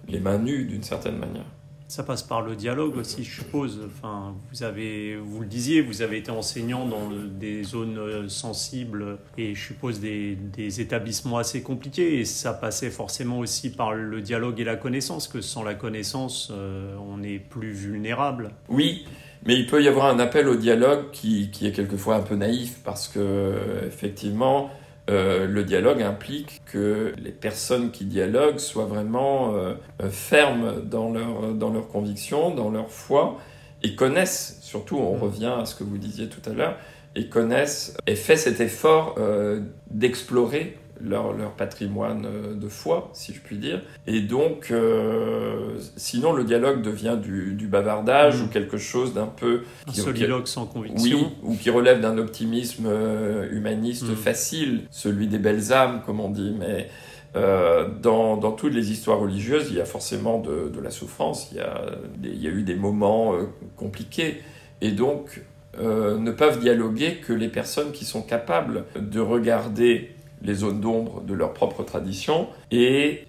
les 0.09 0.19
mains 0.19 0.37
nues 0.37 0.65
d'une 0.65 0.83
certaine 0.83 1.17
manière. 1.17 1.45
Ça 1.91 2.03
passe 2.03 2.23
par 2.23 2.41
le 2.41 2.55
dialogue 2.55 2.95
aussi, 2.95 3.25
je 3.25 3.41
suppose. 3.41 3.81
Enfin, 3.85 4.33
vous 4.49 4.63
avez, 4.63 5.17
vous 5.17 5.41
le 5.41 5.45
disiez, 5.45 5.81
vous 5.81 6.01
avez 6.01 6.19
été 6.19 6.31
enseignant 6.31 6.85
dans 6.85 7.09
des 7.09 7.65
zones 7.65 7.97
euh, 7.97 8.29
sensibles 8.29 9.17
et 9.37 9.55
je 9.55 9.61
suppose 9.61 9.99
des, 9.99 10.37
établissements 10.79 11.37
assez 11.37 11.61
compliqués. 11.61 12.21
Et 12.21 12.23
ça 12.23 12.53
passait 12.53 12.91
forcément 12.91 13.39
aussi 13.39 13.71
par 13.71 13.93
le 13.93 14.21
dialogue 14.21 14.61
et 14.61 14.63
la 14.63 14.77
connaissance, 14.77 15.27
que 15.27 15.41
sans 15.41 15.63
la 15.63 15.73
connaissance, 15.73 16.49
euh, 16.55 16.95
on 17.09 17.23
est 17.23 17.39
plus 17.39 17.73
vulnérable. 17.73 18.51
Oui, 18.69 19.05
mais 19.45 19.55
il 19.59 19.67
peut 19.67 19.83
y 19.83 19.89
avoir 19.89 20.05
un 20.05 20.19
appel 20.19 20.47
au 20.47 20.55
dialogue 20.55 21.11
qui, 21.11 21.51
qui 21.51 21.67
est 21.67 21.73
quelquefois 21.73 22.15
un 22.15 22.21
peu 22.21 22.35
naïf 22.35 22.79
parce 22.85 23.09
que 23.09 23.83
effectivement, 23.85 24.69
euh, 25.09 25.47
le 25.47 25.63
dialogue 25.63 26.01
implique 26.01 26.61
que 26.65 27.13
les 27.17 27.31
personnes 27.31 27.91
qui 27.91 28.05
dialoguent 28.05 28.59
soient 28.59 28.85
vraiment 28.85 29.55
euh, 29.55 29.73
fermes 30.09 30.81
dans 30.83 31.09
leurs 31.09 31.53
dans 31.53 31.71
leur 31.71 31.87
convictions, 31.87 32.53
dans 32.53 32.69
leur 32.69 32.89
foi, 32.89 33.39
et 33.83 33.95
connaissent, 33.95 34.59
surtout 34.61 34.97
on 34.97 35.17
mm. 35.17 35.21
revient 35.21 35.53
à 35.59 35.65
ce 35.65 35.75
que 35.75 35.83
vous 35.83 35.97
disiez 35.97 36.27
tout 36.27 36.47
à 36.49 36.53
l'heure, 36.53 36.77
et 37.15 37.27
connaissent 37.27 37.97
et 38.07 38.15
fait 38.15 38.37
cet 38.37 38.61
effort 38.61 39.15
euh, 39.17 39.61
d'explorer 39.89 40.77
leur, 41.03 41.33
leur, 41.33 41.51
patrimoine 41.51 42.25
euh, 42.25 42.53
de 42.55 42.67
foi, 42.67 43.09
si 43.13 43.33
je 43.33 43.39
puis 43.41 43.57
dire. 43.57 43.81
Et 44.07 44.21
donc, 44.21 44.69
euh, 44.71 45.77
sinon, 45.95 46.33
le 46.33 46.43
dialogue 46.43 46.81
devient 46.81 47.17
du, 47.21 47.53
du 47.53 47.67
bavardage 47.67 48.41
mm. 48.41 48.45
ou 48.45 48.47
quelque 48.47 48.77
chose 48.77 49.13
d'un 49.13 49.27
peu... 49.27 49.61
Un 49.87 49.93
soliloque 49.93 50.47
sans 50.47 50.65
conviction. 50.65 51.17
Oui, 51.17 51.27
ou 51.43 51.55
qui 51.55 51.69
relève 51.69 52.01
d'un 52.01 52.17
optimisme 52.17 52.85
euh, 52.87 53.49
humaniste 53.51 54.09
mm. 54.09 54.15
facile, 54.15 54.81
celui 54.91 55.27
des 55.27 55.39
belles 55.39 55.73
âmes, 55.73 56.01
comme 56.05 56.19
on 56.19 56.29
dit, 56.29 56.55
mais... 56.57 56.89
Euh, 57.33 57.87
dans, 58.01 58.35
dans, 58.35 58.51
toutes 58.51 58.73
les 58.73 58.91
histoires 58.91 59.21
religieuses, 59.21 59.67
il 59.69 59.77
y 59.77 59.79
a 59.79 59.85
forcément 59.85 60.39
de, 60.39 60.67
de 60.67 60.81
la 60.81 60.89
souffrance, 60.89 61.47
il 61.51 61.59
y, 61.59 61.61
a 61.61 61.85
il 62.21 62.43
y, 62.43 62.47
a 62.47 62.49
eu 62.49 62.63
des 62.63 62.75
moments 62.75 63.37
compliqués. 63.77 64.41
Et 64.81 64.91
donc, 64.91 65.41
euh, 65.79 66.17
ne 66.17 66.31
peuvent 66.31 66.59
dialoguer 66.59 67.15
que 67.25 67.31
les 67.31 67.47
personnes 67.47 67.93
qui 67.93 68.03
sont 68.03 68.21
capables 68.21 68.83
de 68.99 69.21
regarder 69.21 70.11
les 70.43 70.55
zones 70.55 70.81
d'ombre 70.81 71.21
de 71.21 71.33
leur 71.33 71.53
propre 71.53 71.83
tradition 71.83 72.47
et, 72.71 73.25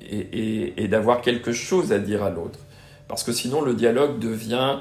et, 0.76 0.88
d'avoir 0.88 1.20
quelque 1.20 1.52
chose 1.52 1.92
à 1.92 1.98
dire 1.98 2.22
à 2.22 2.30
l'autre. 2.30 2.58
Parce 3.08 3.24
que 3.24 3.32
sinon 3.32 3.60
le 3.60 3.74
dialogue 3.74 4.18
devient 4.18 4.78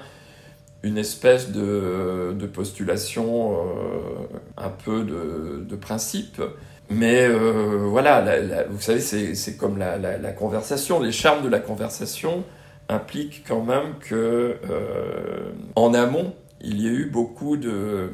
une 0.83 0.97
espèce 0.97 1.51
de, 1.51 2.33
de 2.37 2.45
postulation, 2.47 3.53
euh, 3.53 4.39
un 4.57 4.69
peu 4.69 5.03
de, 5.03 5.63
de 5.67 5.75
principe. 5.75 6.41
Mais 6.89 7.25
euh, 7.27 7.85
voilà, 7.87 8.23
vous 8.69 8.81
savez, 8.81 8.99
c'est 8.99 9.57
comme 9.57 9.77
la, 9.77 9.97
la, 9.97 10.31
conversation. 10.31 10.99
Les 10.99 11.11
charmes 11.11 11.43
de 11.43 11.49
la 11.49 11.59
conversation 11.59 12.43
impliquent 12.89 13.43
quand 13.47 13.63
même 13.63 13.95
que, 13.99 14.57
euh, 14.69 15.51
en 15.75 15.93
amont, 15.93 16.33
il 16.61 16.81
y 16.81 16.87
a 16.87 16.91
eu 16.91 17.05
beaucoup 17.05 17.57
de 17.57 18.09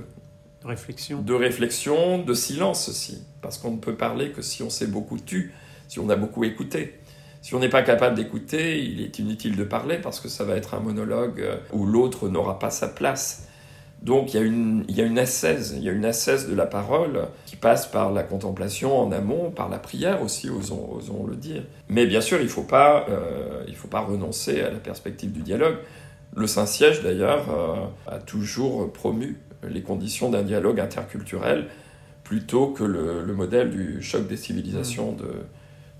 réflexion. 0.64 1.22
de 1.22 1.34
réflexion, 1.34 2.20
de 2.20 2.34
silence 2.34 2.90
aussi 2.90 3.24
parce 3.42 3.58
qu'on 3.58 3.72
ne 3.72 3.78
peut 3.78 3.96
parler 3.96 4.32
que 4.32 4.42
si 4.42 4.64
on 4.64 4.70
s'est 4.70 4.88
beaucoup 4.88 5.18
tu, 5.20 5.54
si 5.88 6.00
on 6.00 6.10
a 6.10 6.16
beaucoup 6.16 6.44
écouté. 6.44 7.00
Si 7.42 7.56
on 7.56 7.60
n'est 7.60 7.70
pas 7.70 7.84
capable 7.84 8.16
d'écouter, 8.16 8.84
il 8.84 9.02
est 9.02 9.20
inutile 9.20 9.56
de 9.56 9.64
parler 9.64 10.00
parce 10.00 10.20
que 10.20 10.28
ça 10.28 10.44
va 10.44 10.56
être 10.56 10.74
un 10.74 10.80
monologue 10.80 11.40
euh, 11.40 11.58
où 11.72 11.86
l'autre 11.86 12.28
n'aura 12.28 12.60
pas 12.60 12.70
sa 12.72 12.88
place. 12.88 13.48
Donc 14.02 14.34
il 14.34 14.38
y, 14.38 14.44
a 14.44 14.46
une, 14.46 14.86
il 14.88 14.96
y 14.96 15.02
a 15.02 15.06
une 15.06 15.18
ascèse, 15.18 15.74
il 15.76 15.84
y 15.84 15.90
a 15.90 15.92
une 15.92 16.06
ascèse 16.06 16.48
de 16.48 16.56
la 16.56 16.68
parole 16.68 17.30
qui 17.46 17.56
passe 17.56 17.88
par 17.88 18.12
la 18.12 18.22
contemplation 18.22 19.00
en 19.00 19.12
amont, 19.12 19.50
par 19.50 19.70
la 19.70 19.80
prière 19.80 20.22
aussi, 20.22 20.50
osons, 20.50 21.26
le 21.28 21.36
dire. 21.36 21.64
Mais 21.90 22.06
bien 22.06 22.22
sûr, 22.22 22.38
il 22.40 22.44
ne 22.44 22.50
faut, 22.50 22.64
pas, 22.64 23.06
euh, 23.10 23.66
faut 23.74 23.88
pas 23.88 24.02
renoncer 24.02 24.62
à 24.62 24.70
la 24.70 24.78
perspective 24.78 25.32
du 25.32 25.42
dialogue. 25.42 25.78
Le 26.36 26.46
Saint-Siège, 26.46 27.02
d'ailleurs, 27.02 27.48
euh, 27.50 28.12
a 28.12 28.20
toujours 28.20 28.92
promu 28.92 29.40
les 29.68 29.82
conditions 29.82 30.30
d'un 30.30 30.44
dialogue 30.44 30.80
interculturel 30.80 31.68
plutôt 32.28 32.68
que 32.68 32.84
le, 32.84 33.24
le, 33.24 33.34
modèle 33.34 33.70
du 33.70 34.02
choc 34.02 34.28
des 34.28 34.36
civilisations 34.36 35.16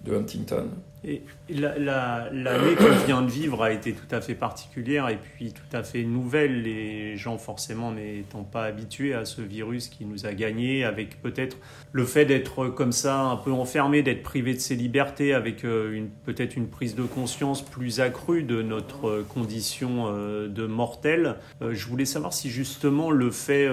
de 0.04 0.16
Huntington. 0.16 0.68
Et 1.04 1.22
l'année 1.50 1.86
la, 1.86 2.30
qu'on 2.78 3.06
vient 3.06 3.22
de 3.22 3.30
vivre 3.30 3.62
a 3.62 3.72
été 3.72 3.94
tout 3.94 4.16
à 4.16 4.20
fait 4.20 4.34
particulière 4.34 5.10
et 5.10 5.18
puis 5.18 5.54
tout 5.54 5.78
à 5.78 5.84
fait 5.84 6.04
nouvelle, 6.04 6.64
les 6.64 7.18
gens 7.18 7.38
forcément 7.38 7.92
n'étant 7.92 8.44
pas 8.44 8.64
habitués 8.64 9.14
à 9.14 9.24
ce 9.24 9.42
virus 9.42 9.90
qui 9.90 10.06
nous 10.06 10.26
a 10.26 10.34
gagné, 10.34 10.84
avec 10.84 11.22
peut-être 11.22 11.58
le 11.92 12.04
fait 12.04 12.26
d'être 12.26 12.68
comme 12.70 12.92
ça 12.92 13.22
un 13.22 13.38
peu 13.38 13.52
enfermé, 13.52 14.02
d'être 14.02 14.24
privé 14.24 14.54
de 14.54 14.60
ses 14.60 14.76
libertés, 14.76 15.34
avec 15.34 15.64
euh, 15.66 16.06
peut-être 16.26 16.58
une 16.58 16.68
prise 16.68 16.96
de 16.96 17.04
conscience 17.04 17.62
plus 17.62 18.00
accrue 18.00 18.44
de 18.44 18.62
notre 18.62 19.24
condition 19.30 20.06
euh, 20.08 20.48
de 20.48 20.66
mortel. 20.66 21.36
Euh, 21.62 21.74
je 21.74 21.88
voulais 21.88 22.06
savoir 22.06 22.34
si 22.34 22.50
justement 22.50 23.12
le 23.12 23.30
fait, 23.32 23.70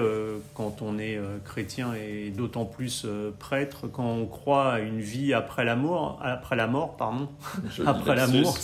quand 0.53 0.81
on 0.81 0.99
est 0.99 1.19
chrétien 1.43 1.93
et 1.93 2.29
d'autant 2.29 2.65
plus 2.65 3.05
prêtre, 3.39 3.87
quand 3.87 4.05
on 4.05 4.25
croit 4.25 4.73
à 4.73 4.79
une 4.79 4.99
vie 4.99 5.33
après 5.33 5.65
la 5.65 5.75
mort, 5.75 6.19
après 6.21 6.55
la 6.55 6.67
mort, 6.67 6.95
pardon, 6.97 7.14
après 7.85 8.15
l'amour. 8.15 8.57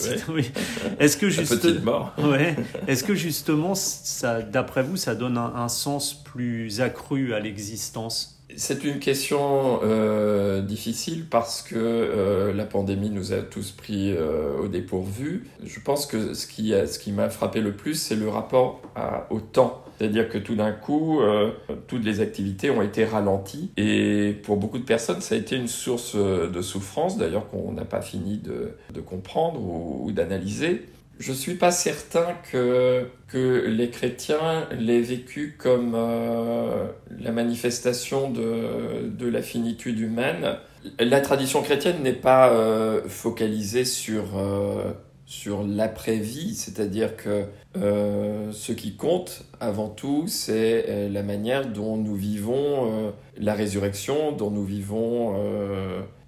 Est-ce 1.00 1.18
que 1.18 1.30
justement, 1.30 2.10
ouais, 2.18 2.56
est-ce 2.88 3.04
que 3.04 3.16
justement, 3.16 3.76
ça, 3.76 4.42
d'après 4.42 4.84
vous, 4.84 4.98
ça 4.98 5.16
donne 5.16 5.38
un, 5.38 5.68
sens 5.68 6.14
plus 6.14 6.82
accru 6.82 7.34
à 7.34 7.40
l'existence? 7.40 8.38
C'est 8.58 8.84
une 8.84 9.00
question 9.00 9.80
euh, 9.84 10.62
difficile 10.62 11.26
parce 11.30 11.62
que 11.62 11.76
euh, 11.78 12.54
la 12.54 12.66
pandémie 12.66 13.10
nous 13.10 13.32
a 13.32 13.38
tous 13.38 13.72
pris 13.72 14.12
euh, 14.12 14.58
au 14.58 14.68
dépourvu. 14.68 15.48
Je 15.64 15.80
pense 15.80 16.06
que 16.06 16.34
ce 16.34 16.48
qui, 16.48 16.72
ce 16.72 17.00
qui 17.00 17.14
m'a 17.14 17.30
frappé 17.30 17.62
le 17.62 17.72
plus, 17.72 17.96
c'est 17.96 18.16
le 18.16 18.28
rapport 18.28 18.82
au 19.30 19.40
temps. 19.40 19.86
C'est-à-dire 20.02 20.30
que 20.30 20.40
tout 20.40 20.56
d'un 20.56 20.72
coup, 20.72 21.22
euh, 21.22 21.52
toutes 21.88 22.04
les 22.04 22.22
activités 22.22 22.72
ont 22.72 22.82
été 22.82 23.06
ralenties. 23.06 23.70
Et 23.78 24.36
pour 24.42 24.58
beaucoup 24.58 24.80
de 24.80 24.84
personnes, 24.84 25.22
ça 25.22 25.36
a 25.36 25.38
été 25.38 25.56
une 25.56 25.68
source 25.68 26.14
euh, 26.16 26.50
de 26.50 26.64
souffrance, 26.64 27.20
d'ailleurs 27.20 27.48
qu'on 27.52 27.72
n'a 27.72 27.86
pas 27.86 28.02
fini 28.02 28.40
de, 28.40 29.00
comprendre 29.02 29.62
ou, 29.62 30.12
d'analyser. 30.12 30.88
Je 31.20 31.30
ne 31.30 31.38
suis 31.38 31.54
pas 31.54 31.70
certain 31.70 32.30
que, 32.52 33.06
les 33.36 33.92
chrétiens 33.92 34.68
l'aient 34.72 35.02
vécu 35.02 35.56
comme 35.60 35.94
euh, 35.94 36.88
la 37.20 37.32
manifestation 37.32 38.32
de, 38.32 39.28
la 39.28 39.42
finitude 39.44 40.00
humaine. 40.00 40.58
La 40.98 41.22
tradition 41.22 41.62
chrétienne 41.62 42.02
n'est 42.02 42.12
pas 42.12 42.52
focalisée 43.08 43.86
sur 43.86 44.24
sur 45.32 45.64
l'après-vie, 45.64 46.56
c'est-à-dire 46.56 47.16
que 47.16 47.46
euh, 47.78 48.52
ce 48.52 48.74
qui 48.74 48.98
compte 48.98 49.46
avant 49.62 49.88
tout, 49.88 50.26
c'est 50.28 50.86
euh, 50.90 51.08
la 51.08 51.24
manière 51.24 51.68
dont 51.68 51.96
nous 51.96 52.16
vivons 52.16 52.92
euh, 52.92 53.12
la 53.38 53.54
résurrection, 53.54 54.34
dont 54.34 54.52
nous 54.52 54.66
vivons 54.66 55.34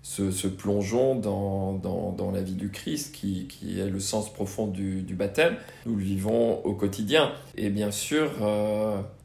ce, 0.04 0.48
plongeon 0.48 1.16
dans, 1.16 1.74
dans, 1.74 2.32
la 2.32 2.42
vie 2.42 2.54
du 2.54 2.70
Christ, 2.70 3.14
qui, 3.14 3.48
qui 3.48 3.78
est 3.78 3.90
le 3.90 4.00
sens 4.00 4.32
profond 4.32 4.68
du, 4.68 5.02
du, 5.02 5.16
baptême. 5.16 5.58
Nous 5.86 5.98
le 5.98 6.04
vivons 6.04 6.64
au 6.64 6.74
quotidien. 6.74 7.34
Et 7.58 7.70
bien 7.70 7.92
sûr, 7.92 8.32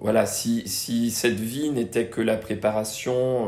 voilà, 0.01 0.27
si, 0.27 0.67
si, 0.67 1.13
cette 1.13 1.39
vie 1.39 1.71
n'était 1.71 2.07
que 2.07 2.21
la 2.21 2.37
préparation 2.37 3.47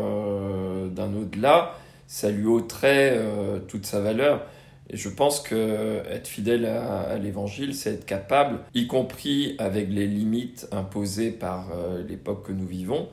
d'un 0.95 1.13
au-delà, 1.13 1.75
ça 2.07 2.31
lui 2.31 2.47
ôterait 2.47 3.21
toute 3.67 3.85
sa 3.85 4.01
valeur. 4.01 4.47
Et 4.91 4.97
je 4.97 5.09
pense 5.09 5.41
que 5.41 6.03
être 6.11 6.27
fidèle 6.27 6.67
à, 6.67 7.17
l'évangile, 7.17 7.75
c'est 7.75 7.93
être 7.93 8.07
capable, 8.07 8.59
y 8.75 8.89
compris 8.89 9.55
avec 9.59 9.89
les 9.89 10.07
limites 10.07 10.67
imposées 10.73 11.31
par 11.31 11.69
euh, 11.73 12.03
l'époque 12.07 12.47
que 12.47 12.53
nous 12.53 12.67
vivons, 12.67 13.09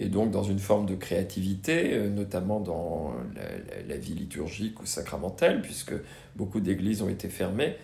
et 0.00 0.06
donc 0.06 0.30
dans 0.30 0.44
une 0.44 0.60
forme 0.60 0.86
de 0.86 0.94
créativité, 0.94 1.94
euh, 1.94 2.08
notamment 2.08 2.60
dans 2.60 3.14
la, 3.88 3.96
vie 3.96 4.14
liturgique 4.14 4.80
ou 4.80 4.86
sacramentelle, 4.86 5.60
puisque 5.60 5.94
beaucoup 6.36 6.60
d'églises 6.60 7.02
ont 7.02 7.08
été 7.08 7.28
fermées. 7.28 7.74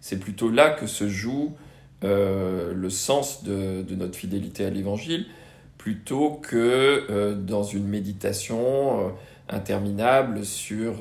C'est 0.00 0.18
plutôt 0.18 0.50
là 0.50 0.70
que 0.70 0.86
se 0.86 1.08
joue 1.08 1.52
euh, 2.04 2.72
le 2.74 2.90
sens 2.90 3.42
de, 3.42 3.84
notre 3.96 4.16
fidélité 4.16 4.64
à 4.64 4.70
l'Évangile, 4.70 5.26
plutôt 5.78 6.30
que 6.30 7.06
euh, 7.10 7.34
dans 7.34 7.64
une 7.64 7.88
méditation 7.88 9.12
interminable 9.48 10.44
sur 10.44 10.94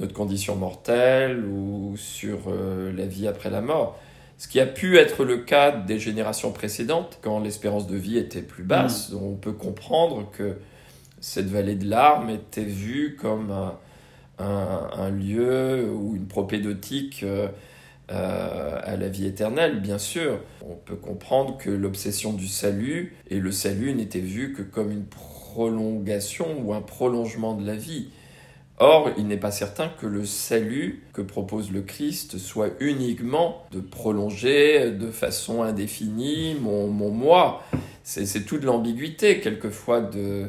notre 0.00 0.14
condition 0.14 0.56
mortelle 0.56 1.44
ou 1.44 1.94
sur 1.96 2.38
la 2.50 3.06
vie 3.06 3.28
après 3.28 3.50
la 3.50 3.60
mort. 3.60 3.98
Ce 4.40 4.48
qui 4.48 4.58
a 4.58 4.64
pu 4.64 4.96
être 4.96 5.24
le 5.24 5.36
cas 5.36 5.70
des 5.70 5.98
générations 5.98 6.50
précédentes, 6.50 7.18
quand 7.20 7.40
l'espérance 7.40 7.86
de 7.86 7.98
vie 7.98 8.16
était 8.16 8.40
plus 8.40 8.64
basse. 8.64 9.12
Mm. 9.12 9.16
On 9.22 9.34
peut 9.34 9.52
comprendre 9.52 10.30
que 10.32 10.56
cette 11.20 11.48
vallée 11.48 11.74
de 11.74 11.86
larmes 11.86 12.30
était 12.30 12.64
vue 12.64 13.16
comme 13.20 13.54
un, 14.38 15.10
lieu 15.10 15.92
ou 15.92 16.16
une 16.16 16.26
propédotique 16.26 17.22
euh, 17.22 17.48
euh, 18.10 18.80
à 18.82 18.96
la 18.96 19.08
vie 19.08 19.26
éternelle, 19.26 19.80
bien 19.80 19.98
sûr. 19.98 20.40
On 20.66 20.74
peut 20.74 20.96
comprendre 20.96 21.58
que 21.58 21.68
l'obsession 21.68 22.32
du 22.32 22.48
salut 22.48 23.14
et 23.28 23.38
le 23.38 23.52
salut 23.52 23.92
n'étaient 23.92 24.20
vus 24.20 24.54
que 24.54 24.62
comme 24.62 24.90
une 24.90 25.04
prolongation 25.04 26.46
ou 26.64 26.72
un 26.72 26.80
prolongement 26.80 27.54
de 27.54 27.66
la 27.66 27.74
vie. 27.74 28.08
Or, 28.82 29.10
il 29.18 29.26
n'est 29.26 29.36
pas 29.36 29.50
certain 29.50 29.88
que 29.88 30.06
le 30.06 30.24
salut 30.24 31.02
que 31.12 31.20
propose 31.20 31.70
le 31.70 31.82
Christ 31.82 32.38
soit 32.38 32.70
uniquement 32.80 33.66
de 33.72 33.80
prolonger 33.80 34.90
de 34.90 35.10
façon 35.10 35.62
indéfinie 35.62 36.56
mon, 36.58 36.88
moi. 36.88 37.62
C'est 38.04 38.46
toute 38.46 38.64
l'ambiguïté, 38.64 39.40
quelquefois, 39.40 40.00
de, 40.00 40.48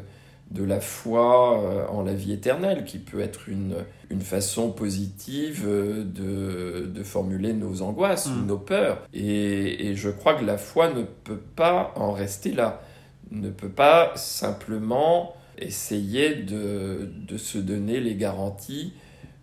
de 0.50 0.64
la 0.64 0.80
foi 0.80 1.62
euh, 1.62 1.88
en 1.88 2.04
la 2.04 2.14
vie 2.14 2.32
éternelle, 2.32 2.86
qui 2.86 3.00
peut 3.00 3.20
être 3.20 3.50
une, 3.50 3.76
une 4.10 4.22
façon 4.22 4.72
positive 4.72 5.66
euh, 5.68 6.06
de, 6.06 6.86
de 6.86 7.04
formuler 7.04 7.52
nos 7.52 7.82
angoisses 7.82 8.28
ou 8.28 8.44
mm. 8.44 8.48
nos 8.48 8.58
peurs. 8.58 9.06
Et, 9.14 9.88
et 9.88 9.96
je 9.96 10.10
crois 10.10 10.36
que 10.36 10.46
la 10.46 10.58
foi 10.58 10.90
ne 10.94 11.04
peut 11.04 11.42
pas 11.58 11.92
en 11.98 12.14
rester 12.14 12.54
là, 12.54 12.82
ne 13.30 13.50
peut 13.50 13.68
pas 13.68 14.14
simplement 14.16 15.36
essayer 15.62 16.36
de, 16.36 17.12
de 17.28 17.38
se 17.38 17.58
donner 17.58 18.00
les 18.00 18.16
garanties 18.16 18.94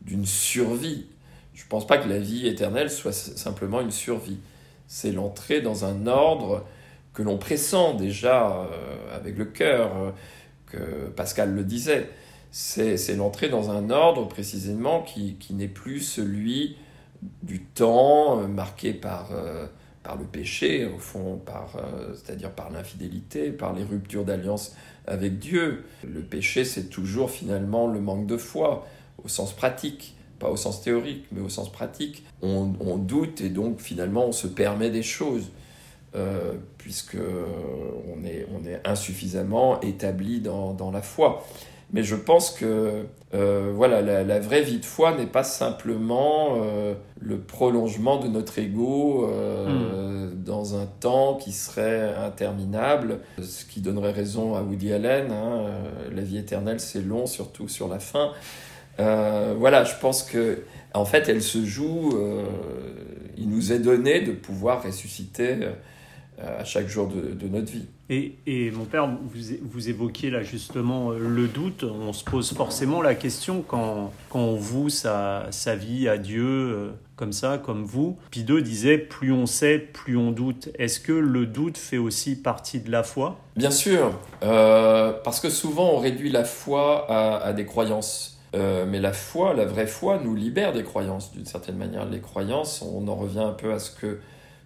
d'une 0.02 0.26
survie. 0.26 1.06
Je 1.54 1.64
ne 1.64 1.68
pense 1.68 1.86
pas 1.86 1.98
que 1.98 2.08
la 2.08 2.18
vie 2.18 2.46
éternelle 2.46 2.90
soit 2.90 3.12
simplement 3.12 3.80
une 3.80 3.90
survie. 3.90 4.38
C'est 4.86 5.12
l'entrée 5.12 5.60
dans 5.60 5.84
un 5.84 6.06
ordre 6.06 6.64
que 7.18 7.22
l'on 7.24 7.36
pressent 7.36 7.96
déjà 7.98 8.52
euh, 8.52 9.16
avec 9.16 9.36
le 9.36 9.44
cœur, 9.44 9.96
euh, 9.96 10.10
que 10.66 11.08
Pascal 11.10 11.52
le 11.52 11.64
disait. 11.64 12.08
C'est 12.50 13.16
l'entrée 13.16 13.48
dans 13.48 13.70
un 13.70 13.90
ordre 13.90 14.28
précisément 14.28 15.02
qui, 15.02 15.34
qui 15.34 15.52
n'est 15.52 15.68
plus 15.68 16.00
celui 16.00 16.76
du 17.42 17.60
temps 17.60 18.40
euh, 18.40 18.46
marqué 18.46 18.94
par, 18.94 19.30
par 20.04 20.16
le 20.16 20.24
péché, 20.24 20.86
au 20.86 20.98
fond, 20.98 21.42
c'est-à-dire 22.14 22.52
par 22.52 22.70
l'infidélité, 22.70 23.50
par 23.50 23.72
les 23.72 23.82
ruptures 23.82 24.24
d'alliance 24.24 24.76
avec 25.08 25.38
Dieu. 25.38 25.84
Le 26.06 26.20
péché, 26.20 26.64
c'est 26.64 26.88
toujours 26.88 27.30
finalement 27.30 27.86
le 27.86 28.00
manque 28.00 28.26
de 28.26 28.36
foi, 28.36 28.86
au 29.22 29.28
sens 29.28 29.52
pratique, 29.52 30.16
pas 30.38 30.48
au 30.50 30.56
sens 30.56 30.82
théorique, 30.82 31.26
mais 31.32 31.40
au 31.40 31.48
sens 31.48 31.70
pratique. 31.70 32.24
On, 32.42 32.66
doute 32.98 33.40
et 33.40 33.48
donc 33.48 33.80
finalement 33.80 34.26
on 34.26 34.32
se 34.32 34.46
permet 34.46 34.90
des 34.90 35.02
choses, 35.02 35.50
euh, 36.14 36.54
puisque 36.78 37.16
on 37.16 38.24
est, 38.24 38.46
insuffisamment 38.84 39.80
établi 39.80 40.40
dans 40.40 40.90
la 40.92 41.02
foi. 41.02 41.44
Mais 41.92 42.02
je 42.02 42.16
pense 42.16 42.50
que 42.50 43.06
euh, 43.34 43.72
voilà, 43.74 44.00
la, 44.00 44.40
vraie 44.40 44.62
vie 44.62 44.78
de 44.78 44.84
foi 44.84 45.14
n'est 45.14 45.26
pas 45.26 45.44
simplement 45.44 46.56
euh, 46.56 46.94
le 47.20 47.38
prolongement 47.38 48.18
de 48.18 48.26
notre 48.26 48.58
ego 48.58 49.28
euh, 49.28 50.30
hmm. 50.30 50.42
dans 50.44 50.80
un 50.80 50.86
temps 50.86 51.34
qui 51.34 51.52
serait 51.52 52.14
interminable, 52.14 53.20
ce 53.42 53.66
qui 53.66 53.80
donnerait 53.80 54.12
raison 54.12 54.54
à 54.54 54.62
Woody 54.62 54.92
Allen. 54.92 55.30
Hein, 55.30 55.66
la 56.14 56.22
vie 56.22 56.38
éternelle, 56.38 56.80
c'est 56.80 57.02
long, 57.02 57.26
surtout 57.26 57.68
sur 57.68 57.88
la 57.88 57.98
fin. 57.98 58.32
voilà, 58.98 59.84
je 59.84 59.94
pense 60.00 60.22
que 60.22 60.62
en 60.94 61.04
fait, 61.04 61.28
elle 61.28 61.42
se 61.42 61.64
joue. 61.64 62.18
il 63.36 63.48
nous 63.50 63.72
est 63.72 63.78
donné 63.78 64.22
de 64.22 64.32
pouvoir 64.32 64.82
ressusciter 64.82 65.56
à 66.40 66.64
chaque 66.64 66.88
jour 66.88 67.08
de 67.08 67.48
notre 67.48 67.70
vie. 67.70 67.86
Et, 68.10 68.70
mon 68.70 68.86
père, 68.86 69.06
vous, 69.06 69.40
vous, 69.62 69.88
évoquiez 69.90 70.30
là 70.30 70.42
justement 70.42 71.10
euh, 71.10 71.18
le 71.18 71.46
doute. 71.46 71.84
On 71.84 72.14
se 72.14 72.24
pose 72.24 72.54
forcément 72.54 73.02
la 73.02 73.14
question 73.14 73.62
quand, 73.66 74.12
quand 74.30 74.40
on 74.40 74.56
voue 74.56 74.88
sa, 74.88 75.46
sa 75.50 75.76
vie 75.76 76.08
à 76.08 76.16
Dieu 76.16 76.46
euh, 76.46 76.90
comme 77.16 77.34
ça, 77.34 77.58
comme 77.58 77.84
vous. 77.84 78.16
Puis 78.30 78.44
deux 78.44 78.62
disait 78.62 78.96
plus 78.96 79.30
on 79.30 79.44
sait, 79.44 79.78
plus 79.78 80.16
on 80.16 80.30
doute. 80.30 80.70
Est-ce 80.78 81.00
que 81.00 81.12
le 81.12 81.44
doute 81.44 81.76
fait 81.76 81.98
aussi 81.98 82.34
partie 82.34 82.80
de 82.80 82.90
la 82.90 83.02
foi? 83.02 83.38
Bien 83.56 83.70
sûr, 83.70 84.18
euh, 84.42 85.12
parce 85.22 85.40
que 85.40 85.50
souvent 85.50 85.90
on 85.90 85.98
réduit 85.98 86.30
la 86.30 86.44
foi 86.44 87.10
à, 87.10 87.52
des 87.52 87.66
croyances. 87.66 88.40
mais 88.54 89.00
la 89.00 89.12
foi, 89.12 89.52
la 89.52 89.66
vraie 89.66 89.86
foi, 89.86 90.18
nous 90.24 90.34
libère 90.34 90.72
des 90.72 90.82
croyances 90.82 91.30
d'une 91.32 91.44
certaine 91.44 91.76
manière. 91.76 92.06
Les 92.06 92.20
croyances, 92.20 92.80
on 92.80 93.06
en 93.06 93.16
revient 93.16 93.40
un 93.40 93.52
peu 93.52 93.70
à 93.70 93.78
ce 93.78 93.90
que 93.90 94.18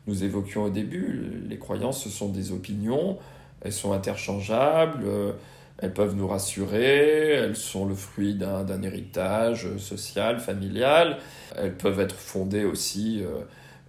nous 0.06 0.24
évoquions 0.24 0.64
au 0.64 0.70
début, 0.70 1.42
les 1.48 1.58
croyances, 1.58 2.02
ce 2.02 2.10
sont 2.10 2.28
des 2.28 2.52
opinions, 2.52 3.18
elles 3.60 3.72
sont 3.72 3.92
interchangeables, 3.92 5.04
euh, 5.06 5.32
elles 5.78 5.94
peuvent 5.94 6.16
nous 6.16 6.26
rassurer, 6.26 7.30
elles 7.30 7.56
sont 7.56 7.86
le 7.86 7.94
fruit 7.94 8.34
d'un 8.34 8.82
héritage 8.82 9.76
social, 9.78 10.40
familial, 10.40 11.18
elles 11.56 11.76
peuvent 11.76 12.00
être 12.00 12.16
fondées 12.16 12.64
aussi 12.64 13.22
euh, 13.22 13.40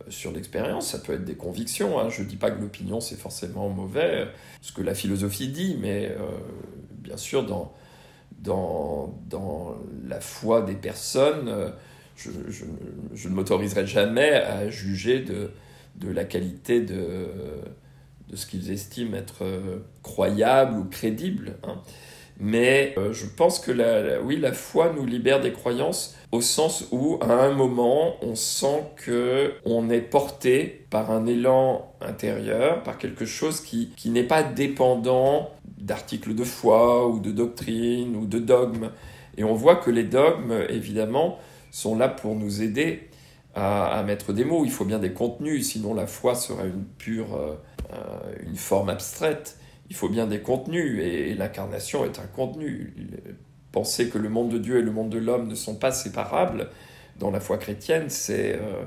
sur 0.10 0.32
l'expérience, 0.32 0.88
ça 0.88 1.00
peut 1.00 1.14
être 1.14 1.26
des 1.26 1.36
convictions. 1.36 2.00
Hein. 2.00 2.10
Je 2.10 2.22
ne 2.22 2.28
dis 2.28 2.36
pas 2.36 2.52
que 2.52 2.62
l'opinion 2.62 3.00
c'est 3.00 3.20
forcément 3.20 3.70
mauvais, 3.70 4.28
ce 4.62 4.72
que 4.72 4.82
la 4.82 4.94
philosophie 4.94 5.48
dit, 5.48 5.78
mais 5.82 6.10
euh, 6.20 6.28
bien 6.92 7.18
sûr 7.18 7.46
dans, 7.46 7.74
dans, 8.40 9.14
dans, 9.30 9.78
la 10.08 10.20
foi 10.20 10.62
des 10.62 10.76
personnes, 10.76 11.74
je, 12.16 12.30
je, 12.50 12.66
je 13.14 13.30
ne 13.30 13.34
m'autoriserai 13.34 13.88
jamais 13.88 14.34
à 14.34 14.70
juger 14.70 15.22
de, 15.22 15.52
de 15.96 16.12
la 16.12 16.24
qualité 16.24 16.82
de, 16.82 17.28
de 18.30 18.36
ce 18.36 18.46
qu'ils 18.46 18.72
estiment 18.72 19.16
être 19.16 19.44
euh, 19.44 19.80
croyable 20.02 20.78
ou 20.80 20.86
crédible. 20.86 21.56
Hein. 21.64 21.76
Mais 22.40 22.96
euh, 22.98 23.14
je 23.14 23.26
pense 23.28 23.60
que 23.60 23.72
la, 23.72 24.20
oui, 24.22 24.38
la 24.38 24.54
foi 24.54 24.92
nous 24.96 25.06
libère 25.06 25.40
des 25.40 25.52
croyances 25.52 26.16
au 26.32 26.42
sens 26.42 26.88
où, 26.92 27.20
à 27.22 27.32
un 27.32 27.52
moment, 27.52 28.16
on 28.24 28.34
sent 28.34 28.84
que 28.96 29.54
on 29.66 29.92
est 29.92 30.02
porté 30.02 30.86
par 30.90 31.12
un 31.12 31.28
élan 31.28 31.94
intérieur, 32.02 32.82
par 32.82 32.98
quelque 32.98 33.26
chose 33.26 33.62
qui, 33.62 33.92
qui 33.96 34.10
n'est 34.10 34.24
pas 34.24 34.42
dépendant 34.42 35.52
d'articles 35.78 36.34
de 36.34 36.44
foi 36.44 37.08
ou 37.08 37.20
de 37.20 37.32
doctrine 37.32 38.16
ou 38.16 38.26
de 38.26 38.40
dogmes. 38.40 38.90
Et 39.38 39.44
on 39.44 39.54
voit 39.54 39.76
que 39.76 39.92
les 39.92 40.04
dogmes, 40.04 40.54
évidemment, 40.70 41.38
sont 41.70 41.96
là 41.96 42.10
pour 42.10 42.36
nous 42.36 42.64
aider 42.64 43.10
à, 43.56 44.04
mettre 44.04 44.34
des 44.34 44.46
mots. 44.46 44.66
Il 44.66 44.72
faut 44.72 44.86
bien 44.86 45.00
des 45.00 45.14
contenus, 45.14 45.70
sinon 45.72 45.94
la 45.94 46.08
foi 46.08 46.36
serait 46.36 46.68
une 46.68 46.86
pure, 46.86 47.36
euh, 47.36 47.56
euh, 47.94 48.34
une 48.46 48.56
forme 48.56 48.90
abstraite. 48.90 49.58
Il 49.90 49.96
faut 49.96 50.10
bien 50.10 50.28
des 50.28 50.40
contenus, 50.40 51.00
et, 51.04 51.34
l'incarnation 51.36 52.06
est 52.06 52.20
un 52.20 52.28
contenu. 52.28 52.94
Penser 53.72 54.10
que 54.10 54.18
le 54.18 54.30
monde 54.30 54.50
de 54.50 54.58
Dieu 54.58 54.80
et 54.80 54.82
le 54.82 54.92
monde 54.92 55.10
de 55.10 55.20
l'homme 55.20 55.48
ne 55.48 55.56
sont 55.56 55.76
pas 55.76 55.92
séparables 55.92 56.70
dans 57.20 57.32
la 57.32 57.40
foi 57.40 57.58
chrétienne, 57.58 58.10
c'est 58.10 58.56
euh, 58.56 58.84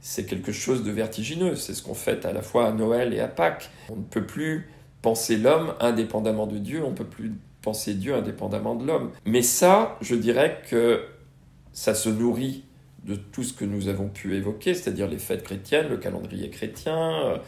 c'est 0.00 0.24
quelque 0.24 0.50
chose 0.50 0.82
de 0.82 0.90
vertigineux. 0.90 1.56
C'est 1.56 1.74
ce 1.74 1.82
qu'on 1.82 1.94
fait 1.94 2.24
à 2.24 2.32
la 2.32 2.42
fois 2.42 2.66
à 2.66 2.72
Noël 2.72 3.12
et 3.12 3.20
à 3.20 3.28
Pâques. 3.28 3.70
On 3.90 3.96
ne 3.96 4.02
peut 4.02 4.24
plus 4.24 4.68
penser 5.02 5.36
l'homme 5.36 5.74
indépendamment 5.80 6.46
de 6.46 6.58
Dieu, 6.58 6.82
on 6.84 6.90
ne 6.90 6.94
peut 6.94 7.04
plus 7.04 7.32
penser 7.62 7.94
Dieu 7.94 8.14
indépendamment 8.14 8.74
de 8.74 8.86
l'homme. 8.86 9.10
Mais 9.24 9.42
ça, 9.42 9.98
je 10.00 10.14
dirais 10.14 10.62
que 10.68 11.04
ça 11.72 11.94
se 11.94 12.08
nourrit 12.08 12.64
de 13.04 13.14
tout 13.14 13.42
ce 13.42 13.52
que 13.52 13.64
nous 13.64 13.88
avons 13.88 14.08
pu 14.08 14.36
évoquer, 14.36 14.74
c'est-à-dire 14.74 15.08
les 15.08 15.18
fêtes 15.18 15.42
chrétiennes, 15.42 15.88
le 15.88 15.96
calendrier 15.96 16.50
chrétien, 16.50 17.24
euh, 17.24 17.38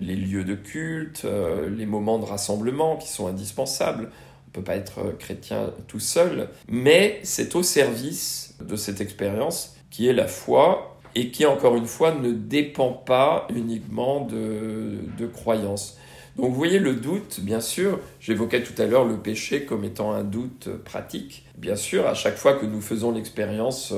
les 0.00 0.16
lieux 0.16 0.44
de 0.44 0.54
culte, 0.54 1.22
euh, 1.24 1.70
les 1.70 1.86
moments 1.86 2.18
de 2.18 2.24
rassemblement 2.24 2.96
qui 2.96 3.08
sont 3.08 3.26
indispensables. 3.26 4.10
On 4.10 4.48
ne 4.48 4.52
peut 4.52 4.64
pas 4.64 4.76
être 4.76 5.16
chrétien 5.18 5.72
tout 5.86 6.00
seul, 6.00 6.48
mais 6.68 7.20
c'est 7.22 7.54
au 7.56 7.62
service 7.62 8.56
de 8.60 8.76
cette 8.76 9.00
expérience 9.00 9.76
qui 9.90 10.08
est 10.08 10.12
la 10.12 10.26
foi 10.26 10.98
et 11.14 11.30
qui, 11.30 11.46
encore 11.46 11.76
une 11.76 11.86
fois, 11.86 12.14
ne 12.14 12.32
dépend 12.32 12.92
pas 12.92 13.46
uniquement 13.54 14.22
de, 14.22 14.98
de 15.18 15.26
croyances. 15.26 15.98
Donc 16.36 16.50
vous 16.50 16.56
voyez 16.56 16.78
le 16.78 16.94
doute, 16.94 17.40
bien 17.40 17.60
sûr, 17.60 17.98
j'évoquais 18.20 18.62
tout 18.62 18.80
à 18.80 18.84
l'heure 18.84 19.06
le 19.06 19.16
péché 19.16 19.64
comme 19.64 19.84
étant 19.84 20.12
un 20.12 20.24
doute 20.24 20.68
pratique. 20.84 21.46
Bien 21.56 21.76
sûr, 21.76 22.06
à 22.06 22.12
chaque 22.12 22.36
fois 22.36 22.54
que 22.54 22.66
nous 22.66 22.82
faisons 22.82 23.12
l'expérience 23.12 23.94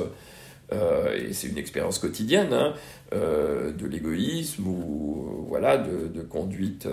euh, 0.72 1.16
et 1.16 1.32
c'est 1.32 1.48
une 1.48 1.58
expérience 1.58 1.98
quotidienne, 1.98 2.52
hein, 2.52 2.74
euh, 3.14 3.72
de 3.72 3.86
l'égoïsme 3.86 4.66
ou 4.66 5.46
voilà, 5.48 5.78
de, 5.78 6.22
conduite 6.22 6.86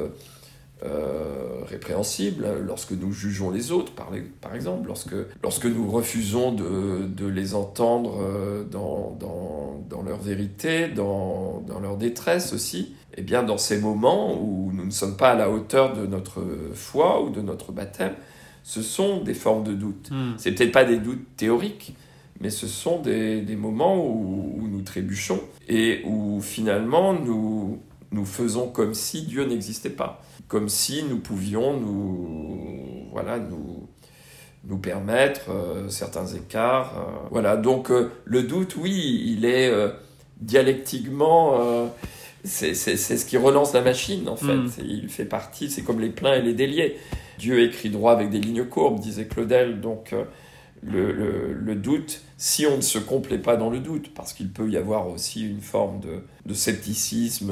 euh, 0.83 1.63
répréhensibles 1.65 2.45
lorsque 2.65 2.91
nous 2.91 3.11
jugeons 3.11 3.49
les 3.49 3.71
autres, 3.71 3.93
par, 3.93 4.11
par 4.41 4.53
exemple, 4.53 4.87
lorsque, 4.87 5.15
lorsque 5.41 5.65
nous 5.65 5.89
refusons 5.89 6.51
de, 6.51 7.07
de 7.07 7.25
les 7.25 7.55
entendre 7.55 8.19
euh, 8.21 8.63
dans, 8.65 9.15
dans, 9.19 9.83
dans, 9.89 10.03
leur 10.03 10.19
vérité, 10.19 10.89
dans, 10.89 11.63
dans 11.65 11.79
leur 11.79 11.97
détresse 11.97 12.51
aussi. 12.51 12.93
Et 13.13 13.19
eh 13.19 13.21
bien, 13.21 13.43
dans 13.43 13.57
ces 13.57 13.79
moments 13.79 14.37
où 14.39 14.71
nous 14.73 14.85
ne 14.85 14.91
sommes 14.91 15.15
pas 15.15 15.31
à 15.31 15.35
la 15.35 15.49
hauteur 15.49 15.93
de 15.93 16.05
notre 16.05 16.43
foi 16.73 17.23
ou 17.23 17.29
de 17.29 17.41
notre 17.41 17.71
baptême, 17.71 18.13
ce 18.63 18.81
sont 18.81 19.21
des 19.21 19.33
formes 19.33 19.63
de 19.63 19.73
doute. 19.73 20.09
Hmm. 20.11 20.33
C'est 20.37 20.51
peut-être 20.51 20.73
pas 20.73 20.83
des 20.83 20.97
doutes 20.97 21.25
théoriques, 21.37 21.95
mais 22.41 22.49
ce 22.49 22.67
sont 22.67 22.99
des, 23.01 23.41
des 23.41 23.55
moments 23.55 23.97
où, 23.97 24.59
où, 24.59 24.67
nous 24.67 24.81
trébuchons 24.81 25.41
et 25.67 26.01
où 26.05 26.41
finalement 26.41 27.13
nous, 27.13 27.79
nous 28.11 28.25
faisons 28.25 28.67
comme 28.67 28.93
si 28.93 29.23
Dieu 29.23 29.45
n'existait 29.45 29.89
pas, 29.89 30.21
comme 30.47 30.69
si 30.69 31.03
nous 31.03 31.19
pouvions 31.19 31.79
nous, 31.79 33.09
voilà, 33.11 33.39
nous, 33.39 33.87
nous 34.65 34.77
permettre 34.77 35.49
euh, 35.49 35.89
certains 35.89 36.27
écarts. 36.27 36.93
Euh. 36.97 37.27
voilà, 37.31 37.55
donc 37.55 37.89
euh, 37.89 38.11
le 38.25 38.43
doute, 38.43 38.75
oui, 38.77 39.23
il 39.25 39.45
est 39.45 39.71
dialectiquement, 40.41 41.89
c'est 42.43 42.75
ce 42.75 43.25
qui 43.25 43.37
relance 43.37 43.73
la 43.73 43.81
machine 43.81 44.27
en 44.27 44.35
fait. 44.35 44.53
Hmm. 44.53 44.69
Il 44.83 45.07
fait 45.07 45.25
partie, 45.25 45.69
c'est 45.69 45.83
comme 45.83 46.01
les 46.01 46.09
pleins 46.09 46.33
et 46.33 46.41
les 46.41 46.53
déliés. 46.53 46.97
Dieu 47.39 47.63
écrit 47.63 47.89
droit 47.89 48.11
avec 48.11 48.29
des 48.29 48.39
lignes 48.39 48.65
courbes, 48.65 48.99
disait 48.99 49.25
Claudel, 49.25 49.79
donc 49.79 50.13
le, 50.85 51.11
le, 51.11 51.53
le, 51.53 51.75
doute, 51.75 52.21
si 52.37 52.65
on 52.65 52.77
ne 52.77 52.81
se 52.81 52.99
complaît 52.99 53.39
pas 53.39 53.57
dans 53.57 53.69
le 53.69 53.79
doute, 53.79 54.13
parce 54.13 54.33
qu'il 54.33 54.49
peut 54.51 54.69
y 54.69 54.77
avoir 54.77 55.07
aussi 55.07 55.47
une 55.47 55.61
forme 55.61 55.99
de, 55.99 56.21
de 56.45 56.53
scepticisme 56.53 57.51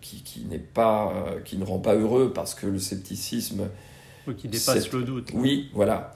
qui, 0.00 0.22
qui 0.22 0.44
n'est 0.44 0.58
pas, 0.58 1.12
euh, 1.14 1.40
qui 1.40 1.56
ne 1.58 1.64
rend 1.64 1.78
pas 1.78 1.94
heureux 1.94 2.32
parce 2.32 2.54
que 2.54 2.66
le 2.66 2.78
scepticisme. 2.78 3.68
qui 4.36 4.48
dépasse 4.48 4.90
le 4.92 5.02
doute. 5.02 5.30
Oui, 5.34 5.70
voilà. 5.74 6.14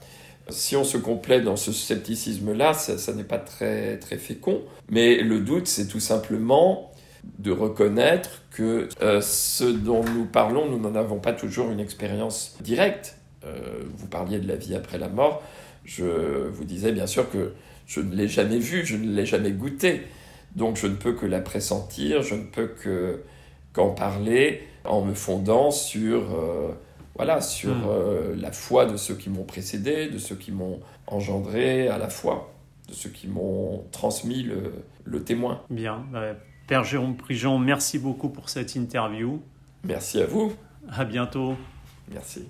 Si 0.49 0.75
on 0.75 0.83
se 0.83 0.97
complaît 0.97 1.41
dans 1.41 1.55
ce 1.55 1.71
scepticisme-là, 1.71 2.73
ça, 2.73 2.97
ça 2.97 3.13
n'est 3.13 3.23
pas 3.23 3.39
très, 3.39 3.97
très 3.97 4.17
fécond. 4.17 4.61
Mais 4.89 5.17
le 5.17 5.39
doute, 5.39 5.67
c'est 5.67 5.87
tout 5.87 5.99
simplement 5.99 6.91
de 7.39 7.51
reconnaître 7.51 8.43
que 8.51 8.87
euh, 9.01 9.21
ce 9.21 9.63
dont 9.63 10.03
nous 10.03 10.25
parlons, 10.25 10.69
nous 10.69 10.79
n'en 10.79 10.93
avons 10.95 11.19
pas 11.19 11.33
toujours 11.33 11.71
une 11.71 11.79
expérience 11.79 12.55
directe. 12.61 13.17
Euh, 13.43 13.83
vous 13.95 14.07
parliez 14.07 14.39
de 14.39 14.47
la 14.47 14.55
vie 14.55 14.75
après 14.75 14.99
la 14.99 15.09
mort. 15.09 15.43
Je 15.85 16.47
vous 16.49 16.65
disais 16.65 16.91
bien 16.91 17.07
sûr 17.07 17.29
que 17.29 17.53
je 17.87 18.01
ne 18.01 18.13
l'ai 18.15 18.27
jamais 18.27 18.57
vu, 18.57 18.85
je 18.85 18.97
ne 18.97 19.15
l'ai 19.15 19.25
jamais 19.25 19.51
goûté. 19.51 20.01
Donc 20.55 20.77
je 20.77 20.87
ne 20.87 20.95
peux 20.95 21.13
que 21.13 21.25
la 21.25 21.41
pressentir, 21.41 22.21
je 22.21 22.35
ne 22.35 22.43
peux 22.43 22.67
que 22.67 23.21
qu'en 23.73 23.89
parler 23.89 24.63
en 24.85 25.03
me 25.03 25.13
fondant 25.13 25.69
sur, 25.71 26.33
euh, 26.33 26.71
voilà, 27.15 27.41
sur 27.41 27.75
hmm. 27.75 27.83
euh, 27.89 28.35
la 28.37 28.51
foi 28.51 28.85
de 28.85 28.95
ceux 28.97 29.15
qui 29.15 29.29
m'ont 29.29 29.43
précédé, 29.43 30.07
de 30.07 30.17
ceux 30.17 30.35
qui 30.35 30.51
m'ont 30.51 30.79
engendré 31.07 31.87
à 31.89 31.97
la 31.97 32.09
foi, 32.09 32.53
de 32.87 32.93
ceux 32.93 33.09
qui 33.09 33.27
m'ont 33.27 33.83
transmis 33.91 34.43
le, 34.43 34.73
le, 35.03 35.23
témoin. 35.23 35.61
Bien. 35.69 36.05
Bah, 36.11 36.35
Père 36.67 36.83
Jérôme 36.83 37.17
Prigent, 37.17 37.59
merci 37.59 37.99
beaucoup 37.99 38.29
pour 38.29 38.49
cette 38.49 38.75
interview. 38.75 39.41
Merci 39.83 40.21
à 40.21 40.25
vous. 40.25 40.53
À 40.89 41.03
bientôt. 41.03 41.55
Merci. 42.11 42.47